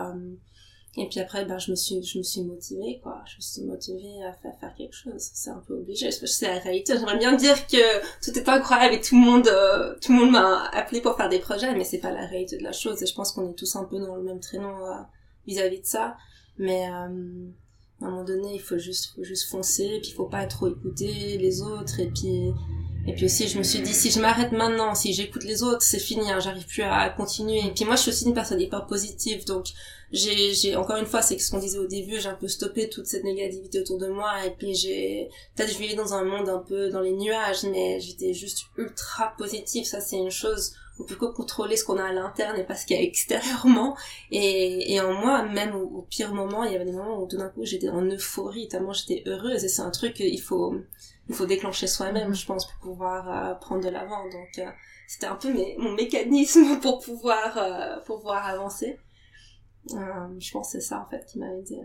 et 0.99 1.09
puis 1.09 1.21
après, 1.21 1.45
ben, 1.45 1.59
je 1.59 1.71
me 1.71 1.77
suis, 1.77 2.03
je 2.03 2.19
me 2.19 2.23
suis 2.25 2.43
motivée, 2.43 2.99
quoi. 3.01 3.23
Je 3.25 3.37
me 3.37 3.41
suis 3.41 3.63
motivée 3.63 4.25
à 4.25 4.33
faire, 4.33 4.53
faire 4.59 4.75
quelque 4.75 4.95
chose. 4.95 5.31
C'est 5.33 5.51
un 5.51 5.63
peu 5.65 5.75
obligé. 5.75 6.11
C'est 6.11 6.49
la 6.49 6.59
réalité. 6.59 6.95
J'aimerais 6.95 7.19
bien 7.19 7.37
dire 7.37 7.69
que 7.69 8.01
tout 8.25 8.37
est 8.37 8.49
incroyable 8.49 8.95
et 8.97 9.01
tout 9.01 9.15
le 9.15 9.21
monde, 9.21 9.47
euh, 9.47 9.95
tout 10.03 10.13
le 10.13 10.19
monde 10.19 10.33
m'a 10.33 10.65
appelé 10.73 11.01
pour 11.01 11.17
faire 11.17 11.29
des 11.29 11.39
projets, 11.39 11.73
mais 11.77 11.85
c'est 11.85 11.99
pas 11.99 12.11
la 12.11 12.27
réalité 12.27 12.59
de 12.59 12.65
la 12.65 12.73
chose. 12.73 13.01
Et 13.01 13.07
je 13.07 13.15
pense 13.15 13.31
qu'on 13.31 13.49
est 13.49 13.55
tous 13.55 13.77
un 13.77 13.85
peu 13.85 14.01
dans 14.01 14.17
le 14.17 14.25
même 14.25 14.41
traîneau 14.41 14.87
euh, 14.87 14.95
vis-à-vis 15.47 15.81
de 15.81 15.87
ça. 15.87 16.17
Mais, 16.59 16.89
euh, 16.91 17.49
à 18.01 18.07
un 18.07 18.11
moment 18.11 18.25
donné, 18.25 18.55
il 18.55 18.61
faut 18.61 18.79
juste, 18.79 19.15
faut 19.15 19.23
juste 19.23 19.49
foncer, 19.49 20.01
puis 20.03 20.11
il 20.11 20.15
faut 20.15 20.27
pas 20.27 20.47
trop 20.47 20.67
écouter 20.67 21.39
les 21.39 21.63
autres, 21.63 22.01
et 22.01 22.09
puis, 22.09 22.53
et 23.09 23.15
puis 23.15 23.25
aussi, 23.25 23.49
je 23.49 23.57
me 23.57 23.63
suis 23.63 23.81
dit, 23.81 23.95
si 23.95 24.11
je 24.11 24.21
m'arrête 24.21 24.53
maintenant, 24.53 24.95
si 24.95 25.15
j'écoute 25.15 25.45
les 25.45 25.63
autres, 25.63 25.81
c'est 25.81 25.99
fini, 25.99 26.31
hein, 26.31 26.41
j'arrive 26.41 26.67
plus 26.67 26.83
à 26.83 27.09
continuer. 27.09 27.61
Et 27.65 27.71
puis 27.71 27.87
moi, 27.87 27.97
je 27.97 28.03
suis 28.03 28.11
aussi 28.11 28.27
une 28.27 28.35
personne 28.35 28.61
hyper 28.61 28.85
positive, 28.85 29.47
donc 29.47 29.69
j'ai, 30.13 30.53
j'ai 30.53 30.77
encore 30.77 30.99
une 30.99 31.07
fois, 31.07 31.23
c'est 31.23 31.39
ce 31.39 31.51
qu'on 31.51 31.59
disait 31.59 31.79
au 31.79 31.87
début, 31.87 32.21
j'ai 32.21 32.29
un 32.29 32.35
peu 32.35 32.49
stoppé 32.49 32.91
toute 32.91 33.07
cette 33.07 33.25
négativité 33.25 33.81
autour 33.81 33.97
de 33.97 34.09
moi, 34.09 34.45
et 34.45 34.51
puis 34.51 34.75
j'ai, 34.75 35.31
peut-être 35.57 35.73
je 35.73 35.79
vivais 35.79 35.95
dans 35.95 36.13
un 36.13 36.23
monde 36.23 36.51
un 36.51 36.59
peu 36.59 36.91
dans 36.91 37.01
les 37.01 37.13
nuages, 37.13 37.63
mais 37.63 37.99
j'étais 37.99 38.35
juste 38.35 38.65
ultra 38.77 39.33
positive, 39.39 39.87
ça 39.87 40.03
c'est 40.03 40.17
une 40.17 40.31
chose 40.31 40.75
on 41.01 41.05
peut 41.05 41.17
contrôler 41.17 41.77
ce 41.77 41.85
qu'on 41.85 41.97
a 41.99 42.05
à 42.05 42.13
l'interne 42.13 42.59
et 42.59 42.65
pas 42.65 42.75
ce 42.75 42.85
qu'il 42.85 42.97
y 42.97 42.99
a 42.99 43.03
extérieurement. 43.03 43.97
Et, 44.31 44.93
et 44.93 45.01
en 45.01 45.13
moi, 45.13 45.45
même 45.45 45.75
au, 45.75 46.05
pire 46.11 46.35
moment, 46.35 46.65
il 46.65 46.73
y 46.73 46.75
avait 46.75 46.85
des 46.85 46.93
moments 46.93 47.23
où 47.23 47.29
tout 47.29 47.37
d'un 47.37 47.49
coup 47.49 47.65
j'étais 47.65 47.89
en 47.89 48.03
euphorie, 48.03 48.69
tellement 48.69 48.93
j'étais 48.93 49.23
heureuse. 49.27 49.65
Et 49.65 49.69
c'est 49.69 49.83
un 49.83 49.91
truc 49.91 50.15
qu'il 50.15 50.41
faut, 50.41 50.75
il 51.29 51.35
faut 51.35 51.47
déclencher 51.47 51.87
soi-même, 51.87 52.35
je 52.35 52.47
pense, 52.47 52.67
pour 52.67 52.79
pouvoir 52.81 53.29
euh, 53.29 53.55
prendre 53.55 53.85
de 53.85 53.89
l'avant. 53.89 54.25
Donc 54.25 54.59
euh, 54.59 54.71
c'était 55.07 55.27
un 55.27 55.37
peu 55.37 55.53
mes, 55.53 55.77
mon 55.79 55.93
mécanisme 55.95 56.79
pour 56.83 57.01
pouvoir, 57.01 57.59
euh, 57.59 58.01
pour 58.07 58.19
pouvoir 58.19 58.47
avancer. 58.47 58.99
je 59.91 60.51
pense 60.53 60.73
que 60.73 60.81
c'est 60.81 60.87
ça 60.87 61.01
en 61.01 61.11
fait 61.11 61.25
qui 61.27 61.39
m'a 61.39 61.53
aidé. 61.55 61.81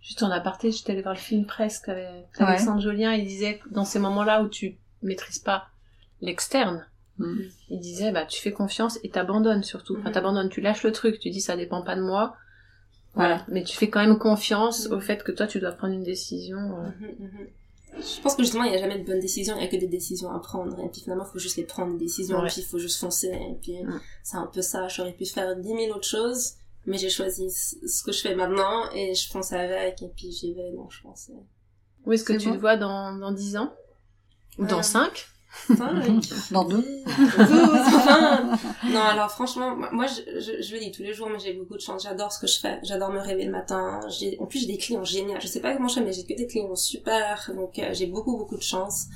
Juste 0.00 0.22
en 0.22 0.30
aparté, 0.30 0.70
j'étais 0.70 0.92
allée 0.92 1.02
voir 1.02 1.14
le 1.14 1.20
film 1.20 1.44
presque 1.44 1.88
avec 1.88 2.28
Alexandre 2.38 2.80
Jolien, 2.80 3.14
il 3.14 3.26
disait 3.26 3.60
dans 3.70 3.84
ces 3.84 3.98
moments-là 3.98 4.42
où 4.42 4.48
tu 4.48 4.78
maîtrises 5.02 5.40
pas 5.40 5.68
l'externe, 6.20 6.86
Mm. 7.18 7.40
Il 7.70 7.80
disait, 7.80 8.12
bah, 8.12 8.24
tu 8.24 8.40
fais 8.40 8.52
confiance 8.52 8.98
et 9.02 9.10
t'abandonnes 9.10 9.62
surtout. 9.62 9.96
Enfin, 9.98 10.10
mm-hmm. 10.10 10.12
t'abandonnes, 10.12 10.48
tu 10.48 10.60
lâches 10.60 10.82
le 10.82 10.92
truc, 10.92 11.18
tu 11.18 11.30
dis, 11.30 11.40
ça 11.40 11.56
dépend 11.56 11.82
pas 11.82 11.96
de 11.96 12.02
moi. 12.02 12.36
Voilà. 13.14 13.44
Mais 13.48 13.64
tu 13.64 13.76
fais 13.76 13.88
quand 13.88 14.00
même 14.00 14.18
confiance 14.18 14.86
au 14.86 15.00
fait 15.00 15.24
que 15.24 15.32
toi, 15.32 15.46
tu 15.46 15.60
dois 15.60 15.72
prendre 15.72 15.94
une 15.94 16.04
décision. 16.04 16.58
Euh. 16.58 16.88
Mm-hmm. 17.00 17.48
Je 17.96 18.20
pense 18.20 18.36
que 18.36 18.42
justement, 18.42 18.64
il 18.64 18.70
n'y 18.70 18.76
a 18.76 18.80
jamais 18.80 18.98
de 18.98 19.04
bonnes 19.04 19.20
décisions, 19.20 19.54
il 19.56 19.60
n'y 19.60 19.64
a 19.64 19.68
que 19.68 19.76
des 19.76 19.88
décisions 19.88 20.30
à 20.30 20.38
prendre. 20.40 20.78
Et 20.80 20.88
puis 20.88 21.00
finalement, 21.00 21.24
il 21.24 21.32
faut 21.32 21.38
juste 21.38 21.56
les 21.56 21.64
prendre, 21.64 21.92
des 21.92 22.04
décisions, 22.04 22.44
et 22.44 22.48
puis 22.48 22.60
il 22.60 22.66
faut 22.66 22.78
juste 22.78 22.98
foncer. 22.98 23.28
Et 23.28 23.58
puis 23.60 23.82
mm. 23.82 24.00
c'est 24.22 24.36
un 24.36 24.46
peu 24.46 24.62
ça. 24.62 24.88
J'aurais 24.88 25.14
pu 25.14 25.26
faire 25.26 25.56
dix 25.56 25.74
mille 25.74 25.90
autres 25.90 26.06
choses, 26.06 26.54
mais 26.86 26.98
j'ai 26.98 27.10
choisi 27.10 27.50
ce 27.50 28.02
que 28.02 28.12
je 28.12 28.20
fais 28.20 28.34
maintenant 28.34 28.90
et 28.92 29.14
je 29.14 29.28
fonce 29.30 29.52
avec, 29.52 30.02
et 30.02 30.08
puis 30.16 30.30
j'y 30.32 30.54
vais. 30.54 30.72
Donc 30.72 30.92
je 30.92 31.02
pense. 31.02 31.30
Où 32.04 32.12
est-ce 32.12 32.24
que 32.24 32.34
tu 32.34 32.50
te 32.50 32.56
vois 32.56 32.76
dans, 32.76 33.16
dans 33.16 33.32
10 33.32 33.56
ans? 33.56 33.72
Ou 34.58 34.66
dans 34.66 34.82
5 34.82 35.28
Dans 36.50 36.64
deux 36.64 36.84
Non, 38.84 39.00
alors 39.00 39.30
franchement, 39.30 39.76
moi 39.76 40.06
je, 40.06 40.40
je, 40.40 40.62
je 40.62 40.74
le 40.74 40.80
dis 40.80 40.92
tous 40.92 41.02
les 41.02 41.14
jours, 41.14 41.28
mais 41.30 41.38
j'ai 41.38 41.54
beaucoup 41.54 41.74
de 41.74 41.80
chance. 41.80 42.02
J'adore 42.04 42.32
ce 42.32 42.38
que 42.38 42.46
je 42.46 42.58
fais. 42.58 42.78
J'adore 42.82 43.10
me 43.10 43.18
réveiller 43.18 43.46
le 43.46 43.52
matin. 43.52 44.00
En 44.38 44.46
plus, 44.46 44.60
j'ai 44.60 44.66
des 44.66 44.78
clients 44.78 45.04
géniaux. 45.04 45.36
Je 45.40 45.46
sais 45.46 45.60
pas 45.60 45.74
comment 45.74 45.88
je 45.88 45.94
fais, 45.94 46.00
mais 46.02 46.12
j'ai 46.12 46.24
que 46.24 46.34
des 46.34 46.46
clients 46.46 46.74
super. 46.76 47.50
Donc 47.54 47.78
euh, 47.78 47.90
j'ai 47.92 48.06
beaucoup, 48.06 48.36
beaucoup 48.36 48.56
de 48.56 48.62
chance. 48.62 49.06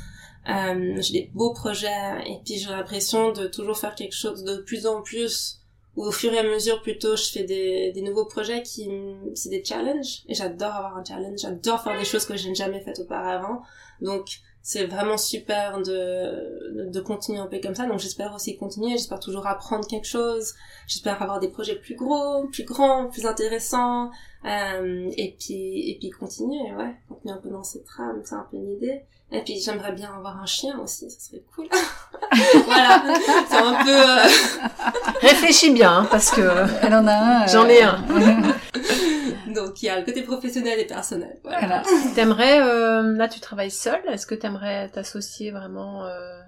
Euh, 0.49 0.97
j'ai 1.01 1.12
des 1.12 1.31
beaux 1.35 1.53
projets. 1.53 2.23
Et 2.27 2.38
puis 2.45 2.57
j'ai 2.57 2.71
l'impression 2.71 3.33
de 3.33 3.47
toujours 3.47 3.79
faire 3.79 3.95
quelque 3.95 4.16
chose 4.16 4.42
de 4.42 4.57
plus 4.57 4.87
en 4.87 5.03
plus. 5.03 5.59
Ou 5.97 6.07
au 6.07 6.11
fur 6.11 6.33
et 6.33 6.38
à 6.38 6.42
mesure, 6.42 6.81
plutôt, 6.81 7.16
je 7.16 7.25
fais 7.25 7.45
des, 7.45 7.92
des 7.92 8.01
nouveaux 8.01 8.25
projets 8.25 8.62
qui... 8.62 8.88
C'est 9.35 9.51
des 9.51 9.62
challenges. 9.62 10.23
Et 10.27 10.35
j'adore 10.35 10.73
avoir 10.73 10.97
un 10.97 11.05
challenge. 11.05 11.40
J'adore 11.40 11.83
faire 11.83 11.99
des 11.99 12.07
choses 12.07 12.25
que 12.25 12.37
je 12.37 12.49
n'ai 12.49 12.55
jamais 12.55 12.81
faites 12.81 13.01
auparavant. 13.01 13.61
Donc 14.01 14.40
c'est 14.62 14.85
vraiment 14.87 15.16
super 15.18 15.83
de, 15.83 16.88
de 16.90 17.01
continuer 17.01 17.40
un 17.40 17.46
peu 17.46 17.59
comme 17.61 17.75
ça. 17.75 17.87
Donc 17.87 17.98
j'espère 17.98 18.33
aussi 18.35 18.57
continuer, 18.57 18.92
j'espère 18.92 19.20
toujours 19.20 19.46
apprendre 19.46 19.87
quelque 19.87 20.07
chose, 20.07 20.55
j'espère 20.87 21.20
avoir 21.20 21.40
des 21.40 21.48
projets 21.48 21.77
plus 21.77 21.96
gros, 21.96 22.46
plus 22.48 22.64
grands, 22.64 23.09
plus 23.09 23.27
intéressants, 23.27 24.11
euh, 24.44 25.11
et 25.16 25.37
puis 25.38 25.90
et 25.90 25.98
puis 25.98 26.11
continuer, 26.11 26.72
ouais, 26.72 26.94
continuer 27.09 27.35
un 27.35 27.38
peu 27.38 27.51
dans 27.51 27.64
cette 27.64 27.85
trame, 27.85 28.22
c'est 28.25 28.35
un 28.35 28.46
peu 28.51 28.59
l'idée. 28.59 29.03
Et 29.35 29.40
puis 29.40 29.59
j'aimerais 29.59 29.92
bien 29.92 30.12
avoir 30.14 30.40
un 30.40 30.46
chien 30.46 30.79
aussi, 30.79 31.11
ça 31.11 31.18
serait 31.18 31.42
cool. 31.55 31.66
voilà, 32.66 33.03
c'est 33.48 33.57
un 33.57 33.83
peu... 33.83 33.90
Euh... 33.90 35.22
Réfléchis 35.22 35.70
bien, 35.70 36.01
hein, 36.01 36.09
parce 36.11 36.31
que... 36.31 36.40
Elle 36.83 36.94
en 36.94 37.07
a 37.07 37.14
un. 37.14 37.46
J'en 37.46 37.66
ai 37.66 37.83
un. 37.83 38.05
Donc 39.55 39.83
il 39.83 39.87
y 39.87 39.88
a 39.88 39.99
le 39.99 40.05
côté 40.05 40.23
professionnel 40.23 40.79
et 40.79 40.87
personnel. 40.87 41.38
Voilà. 41.43 41.83
T'aimerais, 42.15 42.61
euh, 42.61 43.12
là 43.17 43.29
tu 43.29 43.41
travailles 43.41 43.71
seul, 43.71 44.01
est-ce 44.09 44.27
que 44.27 44.35
t'aimerais 44.35 44.88
t'associer 44.91 45.51
vraiment 45.51 46.05
euh, 46.07 46.41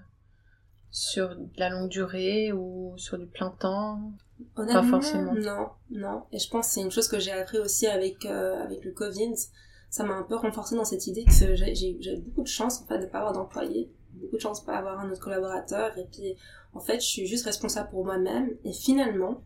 sur 0.90 1.37
la 1.57 1.69
longue 1.69 1.88
durée 1.88 2.53
ou 2.53 2.95
sur 2.97 3.19
du 3.19 3.27
plein 3.27 3.51
temps? 3.51 4.12
Pas 4.57 4.83
forcément. 4.83 5.35
Non, 5.35 5.69
non. 5.90 6.23
Et 6.33 6.38
je 6.38 6.49
pense 6.49 6.69
que 6.69 6.73
c'est 6.75 6.81
une 6.81 6.90
chose 6.90 7.09
que 7.09 7.19
j'ai 7.19 7.33
appris 7.33 7.59
aussi 7.59 7.87
avec 7.87 8.25
euh, 8.27 8.62
avec 8.62 8.85
le 8.85 8.93
Covid. 8.93 9.35
Ça 9.90 10.03
m'a 10.03 10.14
un 10.14 10.25
peu 10.25 10.35
renforcé 10.35 10.75
dans 10.75 10.85
cette 10.85 11.07
idée 11.07 11.25
que 11.25 11.55
j'ai 11.55 12.17
beaucoup 12.17 12.43
de 12.43 12.49
chance 12.49 12.83
en 12.83 12.87
fait 12.87 12.99
de 12.99 13.07
pas 13.07 13.19
avoir 13.19 13.33
d'employé, 13.33 13.93
beaucoup 14.14 14.37
de 14.37 14.40
chance 14.40 14.61
de 14.61 14.67
pas 14.67 14.77
avoir 14.77 14.99
un 14.99 15.11
autre 15.11 15.21
collaborateur. 15.21 15.97
Et 15.99 16.07
puis 16.11 16.37
en 16.73 16.81
fait 16.81 17.01
je 17.01 17.07
suis 17.07 17.27
juste 17.27 17.45
responsable 17.45 17.90
pour 17.90 18.05
moi-même. 18.05 18.51
Et 18.64 18.73
finalement 18.73 19.43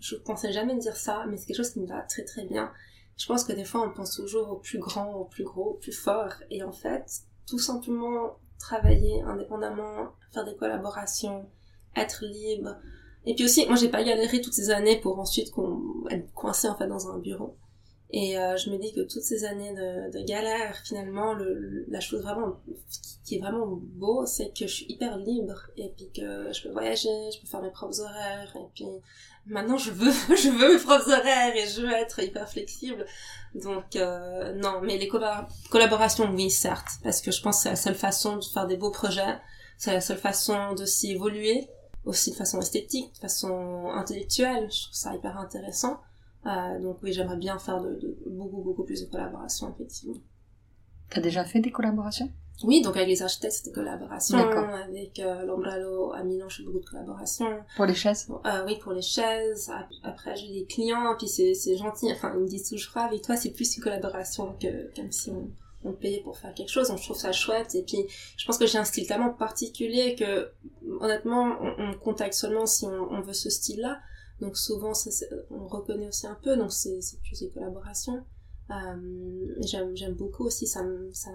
je 0.00 0.16
pensais 0.16 0.52
jamais 0.52 0.76
dire 0.76 0.96
ça, 0.96 1.24
mais 1.28 1.36
c'est 1.36 1.46
quelque 1.46 1.56
chose 1.56 1.70
qui 1.70 1.80
me 1.80 1.86
va 1.86 2.02
très 2.02 2.24
très 2.24 2.44
bien. 2.44 2.72
Je 3.16 3.26
pense 3.26 3.44
que 3.44 3.52
des 3.52 3.64
fois, 3.64 3.82
on 3.82 3.94
pense 3.94 4.16
toujours 4.16 4.50
au 4.50 4.56
plus 4.56 4.78
grand, 4.78 5.14
au 5.14 5.24
plus 5.24 5.44
gros, 5.44 5.70
au 5.70 5.74
plus 5.74 5.92
fort. 5.92 6.34
Et 6.50 6.62
en 6.62 6.72
fait, 6.72 7.04
tout 7.46 7.58
simplement 7.58 8.38
travailler 8.58 9.22
indépendamment, 9.22 10.12
faire 10.32 10.44
des 10.44 10.54
collaborations, 10.56 11.48
être 11.94 12.24
libre. 12.24 12.76
Et 13.24 13.34
puis 13.34 13.44
aussi, 13.44 13.66
moi, 13.66 13.76
j'ai 13.76 13.88
pas 13.88 14.04
galéré 14.04 14.40
toutes 14.40 14.52
ces 14.52 14.70
années 14.70 15.00
pour 15.00 15.18
ensuite 15.18 15.50
qu'on 15.50 16.04
être 16.10 16.32
coincé 16.32 16.68
en 16.68 16.76
fait 16.76 16.86
dans 16.86 17.08
un 17.08 17.18
bureau. 17.18 17.56
Et 18.10 18.38
euh, 18.38 18.56
je 18.56 18.70
me 18.70 18.78
dis 18.78 18.92
que 18.92 19.00
toutes 19.00 19.22
ces 19.22 19.44
années 19.44 19.72
de, 19.72 20.16
de 20.16 20.24
galère, 20.24 20.76
finalement, 20.84 21.34
le, 21.34 21.84
la 21.88 22.00
chose 22.00 22.22
vraiment 22.22 22.60
qui 23.24 23.36
est 23.36 23.38
vraiment 23.40 23.66
beau, 23.66 24.24
c'est 24.24 24.56
que 24.56 24.68
je 24.68 24.72
suis 24.72 24.86
hyper 24.88 25.18
libre 25.18 25.66
et 25.76 25.92
puis 25.96 26.08
que 26.14 26.52
je 26.52 26.62
peux 26.62 26.70
voyager, 26.70 27.08
je 27.34 27.40
peux 27.40 27.48
faire 27.48 27.60
mes 27.60 27.72
propres 27.72 28.00
horaires 28.00 28.54
et 28.54 28.66
puis 28.72 28.86
maintenant 29.46 29.76
je 29.76 29.90
veux 29.90 30.12
je 30.36 30.48
veux 30.48 30.74
mes 30.74 30.80
propres 30.80 31.10
horaires 31.10 31.54
et 31.56 31.66
je 31.66 31.82
veux 31.82 31.92
être 31.92 32.20
hyper 32.20 32.48
flexible. 32.48 33.04
Donc 33.56 33.96
euh, 33.96 34.52
non, 34.54 34.80
mais 34.80 34.96
les 34.96 35.08
collaborations, 35.08 36.30
oui, 36.32 36.50
certes, 36.50 37.00
parce 37.02 37.20
que 37.20 37.32
je 37.32 37.42
pense 37.42 37.56
que 37.56 37.62
c'est 37.64 37.70
la 37.70 37.76
seule 37.76 37.94
façon 37.96 38.36
de 38.36 38.44
faire 38.44 38.68
des 38.68 38.76
beaux 38.76 38.92
projets, 38.92 39.40
c'est 39.76 39.92
la 39.92 40.00
seule 40.00 40.18
façon 40.18 40.74
de 40.74 40.84
s'y 40.84 41.10
évoluer, 41.10 41.68
aussi 42.04 42.30
de 42.30 42.36
façon 42.36 42.60
esthétique, 42.60 43.12
de 43.14 43.18
façon 43.18 43.88
intellectuelle. 43.92 44.68
Je 44.70 44.84
trouve 44.84 44.94
ça 44.94 45.14
hyper 45.14 45.36
intéressant. 45.36 45.98
Euh, 46.46 46.80
donc 46.80 46.98
oui, 47.02 47.12
j'aimerais 47.12 47.36
bien 47.36 47.58
faire 47.58 47.80
de, 47.80 47.94
de, 47.94 48.16
beaucoup, 48.26 48.62
beaucoup 48.62 48.84
plus 48.84 49.04
de 49.04 49.10
collaborations, 49.10 49.74
effectivement. 49.74 50.16
T'as 51.10 51.20
déjà 51.20 51.44
fait 51.44 51.60
des 51.60 51.72
collaborations? 51.72 52.30
Oui, 52.64 52.80
donc 52.80 52.96
avec 52.96 53.08
les 53.08 53.22
architectes, 53.22 53.52
c'était 53.54 53.70
des 53.70 53.74
collaborations. 53.74 54.38
Avec 54.38 55.18
euh, 55.18 55.44
l'Ombralo 55.44 56.12
à 56.12 56.22
Milan, 56.22 56.48
je 56.48 56.58
fais 56.58 56.62
beaucoup 56.62 56.80
de 56.80 56.86
collaborations. 56.86 57.46
Pour 57.76 57.84
les 57.84 57.94
chaises? 57.94 58.28
Euh, 58.46 58.64
Oui, 58.66 58.78
pour 58.78 58.92
les 58.92 59.02
chaises. 59.02 59.70
Après, 60.02 60.34
j'ai 60.36 60.48
des 60.48 60.64
clients, 60.64 61.14
puis 61.18 61.28
c'est 61.28 61.76
gentil. 61.76 62.10
Enfin, 62.12 62.32
ils 62.34 62.40
me 62.40 62.48
disent 62.48 62.70
toujours, 62.70 62.96
avec 62.96 63.22
toi, 63.22 63.36
c'est 63.36 63.50
plus 63.50 63.76
une 63.76 63.82
collaboration 63.82 64.54
que 64.60 64.94
comme 64.96 65.12
si 65.12 65.30
on, 65.30 65.50
on 65.84 65.92
payait 65.92 66.22
pour 66.22 66.38
faire 66.38 66.54
quelque 66.54 66.70
chose. 66.70 66.88
Donc, 66.88 66.98
je 66.98 67.04
trouve 67.04 67.18
ça 67.18 67.32
chouette. 67.32 67.74
Et 67.74 67.82
puis, 67.82 67.98
je 68.38 68.46
pense 68.46 68.56
que 68.56 68.66
j'ai 68.66 68.78
un 68.78 68.84
style 68.84 69.06
tellement 69.06 69.30
particulier 69.34 70.14
que, 70.14 70.50
honnêtement, 71.00 71.58
on, 71.60 71.90
on 71.90 71.94
contacte 71.98 72.34
seulement 72.34 72.64
si 72.66 72.86
on, 72.86 73.12
on 73.12 73.20
veut 73.20 73.34
ce 73.34 73.50
style-là. 73.50 74.00
Donc 74.40 74.56
souvent, 74.56 74.94
ça, 74.94 75.10
on 75.50 75.66
reconnaît 75.66 76.08
aussi 76.08 76.26
un 76.26 76.38
peu, 76.42 76.56
donc 76.56 76.72
c'est 76.72 77.00
plus 77.22 77.40
des 77.40 77.50
collaborations. 77.50 78.24
Euh, 78.70 79.62
J'aime 79.94 80.14
beaucoup 80.14 80.44
aussi, 80.44 80.66
ça, 80.66 80.80
ça, 81.12 81.30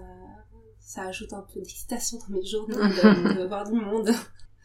ça 0.78 1.02
ajoute 1.06 1.32
un 1.32 1.44
peu 1.52 1.60
d'excitation 1.60 2.18
dans 2.18 2.36
mes 2.36 2.44
journées 2.44 2.74
de, 2.74 3.38
de, 3.40 3.46
voir 3.46 3.64
du 3.68 3.72
monde. 3.72 4.10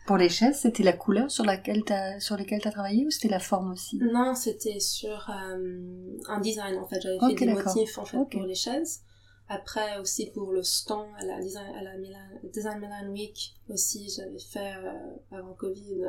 Pour 0.06 0.17
les 0.17 0.30
chaises, 0.30 0.60
c'était 0.60 0.84
la 0.84 0.93
couleur 0.93 1.32
sur 1.32 1.43
laquelle 1.43 1.84
as, 1.89 2.19
sur 2.19 2.38
lesquelles 2.38 2.62
tu 2.62 2.67
as 2.67 2.71
travaillé 2.71 3.06
ou 3.06 3.12
c'était 3.12 3.28
la 3.28 3.39
forme 3.39 3.73
aussi? 3.73 3.97
Non, 3.97 4.36
c'était 4.36 4.80
sur 4.80 5.30
euh, 5.30 6.17
un 6.28 6.39
design 6.39 6.78
en 6.78 6.88
fait. 6.88 7.02
J'avais 7.02 7.19
fait 7.19 7.45
des 7.45 7.54
motifs 7.54 7.97
en 7.97 8.06
fait 8.06 8.17
pour 8.32 8.43
les 8.43 8.56
chaises. 8.56 9.02
Après 9.50 9.97
aussi 10.00 10.30
pour 10.32 10.52
le 10.52 10.62
stand 10.62 11.08
à 11.17 11.26
la 11.26 11.39
Design, 11.39 11.73
à 11.73 11.82
la 11.82 11.97
Milan, 11.97 12.19
Design 12.52 12.80
Milan 12.80 13.10
Week 13.12 13.56
aussi, 13.69 14.10
j'avais 14.10 14.39
fait 14.39 14.76
euh, 14.76 15.38
avant 15.38 15.54
Covid 15.54 16.04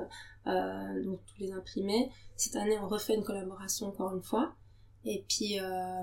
euh, 0.48 1.04
donc 1.04 1.20
tous 1.26 1.40
les 1.40 1.52
imprimés. 1.52 2.10
Cette 2.36 2.56
année 2.56 2.78
on 2.82 2.88
refait 2.88 3.14
une 3.14 3.24
collaboration 3.24 3.86
encore 3.86 4.14
une 4.14 4.22
fois. 4.22 4.54
Et 5.04 5.24
puis, 5.28 5.58
euh, 5.60 6.02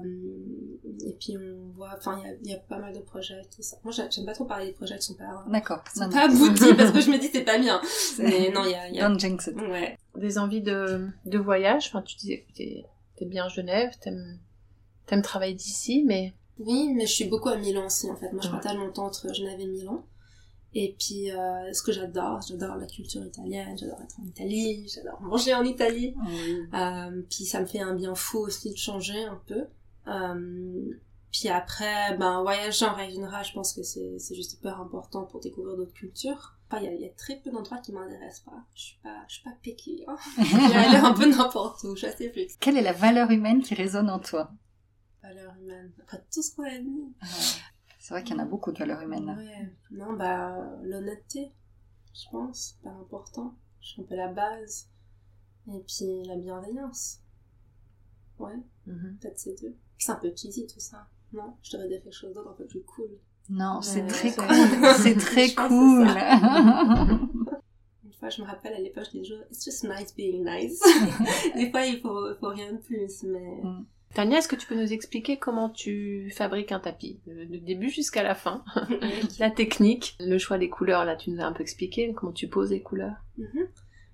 et 1.05 1.13
puis 1.19 1.37
on 1.37 1.69
voit, 1.75 1.91
enfin, 1.97 2.19
il 2.41 2.49
y 2.49 2.53
a, 2.53 2.55
y 2.55 2.57
a, 2.57 2.59
pas 2.59 2.79
mal 2.79 2.93
de 2.93 3.01
projets 3.01 3.41
qui 3.51 3.61
sont... 3.61 3.75
Moi, 3.83 3.93
j'aime 3.93 4.25
pas 4.25 4.33
trop 4.33 4.45
parler 4.45 4.67
des 4.67 4.71
projets 4.71 4.97
qui 4.97 5.07
sont 5.07 5.15
pas, 5.15 5.43
D'accord. 5.47 5.83
sont 5.93 6.09
pas 6.09 6.25
aboutis 6.25 6.73
parce 6.75 6.91
que 6.91 7.01
je 7.01 7.11
me 7.11 7.19
dis 7.19 7.27
c'est 7.27 7.43
pas 7.43 7.59
bien. 7.59 7.81
Mais 8.19 8.49
non, 8.51 8.63
il 8.63 8.71
y 8.71 8.73
a, 8.73 8.89
y 8.89 9.01
a... 9.01 9.07
Don't 9.07 9.19
jinx 9.19 9.47
it. 9.47 9.55
Ouais. 9.57 9.97
Des 10.15 10.37
envies 10.37 10.61
de, 10.61 11.09
de 11.25 11.37
voyage. 11.37 11.87
Enfin, 11.89 12.01
tu 12.01 12.15
disais 12.15 12.45
que 12.47 12.53
t'es, 12.53 12.85
es 13.19 13.25
bien 13.25 13.45
à 13.45 13.49
Genève, 13.49 13.91
t'aimes, 14.01 14.39
t'aimes 15.07 15.21
travailler 15.21 15.55
d'ici, 15.55 16.03
mais 16.05 16.33
oui, 16.57 16.93
mais 16.95 17.05
je 17.05 17.11
suis 17.11 17.25
beaucoup 17.25 17.49
à 17.49 17.57
Milan 17.57 17.85
aussi, 17.85 18.09
en 18.09 18.15
fait. 18.15 18.31
Moi, 18.31 18.41
je 18.41 18.49
partage 18.49 18.77
mon 18.77 18.91
temps 18.91 19.07
entre 19.07 19.33
Genève 19.33 19.59
et 19.59 19.67
Milan. 19.67 20.05
Et 20.77 20.93
puis, 20.99 21.31
euh, 21.31 21.71
ce 21.71 21.81
que 21.81 21.93
j'adore, 21.93 22.41
j'adore 22.41 22.75
la 22.75 22.85
culture 22.85 23.25
italienne, 23.25 23.77
j'adore 23.77 24.01
être 24.01 24.19
en 24.19 24.25
Italie, 24.25 24.91
j'adore 24.93 25.21
manger 25.21 25.53
en 25.53 25.63
Italie. 25.63 26.13
Euh, 26.73 27.21
puis, 27.29 27.45
ça 27.45 27.61
me 27.61 27.65
fait 27.65 27.79
un 27.79 27.95
bien 27.95 28.13
fou 28.13 28.39
aussi 28.39 28.71
de 28.71 28.77
changer 28.77 29.23
un 29.23 29.41
peu. 29.47 29.67
Euh, 30.07 30.91
puis 31.31 31.47
après, 31.47 32.17
ben, 32.17 32.41
voyager 32.41 32.85
en 32.85 32.93
règle 32.93 33.13
générale, 33.13 33.45
je 33.45 33.53
pense 33.53 33.71
que 33.71 33.83
c'est, 33.83 34.35
juste 34.35 34.53
hyper 34.53 34.81
important 34.81 35.23
pour 35.23 35.39
découvrir 35.39 35.77
d'autres 35.77 35.93
cultures. 35.93 36.57
Enfin, 36.69 36.83
il 36.83 36.85
y 36.85 36.87
a, 36.89 36.93
y 36.93 37.05
a, 37.05 37.13
très 37.13 37.37
peu 37.37 37.51
d'endroits 37.51 37.77
qui 37.77 37.93
m'intéressent 37.93 38.43
pas. 38.43 38.63
Je 38.73 38.81
suis 38.81 38.99
pas, 39.01 39.23
je 39.29 39.33
suis 39.35 39.43
pas 39.43 39.55
piquée. 39.61 40.03
Hein. 40.07 40.17
je 40.39 40.73
vais 40.73 40.75
aller 40.75 40.97
un 40.97 41.13
peu 41.13 41.29
n'importe 41.29 41.83
où, 41.85 41.95
je 41.95 42.05
assez 42.05 42.29
flexible. 42.29 42.59
Quelle 42.59 42.75
est 42.75 42.81
la 42.81 42.91
valeur 42.91 43.31
humaine 43.31 43.61
qui 43.61 43.75
résonne 43.75 44.09
en 44.09 44.19
toi? 44.19 44.51
Valeur 45.23 45.53
humaine. 45.61 45.93
Après 46.01 46.21
tout 46.33 46.41
ce 46.41 46.53
qu'on 46.53 46.63
a 46.63 46.77
dit. 46.77 47.13
C'est 48.05 48.13
vrai 48.13 48.23
qu'il 48.23 48.35
y 48.35 48.39
en 48.39 48.43
a 48.43 48.45
beaucoup 48.45 48.71
de 48.71 48.77
valeurs 48.77 49.01
humaines. 49.01 49.35
Ouais. 49.35 49.67
Non, 49.89 50.13
bah, 50.13 50.55
l'honnêteté, 50.83 51.51
je 52.13 52.29
pense, 52.29 52.77
c'est 52.79 52.87
important. 52.87 53.55
Je 53.81 53.99
un 53.99 54.03
peu 54.03 54.15
la 54.15 54.27
base. 54.27 54.91
Et 55.73 55.79
puis 55.79 56.23
la 56.27 56.35
bienveillance. 56.35 57.21
Ouais, 58.37 58.59
mm-hmm. 58.87 59.17
peut-être 59.17 59.39
ces 59.39 59.55
deux. 59.55 59.75
C'est 59.97 60.11
un 60.11 60.17
peu 60.17 60.31
cheesy 60.35 60.67
tout 60.67 60.79
ça. 60.79 61.07
Non, 61.33 61.55
je 61.63 61.71
devrais 61.71 61.87
dire 61.87 62.03
quelque 62.03 62.13
chose 62.13 62.31
d'autre 62.35 62.51
un 62.51 62.53
peu 62.53 62.67
plus 62.67 62.83
cool. 62.83 63.09
Non, 63.49 63.81
c'est 63.81 64.05
très 64.05 64.31
cool. 64.31 64.45
c'est 65.01 65.15
très 65.15 65.55
cool. 65.55 66.07
Une 68.03 68.13
fois, 68.19 68.29
je 68.29 68.43
me 68.43 68.45
rappelle 68.45 68.75
à 68.75 68.81
l'époque, 68.81 69.05
je 69.11 69.17
disais 69.17 69.33
it's 69.49 69.65
just 69.65 69.83
nice 69.83 70.13
being 70.15 70.45
nice. 70.45 70.79
Des 71.55 71.71
fois, 71.71 71.83
il 71.83 71.99
faut, 72.01 72.35
faut 72.39 72.49
rien 72.49 72.71
de 72.73 72.77
plus, 72.77 73.23
mais. 73.23 73.61
Mm. 73.63 73.85
Tania, 74.13 74.37
est-ce 74.37 74.47
que 74.47 74.55
tu 74.55 74.65
peux 74.65 74.75
nous 74.75 74.93
expliquer 74.93 75.37
comment 75.37 75.69
tu 75.69 76.31
fabriques 76.35 76.71
un 76.71 76.79
tapis 76.79 77.19
Du 77.25 77.59
début 77.59 77.89
jusqu'à 77.89 78.23
la 78.23 78.33
fin. 78.33 78.63
la 79.39 79.51
technique, 79.51 80.15
le 80.19 80.37
choix 80.37 80.57
des 80.57 80.69
couleurs, 80.69 81.03
là 81.03 81.15
tu 81.15 81.31
nous 81.31 81.41
as 81.41 81.45
un 81.45 81.51
peu 81.51 81.61
expliqué, 81.61 82.13
comment 82.13 82.31
tu 82.31 82.47
poses 82.47 82.71
les 82.71 82.81
couleurs. 82.81 83.17
Mm-hmm. 83.39 83.67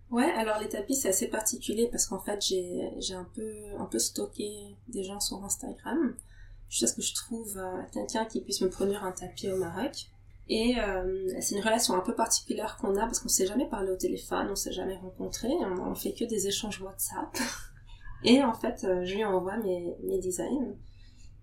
Ouais, 0.10 0.32
alors 0.32 0.60
les 0.60 0.68
tapis 0.68 0.96
c'est 0.96 1.10
assez 1.10 1.28
particulier 1.28 1.88
parce 1.90 2.08
qu'en 2.08 2.20
fait 2.20 2.42
j'ai 2.42 3.14
un 3.14 3.28
peu, 3.36 3.54
un 3.80 3.86
peu 3.86 4.00
stocké 4.00 4.76
des 4.88 5.04
gens 5.04 5.20
sur 5.20 5.44
Instagram 5.44 6.16
jusqu'à 6.70 6.88
ce 6.88 6.96
que 6.96 7.02
je 7.02 7.14
trouve 7.14 7.58
euh, 7.58 7.82
quelqu'un 7.94 8.26
qui 8.26 8.42
puisse 8.42 8.62
me 8.62 8.70
produire 8.70 9.04
un 9.04 9.12
tapis 9.12 9.52
au 9.52 9.58
Maroc. 9.58 10.08
Et 10.50 10.76
euh, 10.80 11.30
c'est 11.40 11.56
une 11.56 11.64
relation 11.64 11.94
un 11.96 12.02
peu 12.02 12.16
particulière 12.16 12.78
qu'on 12.82 12.98
a 12.98 13.02
parce 13.02 13.20
qu'on 13.20 13.30
s'est 13.30 13.46
jamais 13.46 13.70
parlé 13.70 13.92
au 13.92 13.96
téléphone, 13.96 14.48
on 14.50 14.56
s'est 14.56 14.74
jamais 14.74 14.98
rencontré, 14.98 15.48
on, 15.48 15.92
on 15.92 15.96
fait 15.96 16.14
que 16.14 16.26
des 16.26 16.48
échanges 16.48 16.82
WhatsApp. 16.82 17.38
Et 18.24 18.44
en 18.44 18.54
fait, 18.54 18.84
euh, 18.84 19.04
je 19.04 19.16
lui 19.16 19.26
envoie 19.26 19.58
mes, 19.58 19.96
mes 20.04 20.20
designs. 20.20 20.76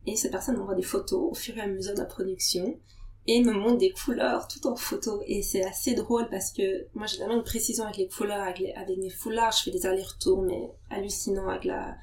Et 0.06 0.16
cette 0.16 0.32
personne 0.32 0.56
m'envoie 0.56 0.74
des 0.74 0.82
photos 0.82 1.30
au 1.30 1.34
fur 1.34 1.56
et 1.56 1.60
à 1.60 1.66
mesure 1.66 1.94
de 1.94 1.98
la 1.98 2.06
production 2.06 2.78
et 3.26 3.42
me 3.42 3.52
montre 3.52 3.76
des 3.76 3.90
couleurs 3.90 4.48
tout 4.48 4.66
en 4.66 4.74
photo. 4.74 5.22
Et 5.26 5.42
c'est 5.42 5.62
assez 5.62 5.94
drôle 5.94 6.28
parce 6.30 6.50
que 6.50 6.86
moi 6.94 7.06
j'ai 7.06 7.18
tellement 7.18 7.36
de 7.36 7.42
précision 7.42 7.84
avec 7.84 7.98
les 7.98 8.08
couleurs, 8.08 8.40
avec, 8.40 8.74
avec 8.74 8.96
mes 8.96 9.10
foulards, 9.10 9.52
je 9.52 9.64
fais 9.64 9.70
des 9.70 9.84
allers-retours 9.84 10.40
mais 10.42 10.72
hallucinants 10.88 11.48
avec 11.48 11.64
la, 11.64 11.94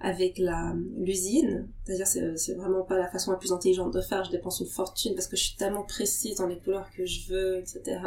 avec 0.00 0.38
la 0.38 0.74
l'usine. 0.96 1.68
C'est-à-dire 1.84 2.06
c'est, 2.06 2.54
vraiment 2.54 2.82
pas 2.82 2.96
la 2.96 3.08
façon 3.08 3.32
la 3.32 3.36
plus 3.36 3.52
intelligente 3.52 3.92
de 3.92 4.00
faire. 4.00 4.24
Je 4.24 4.30
dépense 4.30 4.60
une 4.60 4.66
fortune 4.66 5.14
parce 5.14 5.26
que 5.26 5.36
je 5.36 5.44
suis 5.44 5.56
tellement 5.56 5.82
précise 5.82 6.36
dans 6.36 6.46
les 6.46 6.58
couleurs 6.58 6.88
que 6.96 7.04
je 7.04 7.28
veux, 7.28 7.58
etc. 7.58 8.00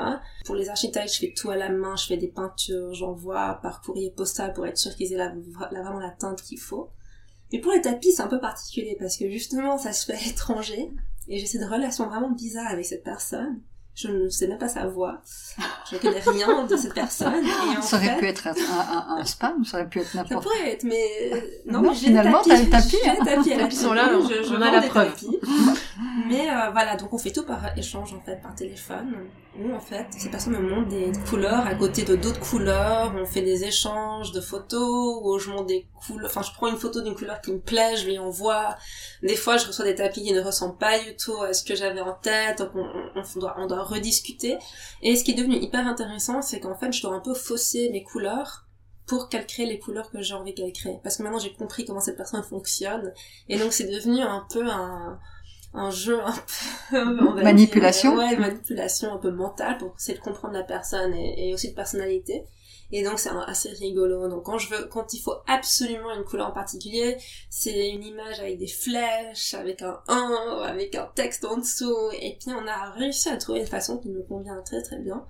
Pour 0.46 0.56
les 0.56 0.70
architectes, 0.70 1.14
je 1.14 1.20
fais 1.20 1.34
tout 1.36 1.50
à 1.50 1.58
la 1.58 1.70
main. 1.70 1.96
Je 1.96 2.06
fais 2.06 2.18
des 2.18 2.30
peintures, 2.30 2.94
j'envoie 2.94 3.60
par 3.62 3.82
courrier 3.82 4.12
postal 4.12 4.54
pour 4.54 4.66
être 4.66 4.78
sûr 4.78 4.96
qu'ils 4.96 5.12
aient 5.14 5.18
la, 5.18 5.34
la, 5.72 5.82
vraiment 5.82 6.00
la 6.00 6.12
teinte 6.12 6.42
qu'il 6.42 6.60
faut. 6.60 6.90
Mais 7.52 7.60
pour 7.60 7.74
les 7.74 7.82
tapis, 7.82 8.14
c'est 8.14 8.22
un 8.22 8.28
peu 8.28 8.40
particulier 8.40 8.96
parce 8.98 9.18
que 9.18 9.30
justement, 9.30 9.78
ça 9.78 9.92
se 9.92 10.06
fait 10.06 10.14
à 10.14 10.26
l'étranger. 10.26 10.92
Et 11.28 11.38
j'ai 11.38 11.46
cette 11.46 11.70
relation 11.70 12.08
vraiment 12.08 12.32
bizarre 12.32 12.72
avec 12.72 12.86
cette 12.86 13.04
personne 13.04 13.62
je 13.94 14.08
ne 14.08 14.30
sais 14.30 14.48
même 14.48 14.58
pas 14.58 14.70
sa 14.70 14.88
voix, 14.88 15.22
je 15.90 15.96
ne 15.96 16.02
connais 16.02 16.20
rien 16.20 16.64
de 16.66 16.78
cette 16.78 16.94
personne. 16.94 17.46
Et 17.46 17.78
en 17.78 17.82
ça 17.82 17.98
aurait 17.98 18.18
pu 18.18 18.28
être 18.28 18.48
un, 18.48 18.52
un, 18.52 19.18
un, 19.20 19.26
spam, 19.26 19.66
ça 19.66 19.78
aurait 19.78 19.90
pu 19.90 20.00
être 20.00 20.16
n'importe 20.16 20.44
quoi. 20.44 20.54
Ça 20.54 20.60
pourrait 20.60 20.72
être, 20.74 20.84
mais 20.84 21.62
non, 21.66 21.82
mais 21.82 21.94
finalement, 21.94 22.42
t'as 22.46 22.60
le 22.60 22.70
tapis. 22.70 22.98
J'ai 23.04 23.12
le 23.12 23.26
tapis, 23.26 23.50
Ils 23.50 23.78
sont 23.78 23.94
là, 23.94 24.10
je, 24.14 24.48
je 24.48 24.54
on 24.54 24.62
a 24.62 24.72
la 24.72 24.82
preuve. 24.82 25.14
mais 26.28 26.50
euh, 26.50 26.72
voilà, 26.72 26.96
donc 26.96 27.14
on 27.14 27.18
fait 27.18 27.32
tout 27.32 27.46
par 27.46 27.78
échange 27.78 28.14
en 28.14 28.22
fait, 28.22 28.42
par 28.42 28.56
téléphone. 28.56 29.30
Où 29.60 29.74
en 29.74 29.80
fait, 29.80 30.06
ces 30.12 30.30
personnes 30.30 30.54
me 30.54 30.62
montrent 30.62 30.88
des 30.88 31.12
couleurs 31.30 31.68
à 31.68 31.76
côté 31.76 32.04
de 32.04 32.16
d'autres 32.16 32.40
couleurs. 32.40 33.14
On 33.16 33.26
fait 33.26 33.42
des 33.42 33.66
échanges 33.66 34.32
de 34.32 34.40
photos 34.40 35.20
où 35.22 35.38
je 35.40 35.50
montre 35.52 35.66
des 35.66 35.86
couleurs. 36.06 36.30
Enfin, 36.30 36.42
je 36.42 36.52
prends 36.54 36.68
une 36.68 36.78
photo 36.78 37.02
d'une 37.02 37.16
couleur 37.16 37.42
qui 37.42 37.52
me 37.52 37.60
plaît, 37.60 37.98
je 37.98 38.08
lui 38.08 38.18
envoie. 38.18 38.78
Des 39.22 39.36
fois, 39.36 39.58
je 39.58 39.68
reçois 39.68 39.84
des 39.84 39.96
tapis 39.96 40.24
qui 40.24 40.32
ne 40.32 40.42
ressemblent 40.42 40.78
pas 40.78 40.98
du 41.00 41.16
tout 41.18 41.36
à 41.42 41.54
ce 41.54 41.66
que 41.66 41.76
j'avais 41.76 42.00
en 42.00 42.14
tête. 42.14 42.60
Donc 42.60 42.72
on, 42.76 42.88
on 43.16 43.40
doit, 43.40 43.56
on 43.58 43.68
doit 43.68 43.84
rediscuter. 43.84 44.58
Et 45.02 45.18
ce 45.18 45.24
qui 45.26 45.32
est 45.32 45.36
devenu 45.36 45.58
hyper 45.58 45.86
intéressant, 45.86 46.42
c'est 46.42 46.62
qu'en 46.62 46.76
fait, 46.76 46.94
je 46.94 47.02
dois 47.02 47.14
un 47.14 47.20
peu 47.20 47.34
fausser 47.34 47.90
mes 47.92 48.04
couleurs 48.04 48.66
pour 49.06 49.28
qu'elle 49.28 49.46
crée 49.46 49.66
les 49.66 49.80
couleurs 49.80 50.10
que 50.10 50.22
j'ai 50.22 50.34
envie 50.34 50.56
qu'elle 50.56 50.72
crée. 50.72 50.98
Parce 51.04 51.18
que 51.18 51.24
maintenant, 51.24 51.40
j'ai 51.40 51.52
compris 51.52 51.84
comment 51.84 52.00
cette 52.00 52.16
personne 52.16 52.44
fonctionne. 52.44 53.12
Et 53.50 53.58
donc, 53.58 53.74
c'est 53.74 53.92
devenu 53.92 54.22
un 54.22 54.48
peu 54.50 54.66
un, 54.70 55.20
un 55.74 55.90
jeu 55.92 56.20
un 56.22 56.34
peu... 56.90 57.42
manipulation 57.44 58.16
Ouais, 58.16 58.36
manipulation 58.36 59.14
un 59.14 59.18
peu 59.18 59.32
mentale 59.32 59.78
pour 59.78 59.96
essayer 59.98 60.18
de 60.18 60.24
comprendre 60.24 60.54
la 60.54 60.64
personne 60.64 61.14
et, 61.14 61.50
et 61.50 61.54
aussi 61.54 61.70
de 61.70 61.76
personnalité. 61.76 62.46
Et 62.92 63.04
donc 63.04 63.20
c'est 63.20 63.30
assez 63.48 63.70
rigolo. 63.70 64.28
Donc 64.28 64.44
quand 64.44 64.58
je 64.58 64.70
veux, 64.70 64.86
quand 64.86 65.14
il 65.14 65.20
faut 65.20 65.36
absolument 65.48 66.14
une 66.14 66.24
couleur 66.24 66.48
en 66.48 66.52
particulier, 66.52 67.18
c'est 67.50 67.90
une 67.90 68.04
image 68.04 68.40
avec 68.40 68.58
des 68.58 68.68
flèches, 68.68 69.54
avec 69.54 69.82
un 69.82 70.02
1, 70.08 70.64
avec 70.66 70.96
un 70.96 71.10
texte 71.16 71.46
en 71.46 71.58
dessous. 71.58 72.10
Et 72.20 72.38
puis 72.40 72.54
on 72.54 72.68
a 72.68 72.92
réussi 72.92 73.30
à 73.30 73.38
trouver 73.38 73.62
une 73.62 73.68
façon 73.68 73.98
qui 73.98 74.10
me 74.10 74.22
convient 74.24 74.62
très 74.64 74.82
très 74.82 75.00
bien. 75.00 75.26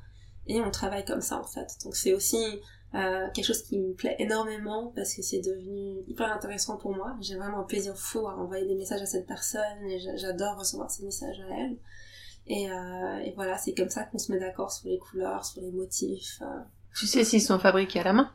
Et 0.47 0.59
on 0.59 0.71
travaille 0.71 1.05
comme 1.05 1.21
ça 1.21 1.37
en 1.37 1.47
fait. 1.47 1.67
Donc 1.83 1.95
c'est 1.95 2.13
aussi 2.13 2.61
euh, 2.93 3.27
quelque 3.33 3.45
chose 3.45 3.61
qui 3.61 3.79
me 3.79 3.93
plaît 3.93 4.17
énormément 4.19 4.91
parce 4.95 5.13
que 5.15 5.21
c'est 5.21 5.39
devenu 5.39 6.03
hyper 6.07 6.31
intéressant 6.31 6.77
pour 6.77 6.93
moi. 6.93 7.15
J'ai 7.21 7.35
vraiment 7.35 7.59
un 7.59 7.63
plaisir 7.63 7.95
fou 7.95 8.27
à 8.27 8.35
envoyer 8.35 8.65
des 8.65 8.75
messages 8.75 9.01
à 9.01 9.05
cette 9.05 9.27
personne 9.27 9.85
et 9.87 9.99
j'adore 10.17 10.59
recevoir 10.59 10.91
ces 10.91 11.03
messages 11.03 11.39
à 11.39 11.55
elle. 11.57 11.77
Et, 12.47 12.69
euh, 12.69 13.19
et 13.19 13.31
voilà, 13.35 13.57
c'est 13.57 13.73
comme 13.73 13.89
ça 13.89 14.03
qu'on 14.03 14.17
se 14.17 14.31
met 14.31 14.39
d'accord 14.39 14.71
sur 14.71 14.89
les 14.89 14.97
couleurs, 14.97 15.45
sur 15.45 15.61
les 15.61 15.71
motifs. 15.71 16.39
Euh. 16.41 16.59
Tu 16.95 17.07
sais 17.07 17.23
s'ils 17.23 17.41
sont 17.41 17.59
fabriqués 17.59 17.99
à 18.01 18.03
la 18.03 18.13
main? 18.13 18.31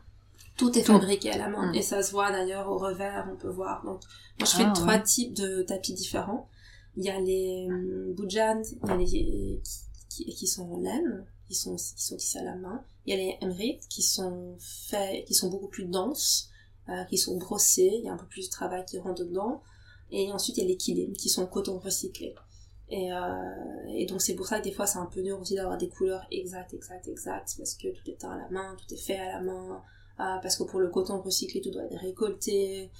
Tout 0.56 0.76
est 0.78 0.82
fabriqué 0.82 1.32
à 1.32 1.36
la 1.36 1.48
main. 1.48 1.72
Mm. 1.72 1.74
Et 1.74 1.82
ça 1.82 2.02
se 2.02 2.12
voit 2.12 2.30
d'ailleurs 2.30 2.70
au 2.70 2.78
revers, 2.78 3.28
on 3.30 3.36
peut 3.36 3.50
voir. 3.50 3.84
Donc, 3.84 4.00
moi, 4.38 4.48
je 4.48 4.56
fais 4.56 4.64
ah, 4.66 4.72
trois 4.74 4.98
types 4.98 5.34
de 5.34 5.62
tapis 5.62 5.92
différents. 5.92 6.48
Il 6.96 7.04
y 7.04 7.10
a 7.10 7.20
les 7.20 7.66
um, 7.68 8.14
Bujan, 8.14 8.62
il 8.62 8.88
y 8.88 8.90
a 8.90 8.96
les 8.96 9.60
qui, 10.08 10.24
qui, 10.24 10.46
sont 10.46 10.72
en 10.72 10.80
laine, 10.80 11.26
qui 11.46 11.54
sont, 11.54 11.76
qui 11.76 12.02
sont 12.02 12.16
tissés 12.16 12.38
à 12.38 12.44
la 12.44 12.56
main. 12.56 12.82
Il 13.06 13.10
y 13.10 13.12
a 13.14 13.16
les 13.16 13.38
Emrit 13.40 13.78
qui 13.88 14.02
sont 14.02 14.56
faits, 14.58 15.24
qui 15.26 15.34
sont 15.34 15.48
beaucoup 15.48 15.68
plus 15.68 15.84
denses, 15.84 16.50
euh, 16.88 17.04
qui 17.04 17.18
sont 17.18 17.36
brossés. 17.36 17.92
Il 17.98 18.04
y 18.04 18.08
a 18.08 18.12
un 18.12 18.16
peu 18.16 18.26
plus 18.26 18.46
de 18.46 18.50
travail 18.50 18.84
qui 18.84 18.98
rentre 18.98 19.24
dedans. 19.24 19.62
Et 20.10 20.30
ensuite, 20.32 20.56
il 20.56 20.62
y 20.62 20.64
a 20.64 20.68
les 20.68 20.76
kilim 20.76 21.12
qui 21.14 21.28
sont 21.28 21.42
en 21.42 21.46
coton 21.46 21.78
recyclé. 21.78 22.34
Et, 22.88 23.12
euh, 23.12 23.16
et 23.88 24.06
donc 24.06 24.22
c'est 24.22 24.34
pour 24.34 24.46
ça 24.46 24.60
que 24.60 24.64
des 24.64 24.70
fois 24.70 24.86
c'est 24.86 25.00
un 25.00 25.06
peu 25.06 25.20
dur 25.20 25.40
aussi 25.40 25.56
d'avoir 25.56 25.76
des 25.76 25.88
couleurs 25.88 26.24
exactes, 26.30 26.72
exactes, 26.72 27.08
exactes, 27.08 27.54
parce 27.58 27.74
que 27.74 27.88
tout 27.88 28.08
est 28.08 28.22
à 28.22 28.36
la 28.36 28.48
main, 28.50 28.76
tout 28.76 28.94
est 28.94 28.96
fait 28.96 29.18
à 29.18 29.32
la 29.32 29.40
main, 29.40 29.82
euh, 30.20 30.38
parce 30.40 30.56
que 30.56 30.62
pour 30.62 30.78
le 30.78 30.88
coton 30.88 31.20
recyclé 31.20 31.60
tout 31.60 31.72
doit 31.72 31.82
être 31.82 31.98
récolté, 31.98 32.92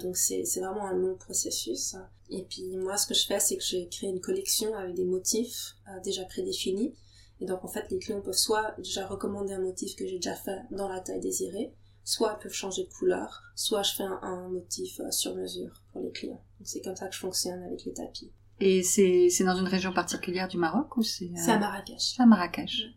donc 0.00 0.16
c'est 0.16 0.44
vraiment 0.56 0.86
un 0.86 0.94
long 0.94 1.14
processus. 1.16 1.94
Et 2.30 2.42
puis 2.44 2.74
moi 2.78 2.96
ce 2.96 3.06
que 3.06 3.12
je 3.12 3.26
fais 3.26 3.38
c'est 3.38 3.58
que 3.58 3.62
j'ai 3.62 3.86
créé 3.90 4.08
une 4.08 4.20
collection 4.22 4.74
avec 4.74 4.94
des 4.94 5.04
motifs 5.04 5.74
déjà 6.02 6.24
prédéfinis, 6.24 6.94
et 7.40 7.46
donc 7.46 7.64
en 7.64 7.68
fait 7.68 7.86
les 7.90 7.98
clients 7.98 8.20
peuvent 8.20 8.34
soit 8.34 8.74
déjà 8.78 9.06
recommander 9.06 9.54
un 9.54 9.60
motif 9.60 9.96
que 9.96 10.06
j'ai 10.06 10.16
déjà 10.16 10.34
fait 10.34 10.58
dans 10.70 10.88
la 10.88 11.00
taille 11.00 11.20
désirée, 11.20 11.72
soit 12.04 12.36
ils 12.38 12.42
peuvent 12.42 12.52
changer 12.52 12.84
de 12.84 12.90
couleur, 12.90 13.42
soit 13.54 13.82
je 13.82 13.94
fais 13.94 14.02
un, 14.02 14.18
un 14.22 14.48
motif 14.48 15.00
euh, 15.00 15.10
sur 15.10 15.34
mesure 15.34 15.82
pour 15.92 16.00
les 16.00 16.10
clients. 16.10 16.42
Donc 16.58 16.66
c'est 16.66 16.80
comme 16.80 16.96
ça 16.96 17.08
que 17.08 17.14
je 17.14 17.20
fonctionne 17.20 17.62
avec 17.62 17.84
les 17.84 17.92
tapis. 17.92 18.32
Et 18.60 18.82
c'est, 18.82 19.28
c'est 19.30 19.44
dans 19.44 19.56
une 19.56 19.68
région 19.68 19.92
particulière 19.92 20.48
du 20.48 20.56
Maroc 20.56 20.96
ou 20.96 21.02
c'est... 21.02 21.30
C'est 21.36 21.52
à 21.52 21.58
Marrakech. 21.58 22.00
C'est 22.16 22.22
à 22.22 22.26
Marrakech. 22.26 22.88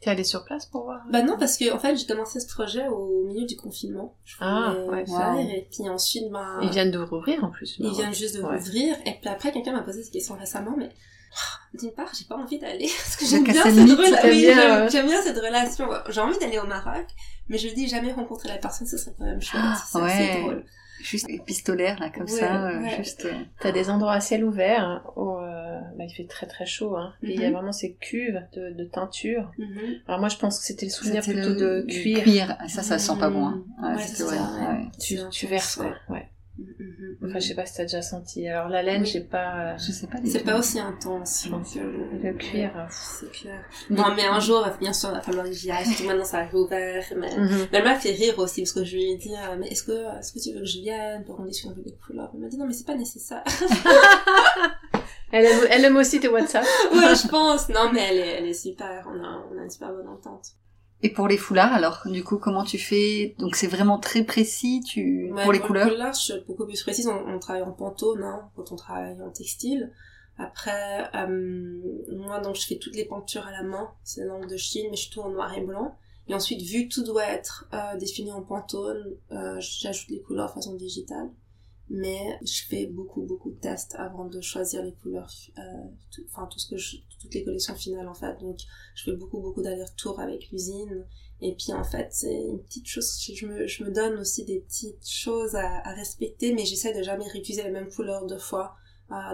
T'es 0.00 0.10
allée 0.10 0.24
sur 0.24 0.44
place 0.44 0.66
pour 0.66 0.82
voir? 0.82 1.00
Bah 1.12 1.22
non, 1.22 1.36
parce 1.38 1.56
que 1.56 1.72
en 1.72 1.78
fait, 1.78 1.96
j'ai 1.96 2.06
commencé 2.06 2.40
ce 2.40 2.48
projet 2.48 2.88
au 2.88 3.24
milieu 3.24 3.46
du 3.46 3.56
confinement. 3.56 4.16
Je 4.24 4.36
ah, 4.40 4.74
ouais. 4.88 5.06
Faire, 5.06 5.38
Et 5.38 5.68
puis 5.70 5.88
ensuite, 5.88 6.28
bah... 6.30 6.58
Ils 6.60 6.70
viennent 6.70 6.90
de 6.90 6.98
rouvrir 6.98 7.42
en 7.44 7.50
plus. 7.50 7.76
Ils 7.78 7.92
viennent 7.92 8.14
juste 8.14 8.36
de 8.36 8.42
rouvrir. 8.42 8.96
Et 9.06 9.14
puis 9.20 9.28
après, 9.28 9.52
quelqu'un 9.52 9.72
m'a 9.72 9.82
posé 9.82 10.02
cette 10.02 10.12
question 10.12 10.36
récemment, 10.36 10.74
mais 10.76 10.90
d'une 11.74 11.92
part, 11.92 12.10
j'ai 12.18 12.24
pas 12.26 12.36
envie 12.36 12.58
d'aller 12.58 12.88
parce 12.98 13.16
que 13.16 13.26
j'aime 13.26 13.44
bien, 13.44 13.62
cette 13.62 13.74
oui, 13.74 14.46
j'aime 14.90 15.06
bien 15.06 15.22
cette 15.22 15.38
relation. 15.38 15.88
J'ai 16.08 16.20
envie 16.20 16.38
d'aller 16.38 16.58
au 16.58 16.66
Maroc, 16.66 17.06
mais 17.48 17.58
je 17.58 17.68
dis 17.68 17.88
jamais 17.88 18.12
rencontrer 18.12 18.48
la 18.48 18.58
personne, 18.58 18.86
ce 18.86 18.96
serait 18.96 19.14
quand 19.18 19.24
même 19.24 19.40
chouette. 19.40 19.62
c'est 19.90 19.98
ouais. 19.98 20.40
drôle 20.40 20.64
juste 21.02 21.28
épistolaire 21.28 21.98
là 22.00 22.10
comme 22.10 22.28
ça 22.28 22.68
euh, 22.68 22.96
juste 22.96 23.24
euh. 23.24 23.32
t'as 23.60 23.72
des 23.72 23.90
endroits 23.90 24.12
à 24.12 24.20
ciel 24.20 24.44
ouvert 24.44 24.84
hein, 24.84 25.02
où 25.16 25.36
euh, 25.38 25.80
bah, 25.98 26.04
il 26.04 26.14
fait 26.14 26.26
très 26.26 26.46
très 26.46 26.66
chaud 26.66 26.96
hein, 26.96 27.12
et 27.22 27.34
il 27.34 27.40
y 27.40 27.44
a 27.44 27.48
mhm. 27.48 27.54
vraiment 27.54 27.72
ces 27.72 27.94
cuves 27.94 28.40
de, 28.54 28.70
de 28.70 28.84
teinture 28.84 29.50
mhm. 29.58 30.00
alors 30.06 30.20
moi 30.20 30.28
je 30.28 30.36
pense 30.36 30.60
que 30.60 30.64
c'était 30.64 30.86
le 30.86 30.92
souvenir 30.92 31.22
plutôt 31.22 31.54
de 31.54 31.84
cuir 31.88 32.22
cuir 32.22 32.56
ça 32.68 32.82
ça 32.82 32.98
sent 32.98 33.18
pas 33.18 33.30
bon 33.30 33.46
hein. 33.46 33.64
ouais, 33.82 34.24
ouais, 34.24 34.90
tu, 35.00 35.18
tu 35.30 35.46
verses 35.46 35.76
quoi 35.76 35.94
ouais. 36.08 36.28
Enfin, 37.24 37.38
je 37.38 37.48
sais 37.48 37.54
pas 37.54 37.64
si 37.64 37.76
t'as 37.76 37.84
déjà 37.84 38.02
senti. 38.02 38.46
Alors 38.46 38.68
la 38.68 38.82
laine, 38.82 39.06
j'ai 39.06 39.20
pas. 39.20 39.76
Je 39.78 39.90
sais 39.90 40.06
pas. 40.06 40.18
C'est 40.24 40.44
pas 40.44 40.58
aussi 40.58 40.78
intense. 40.78 41.48
le 41.48 42.32
cuir, 42.34 42.70
c'est 42.90 43.30
clair. 43.30 43.64
Non, 43.88 44.14
mais 44.14 44.26
un 44.26 44.38
jour, 44.38 44.66
bien 44.78 44.92
sûr, 44.92 45.10
il 45.10 45.14
va 45.14 45.22
falloir 45.22 45.46
que 45.46 45.52
j'y 45.52 45.70
aille. 45.70 45.86
Surtout 45.86 46.04
maintenant, 46.04 46.24
ça 46.24 46.40
a 46.40 46.54
ouvert. 46.54 47.04
Mais, 47.16 47.28
mm-hmm. 47.28 47.68
elle 47.72 47.84
m'a 47.84 47.94
fait 47.96 48.12
rire 48.12 48.38
aussi 48.38 48.62
parce 48.62 48.72
que 48.72 48.84
je 48.84 48.96
lui 48.96 49.12
ai 49.12 49.16
dit, 49.16 49.34
euh, 49.34 49.56
mais 49.58 49.68
est-ce 49.68 49.84
que, 49.84 50.18
est-ce 50.18 50.32
que 50.32 50.40
tu 50.40 50.52
veux 50.52 50.60
que 50.60 50.66
je 50.66 50.80
vienne 50.80 51.24
pour 51.24 51.36
qu'on 51.36 51.44
discute 51.44 51.70
un 51.70 51.74
peu 51.74 51.82
des 51.82 51.96
couleurs? 52.06 52.30
Elle 52.34 52.40
m'a 52.40 52.48
dit 52.48 52.58
non, 52.58 52.66
mais 52.66 52.74
c'est 52.74 52.86
pas 52.86 52.96
nécessaire. 52.96 53.42
elle, 55.32 55.46
aime, 55.46 55.66
elle 55.70 55.84
aime 55.86 55.96
aussi 55.96 56.20
tes 56.20 56.28
WhatsApp. 56.28 56.64
ouais, 56.92 57.14
je 57.14 57.28
pense. 57.28 57.70
Non, 57.70 57.90
mais 57.92 58.08
elle 58.10 58.18
est, 58.18 58.38
elle 58.38 58.46
est 58.46 58.52
super. 58.52 59.08
On 59.08 59.24
a, 59.24 59.46
on 59.50 59.58
a 59.58 59.62
une 59.62 59.70
super 59.70 59.90
bonne 59.92 60.08
entente. 60.08 60.52
Et 61.04 61.10
pour 61.10 61.26
les 61.26 61.36
foulards, 61.36 61.72
alors, 61.72 62.02
du 62.06 62.22
coup, 62.22 62.38
comment 62.38 62.62
tu 62.62 62.78
fais? 62.78 63.34
Donc 63.38 63.56
c'est 63.56 63.66
vraiment 63.66 63.98
très 63.98 64.22
précis, 64.22 64.82
tu 64.86 65.32
pour 65.42 65.52
les 65.52 65.58
couleurs. 65.58 65.84
Pour 65.84 65.90
les 65.90 65.96
foulards, 65.96 66.14
je 66.14 66.20
suis 66.20 66.34
beaucoup 66.46 66.64
plus 66.64 66.80
précise. 66.82 67.08
On, 67.08 67.38
travaille 67.40 67.62
en 67.62 67.72
pantone, 67.72 68.22
hein, 68.22 68.48
quand 68.54 68.70
on 68.70 68.76
travaille 68.76 69.20
en 69.20 69.30
textile. 69.30 69.90
Après, 70.38 71.10
euh, 71.14 71.80
moi, 72.12 72.40
donc 72.40 72.54
je 72.54 72.66
fais 72.66 72.76
toutes 72.76 72.94
les 72.94 73.04
peintures 73.04 73.46
à 73.46 73.50
la 73.50 73.62
main. 73.62 73.90
C'est 74.04 74.24
l'angle 74.24 74.48
de 74.48 74.56
Chine, 74.56 74.86
mais 74.90 74.96
je 74.96 75.02
suis 75.02 75.10
tout 75.10 75.20
en 75.20 75.30
noir 75.30 75.52
et 75.56 75.60
blanc. 75.60 75.96
Et 76.28 76.34
ensuite, 76.34 76.62
vu 76.62 76.88
que 76.88 76.94
tout 76.94 77.02
doit 77.02 77.26
être 77.26 77.66
euh, 77.74 77.96
défini 77.96 78.30
en 78.32 78.42
pantone, 78.42 79.16
euh, 79.32 79.56
j'ajoute 79.58 80.08
les 80.08 80.20
couleurs 80.20 80.48
de 80.48 80.52
façon 80.52 80.74
digitale 80.74 81.30
mais 81.90 82.38
je 82.42 82.64
fais 82.68 82.86
beaucoup 82.86 83.22
beaucoup 83.22 83.50
de 83.50 83.58
tests 83.58 83.94
avant 83.96 84.26
de 84.26 84.40
choisir 84.40 84.82
les 84.82 84.92
couleurs 84.92 85.30
euh, 85.58 85.62
enfin 86.30 86.46
tout 86.46 86.58
ce 86.58 86.68
que 86.68 86.76
je, 86.76 86.96
toutes 87.20 87.34
les 87.34 87.44
collections 87.44 87.74
finales 87.74 88.08
en 88.08 88.14
fait. 88.14 88.38
Donc 88.40 88.58
je 88.94 89.04
fais 89.04 89.16
beaucoup 89.16 89.40
beaucoup 89.40 89.62
d'allers-retours 89.62 90.20
avec 90.20 90.50
l'usine. 90.50 91.06
Et 91.40 91.54
puis 91.54 91.72
en 91.72 91.84
fait 91.84 92.08
c'est 92.12 92.32
une 92.32 92.62
petite 92.62 92.86
chose 92.86 93.20
je 93.20 93.46
me, 93.46 93.66
je 93.66 93.84
me 93.84 93.90
donne 93.90 94.14
aussi 94.18 94.44
des 94.44 94.60
petites 94.60 95.08
choses 95.08 95.54
à, 95.56 95.86
à 95.88 95.94
respecter 95.94 96.54
mais 96.54 96.64
j'essaie 96.64 96.96
de 96.96 97.02
jamais 97.02 97.26
réutiliser 97.28 97.64
la 97.64 97.70
même 97.70 97.90
couleur 97.90 98.26
deux 98.26 98.38
fois 98.38 98.76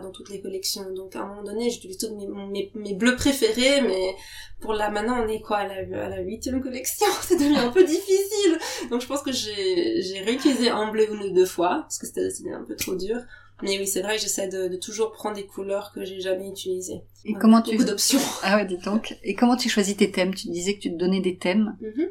dans 0.02 0.10
toutes 0.10 0.30
les 0.30 0.40
collections. 0.40 0.92
Donc 0.92 1.16
à 1.16 1.20
un 1.20 1.26
moment 1.26 1.42
donné, 1.42 1.70
j'utilise 1.70 1.98
tous 1.98 2.14
mes, 2.14 2.70
mes, 2.74 2.94
bleus 2.94 3.16
préférés, 3.16 3.80
mais 3.82 4.14
pour 4.60 4.72
là 4.72 4.90
maintenant 4.90 5.22
on 5.24 5.28
est 5.28 5.40
quoi? 5.40 5.58
À 5.58 5.66
la, 5.66 6.04
à 6.04 6.08
la 6.08 6.20
huitième 6.20 6.62
collection? 6.62 7.06
C'est 7.22 7.36
devenu 7.36 7.56
un 7.56 7.70
peu 7.70 7.84
difficile. 7.84 8.58
Donc 8.90 9.00
je 9.00 9.06
pense 9.06 9.22
que 9.22 9.32
j'ai, 9.32 10.20
réutilisé 10.24 10.68
un 10.70 10.90
bleu 10.90 11.10
une 11.12 11.22
ou 11.22 11.30
deux 11.30 11.46
fois, 11.46 11.80
parce 11.82 11.98
que 11.98 12.06
c'était 12.06 12.52
un 12.52 12.64
peu 12.64 12.76
trop 12.76 12.94
dur. 12.94 13.16
Mais 13.62 13.76
oui, 13.76 13.88
c'est 13.88 14.02
vrai, 14.02 14.18
j'essaie 14.18 14.46
de, 14.46 14.68
de, 14.68 14.76
toujours 14.76 15.10
prendre 15.10 15.34
des 15.34 15.46
couleurs 15.46 15.92
que 15.92 16.04
j'ai 16.04 16.20
jamais 16.20 16.48
utilisées. 16.48 17.02
Et 17.24 17.32
comment 17.34 17.60
tu... 17.60 17.72
Beaucoup 17.72 17.88
d'options. 17.88 18.20
Ah 18.44 18.56
ouais, 18.56 18.64
dis 18.64 18.78
donc. 18.78 19.16
Et 19.24 19.34
comment 19.34 19.56
tu 19.56 19.68
choisis 19.68 19.96
tes 19.96 20.12
thèmes? 20.12 20.32
Tu 20.32 20.48
disais 20.48 20.74
que 20.74 20.80
tu 20.80 20.92
te 20.92 20.96
donnais 20.96 21.20
des 21.20 21.38
thèmes. 21.38 21.76
Mm-hmm. 21.82 22.08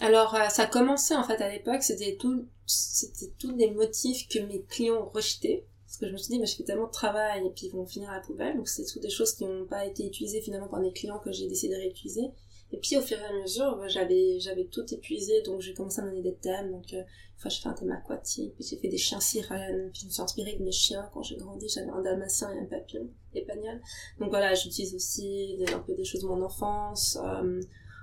Alors, 0.00 0.34
euh, 0.34 0.48
ça 0.48 0.62
a 0.62 0.66
commencé 0.66 1.14
en 1.14 1.24
fait 1.24 1.40
à 1.42 1.48
l'époque, 1.50 1.82
c'était 1.82 2.16
tout, 2.16 2.46
c'était 2.66 3.32
tous 3.38 3.52
des 3.52 3.70
motifs 3.70 4.28
que 4.28 4.38
mes 4.38 4.62
clients 4.62 5.10
rejetaient. 5.12 5.66
Parce 5.88 5.96
que 5.96 6.06
je 6.06 6.12
me 6.12 6.18
suis 6.18 6.28
dit, 6.28 6.38
mais 6.38 6.44
je 6.44 6.54
fais 6.54 6.64
tellement 6.64 6.88
de 6.88 6.92
travail 6.92 7.46
et 7.46 7.50
puis 7.50 7.68
ils 7.68 7.72
vont 7.72 7.86
finir 7.86 8.10
à 8.10 8.16
la 8.16 8.20
poubelle. 8.20 8.54
Donc 8.58 8.68
c'est 8.68 8.84
tout 8.84 9.00
des 9.00 9.08
choses 9.08 9.32
qui 9.32 9.46
n'ont 9.46 9.64
pas 9.64 9.86
été 9.86 10.06
utilisées 10.06 10.42
finalement 10.42 10.68
par 10.68 10.82
des 10.82 10.92
clients 10.92 11.18
que 11.18 11.32
j'ai 11.32 11.48
décidé 11.48 11.74
de 11.74 11.80
réutiliser. 11.80 12.30
Et 12.72 12.76
puis 12.76 12.98
au 12.98 13.00
fur 13.00 13.16
et 13.18 13.24
à 13.24 13.32
mesure, 13.32 13.74
bah, 13.78 13.88
j'avais 13.88 14.38
j'avais 14.38 14.66
tout 14.66 14.84
épuisé, 14.92 15.40
donc 15.40 15.62
j'ai 15.62 15.72
commencé 15.72 16.02
à 16.02 16.04
donner 16.04 16.20
des 16.20 16.34
thèmes. 16.34 16.72
Donc 16.72 16.92
euh, 16.92 16.98
une 16.98 17.38
fois 17.38 17.48
j'ai 17.48 17.62
fait 17.62 17.68
un 17.70 17.72
thème 17.72 17.90
aquatique, 17.90 18.54
puis 18.54 18.66
j'ai 18.68 18.76
fait 18.76 18.88
des 18.88 18.98
chiens 18.98 19.18
sirènes, 19.18 19.88
puis 19.90 20.02
je 20.02 20.06
me 20.08 20.10
suis 20.10 20.20
inspirée 20.20 20.56
de 20.58 20.62
mes 20.62 20.72
chiens 20.72 21.08
quand 21.14 21.22
j'ai 21.22 21.36
grandi. 21.36 21.66
J'avais 21.70 21.88
un 21.88 22.02
dalmatien 22.02 22.52
et 22.52 22.58
un 22.58 22.66
papillon 22.66 23.08
épagnol. 23.34 23.80
Donc 24.20 24.28
voilà, 24.28 24.52
j'utilise 24.52 24.94
aussi 24.94 25.58
un 25.72 25.78
peu 25.78 25.94
des 25.94 26.04
choses 26.04 26.20
de 26.20 26.26
mon 26.26 26.42
enfance. 26.42 27.16
Euh, 27.24 27.62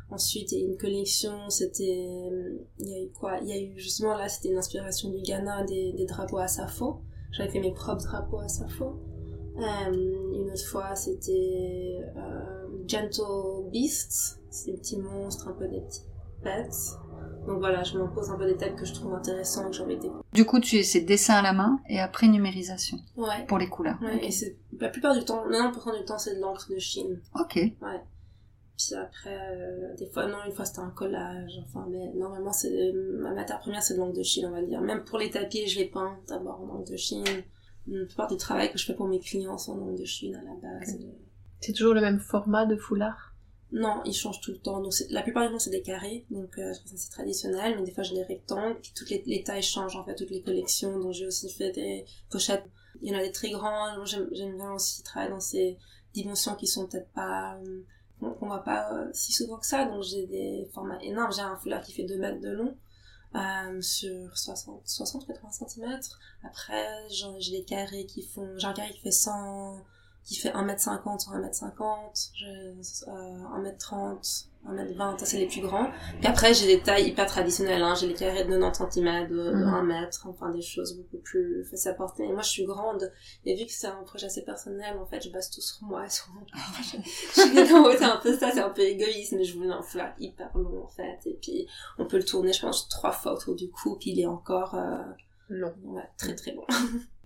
ensuite, 0.09 0.51
il 0.53 0.59
y 0.59 0.63
a 0.63 0.65
une 0.65 0.77
collection, 0.77 1.51
c'était... 1.51 2.31
Il 2.79 2.89
y 2.89 2.95
a 2.95 3.03
eu 3.03 3.11
quoi? 3.11 3.37
Il 3.43 3.47
y 3.47 3.51
a 3.51 3.61
eu 3.61 3.77
justement 3.77 4.17
là, 4.17 4.27
c'était 4.27 4.49
une 4.49 4.57
inspiration 4.57 5.09
du 5.09 5.21
Ghana, 5.21 5.65
des, 5.65 5.93
des 5.93 6.05
drapeaux 6.05 6.39
à 6.39 6.47
Safo. 6.47 7.01
J'avais 7.35 7.49
fait 7.49 7.59
mes 7.59 7.73
propres 7.73 8.03
drapeaux 8.03 8.39
à 8.39 8.47
Safo. 8.47 8.95
une 9.57 10.49
autre 10.51 10.65
fois, 10.67 10.95
c'était 10.95 11.99
Gentle 12.87 13.69
Beasts, 13.71 14.41
c'est 14.49 14.71
des 14.71 14.77
petits 14.77 14.97
monstres, 14.97 15.47
un 15.49 15.53
peu 15.53 15.67
des 15.67 15.81
petits 15.81 16.03
pets. 16.43 16.97
Donc 17.47 17.59
voilà, 17.59 17.83
je 17.83 17.97
me 17.97 18.07
pose 18.07 18.29
un 18.31 18.37
peu 18.37 18.45
des 18.45 18.57
thèmes 18.57 18.75
que 18.75 18.85
je 18.85 18.93
trouve 18.93 19.13
intéressants 19.13 19.69
que 19.69 19.75
j'ai 19.75 19.83
envie 19.83 19.97
Du 20.33 20.45
coup, 20.45 20.59
tu 20.59 20.81
c'est 20.83 21.01
dessin 21.01 21.35
à 21.35 21.41
la 21.41 21.53
main 21.53 21.79
et 21.89 21.99
après 21.99 22.27
numérisation. 22.27 22.97
Ouais. 23.17 23.45
Pour 23.47 23.57
les 23.57 23.67
couleurs. 23.69 23.99
Ouais, 24.01 24.25
et 24.25 24.31
c'est 24.31 24.57
la 24.79 24.89
plupart 24.89 25.13
du 25.13 25.23
temps, 25.23 25.43
90% 25.47 25.99
du 25.99 26.05
temps, 26.05 26.17
c'est 26.17 26.35
de 26.35 26.41
l'encre 26.41 26.67
de 26.71 26.79
Chine. 26.79 27.21
Ok. 27.39 27.55
Ouais. 27.55 28.01
Puis 28.77 28.93
après, 28.95 29.37
euh, 29.55 29.95
des 29.95 30.07
fois, 30.07 30.27
non, 30.27 30.37
une 30.45 30.51
fois 30.51 30.65
c'était 30.65 30.79
un 30.79 30.89
collage. 30.89 31.61
Enfin, 31.65 31.87
mais 31.89 32.11
normalement, 32.13 32.51
c'est 32.51 32.91
ma 32.93 33.33
matière 33.33 33.59
première, 33.59 33.81
c'est 33.81 33.93
de 33.93 33.99
l'encre 33.99 34.17
de 34.17 34.23
Chine, 34.23 34.45
on 34.47 34.51
va 34.51 34.61
dire. 34.61 34.81
Même 34.81 35.03
pour 35.03 35.17
les 35.17 35.29
tapis, 35.29 35.67
je 35.67 35.79
les 35.79 35.85
peins 35.85 36.17
d'abord 36.27 36.61
en 36.61 36.75
encre 36.75 36.91
de 36.91 36.97
Chine. 36.97 37.23
La 37.87 38.05
plupart 38.05 38.27
du 38.27 38.37
travail 38.37 38.71
que 38.71 38.77
je 38.77 38.85
fais 38.85 38.95
pour 38.95 39.07
mes 39.07 39.19
clients 39.19 39.57
sont 39.57 39.73
en 39.73 39.87
encre 39.87 39.99
de 39.99 40.05
Chine 40.05 40.35
à 40.35 40.43
la 40.43 40.55
base. 40.55 40.97
C'est 41.61 41.73
toujours 41.73 41.93
le 41.93 42.01
même 42.01 42.19
format 42.19 42.65
de 42.65 42.75
foulard? 42.75 43.35
Non, 43.71 44.01
ils 44.05 44.13
changent 44.13 44.39
tout 44.41 44.51
le 44.51 44.57
temps. 44.57 44.81
Donc, 44.81 44.93
la 45.09 45.21
plupart 45.21 45.45
du 45.47 45.51
temps, 45.51 45.59
c'est 45.59 45.69
des 45.69 45.81
carrés. 45.81 46.25
Donc, 46.29 46.57
euh, 46.57 46.71
c'est 46.95 47.11
traditionnel. 47.11 47.75
Mais 47.77 47.83
des 47.83 47.91
fois, 47.91 48.03
j'ai 48.03 48.15
des 48.15 48.23
rectangles. 48.23 48.79
Puis, 48.81 48.93
toutes 48.95 49.09
les, 49.09 49.43
tailles 49.43 49.63
changent, 49.63 49.95
en 49.95 50.05
fait, 50.05 50.15
toutes 50.15 50.29
les 50.29 50.41
collections. 50.41 50.99
Donc, 50.99 51.13
j'ai 51.13 51.25
aussi 51.25 51.49
fait 51.49 51.71
des 51.71 52.05
pochettes. 52.29 52.63
Il 53.01 53.11
y 53.11 53.15
en 53.15 53.19
a 53.19 53.23
des 53.23 53.31
très 53.31 53.49
grandes. 53.49 54.05
J'aime 54.05 54.55
bien 54.55 54.73
aussi 54.73 55.03
travailler 55.03 55.31
dans 55.31 55.39
ces 55.39 55.77
dimensions 56.13 56.55
qui 56.55 56.67
sont 56.67 56.87
peut-être 56.87 57.11
pas... 57.11 57.57
Euh, 58.23 58.29
qu'on 58.39 58.47
voit 58.47 58.63
pas 58.63 58.91
euh, 58.93 59.09
si 59.13 59.33
souvent 59.33 59.57
que 59.57 59.65
ça. 59.65 59.85
Donc, 59.85 60.03
j'ai 60.03 60.25
des 60.27 60.69
formats 60.73 61.01
énormes. 61.01 61.31
J'ai 61.33 61.41
un 61.41 61.55
foulard 61.57 61.81
qui 61.81 61.93
fait 61.93 62.03
2 62.03 62.17
mètres 62.17 62.41
de 62.41 62.51
long. 62.51 62.75
Euh, 63.35 63.81
sur 63.81 64.37
60, 64.37 64.81
60 64.85 65.27
80 65.27 65.67
cm. 65.67 65.99
Après, 66.43 67.09
j'ai 67.09 67.51
des 67.51 67.65
carrés 67.65 68.05
qui 68.05 68.21
font, 68.21 68.47
j'ai 68.57 68.67
un 68.67 68.73
carré 68.73 68.93
qui 68.93 69.01
fait 69.01 69.11
100, 69.11 69.83
qui 70.25 70.35
fait 70.35 70.49
1m50 70.49 71.19
sur 71.19 71.33
1m50, 71.33 72.31
j'ai 72.33 72.47
euh, 72.47 73.61
1m30, 73.61 74.47
1m20, 74.67 75.19
ça 75.19 75.25
c'est 75.27 75.37
les 75.37 75.45
plus 75.45 75.61
grands. 75.61 75.91
Puis 76.19 76.27
après 76.27 76.55
j'ai 76.55 76.65
des 76.65 76.81
tailles 76.81 77.09
hyper 77.09 77.27
traditionnelles, 77.27 77.83
hein. 77.83 77.93
j'ai 77.93 78.07
les 78.07 78.15
carrés 78.15 78.43
de 78.43 78.57
90 78.57 78.93
cm, 78.95 79.27
de, 79.29 79.39
1 79.39 79.83
mhm. 79.83 79.91
m 79.91 80.09
enfin 80.25 80.49
des 80.49 80.63
choses 80.63 80.97
beaucoup 80.97 81.21
plus 81.21 81.63
faciles 81.69 81.91
à 81.91 81.93
porter. 81.93 82.23
Et 82.23 82.33
moi 82.33 82.41
je 82.41 82.49
suis 82.49 82.65
grande, 82.65 83.11
et 83.45 83.55
vu 83.55 83.67
que 83.67 83.71
c'est 83.71 83.85
un 83.85 84.01
projet 84.03 84.25
assez 84.25 84.43
personnel, 84.43 84.97
en 84.97 85.05
fait 85.05 85.21
je 85.23 85.29
base 85.29 85.51
tout 85.51 85.61
sur 85.61 85.83
moi, 85.83 86.09
sur 86.09 86.27
mon 86.33 86.41
projet. 86.43 86.97
c'est 87.31 88.03
un 88.03 88.17
peu 88.17 88.35
ça, 88.35 88.49
c'est 88.51 88.61
un 88.61 88.71
peu 88.71 88.81
égoïste, 88.81 89.33
mais 89.33 89.43
je 89.43 89.55
voulais 89.55 89.69
un 89.69 89.83
foulard 89.83 90.13
hyper 90.19 90.49
long 90.57 90.85
en 90.85 90.87
fait. 90.87 91.19
Et 91.27 91.37
puis 91.39 91.67
on 91.99 92.07
peut 92.07 92.17
le 92.17 92.25
tourner 92.25 92.51
je 92.51 92.61
pense 92.61 92.89
trois 92.89 93.11
fois 93.11 93.33
autour 93.33 93.53
du 93.53 93.69
cou, 93.69 93.95
puis 93.99 94.09
il 94.09 94.19
est 94.19 94.25
encore... 94.25 94.73
Euh, 94.73 94.97
long. 95.49 95.73
Ouais, 95.83 96.09
très 96.17 96.35
très 96.35 96.51
long. 96.51 96.65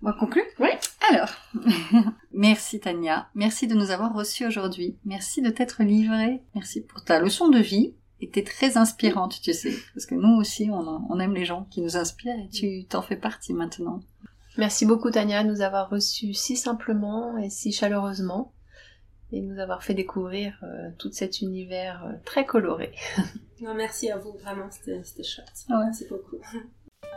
On 0.02 0.06
va 0.06 0.12
conclure? 0.18 0.44
Oui. 0.58 0.70
Alors, 1.10 1.30
merci 2.32 2.78
Tania. 2.78 3.28
Merci 3.34 3.66
de 3.66 3.74
nous 3.74 3.90
avoir 3.90 4.14
reçus 4.14 4.46
aujourd'hui. 4.46 4.96
Merci 5.04 5.42
de 5.42 5.50
t'être 5.50 5.82
livrée. 5.82 6.40
Merci 6.54 6.82
pour 6.82 7.02
ta 7.02 7.18
leçon 7.18 7.48
de 7.48 7.58
vie. 7.58 7.94
était 8.20 8.44
très 8.44 8.76
inspirante, 8.76 9.40
tu 9.42 9.52
sais. 9.52 9.74
Parce 9.92 10.06
que 10.06 10.14
nous 10.14 10.36
aussi, 10.36 10.70
on, 10.70 11.18
aime 11.18 11.34
les 11.34 11.44
gens 11.44 11.66
qui 11.70 11.80
nous 11.80 11.96
inspirent 11.96 12.38
et 12.38 12.48
tu 12.48 12.84
t'en 12.84 13.02
fais 13.02 13.16
partie 13.16 13.52
maintenant. 13.52 14.00
Merci 14.56 14.86
beaucoup 14.86 15.10
Tania 15.10 15.42
de 15.42 15.48
nous 15.48 15.62
avoir 15.62 15.90
reçus 15.90 16.34
si 16.34 16.56
simplement 16.56 17.36
et 17.38 17.50
si 17.50 17.72
chaleureusement 17.72 18.52
et 19.32 19.40
de 19.40 19.46
nous 19.46 19.60
avoir 19.60 19.82
fait 19.82 19.94
découvrir 19.94 20.58
euh, 20.62 20.90
tout 20.98 21.10
cet 21.12 21.40
univers 21.40 22.04
euh, 22.04 22.12
très 22.24 22.46
coloré. 22.46 22.94
non, 23.60 23.74
merci 23.74 24.10
à 24.10 24.16
vous, 24.16 24.32
vraiment, 24.32 24.68
c'était 24.70 25.22
chouette. 25.24 25.52
Merci 25.68 26.06
beaucoup. 26.08 26.36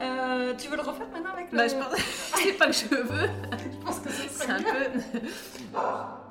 Euh, 0.00 0.54
tu 0.58 0.68
veux 0.68 0.76
le 0.76 0.82
refaire 0.82 1.06
maintenant 1.12 1.32
avec 1.32 1.50
le... 1.50 1.58
Bah, 1.58 1.68
je 1.68 1.74
pense... 1.74 1.98
c'est 1.98 2.52
pas 2.52 2.66
que 2.66 2.72
je 2.72 2.86
veux. 2.86 3.28
je 3.72 3.84
pense 3.84 4.00
que 4.00 4.08
c'est 4.10 4.50
un 4.50 4.62
peu... 4.62 5.20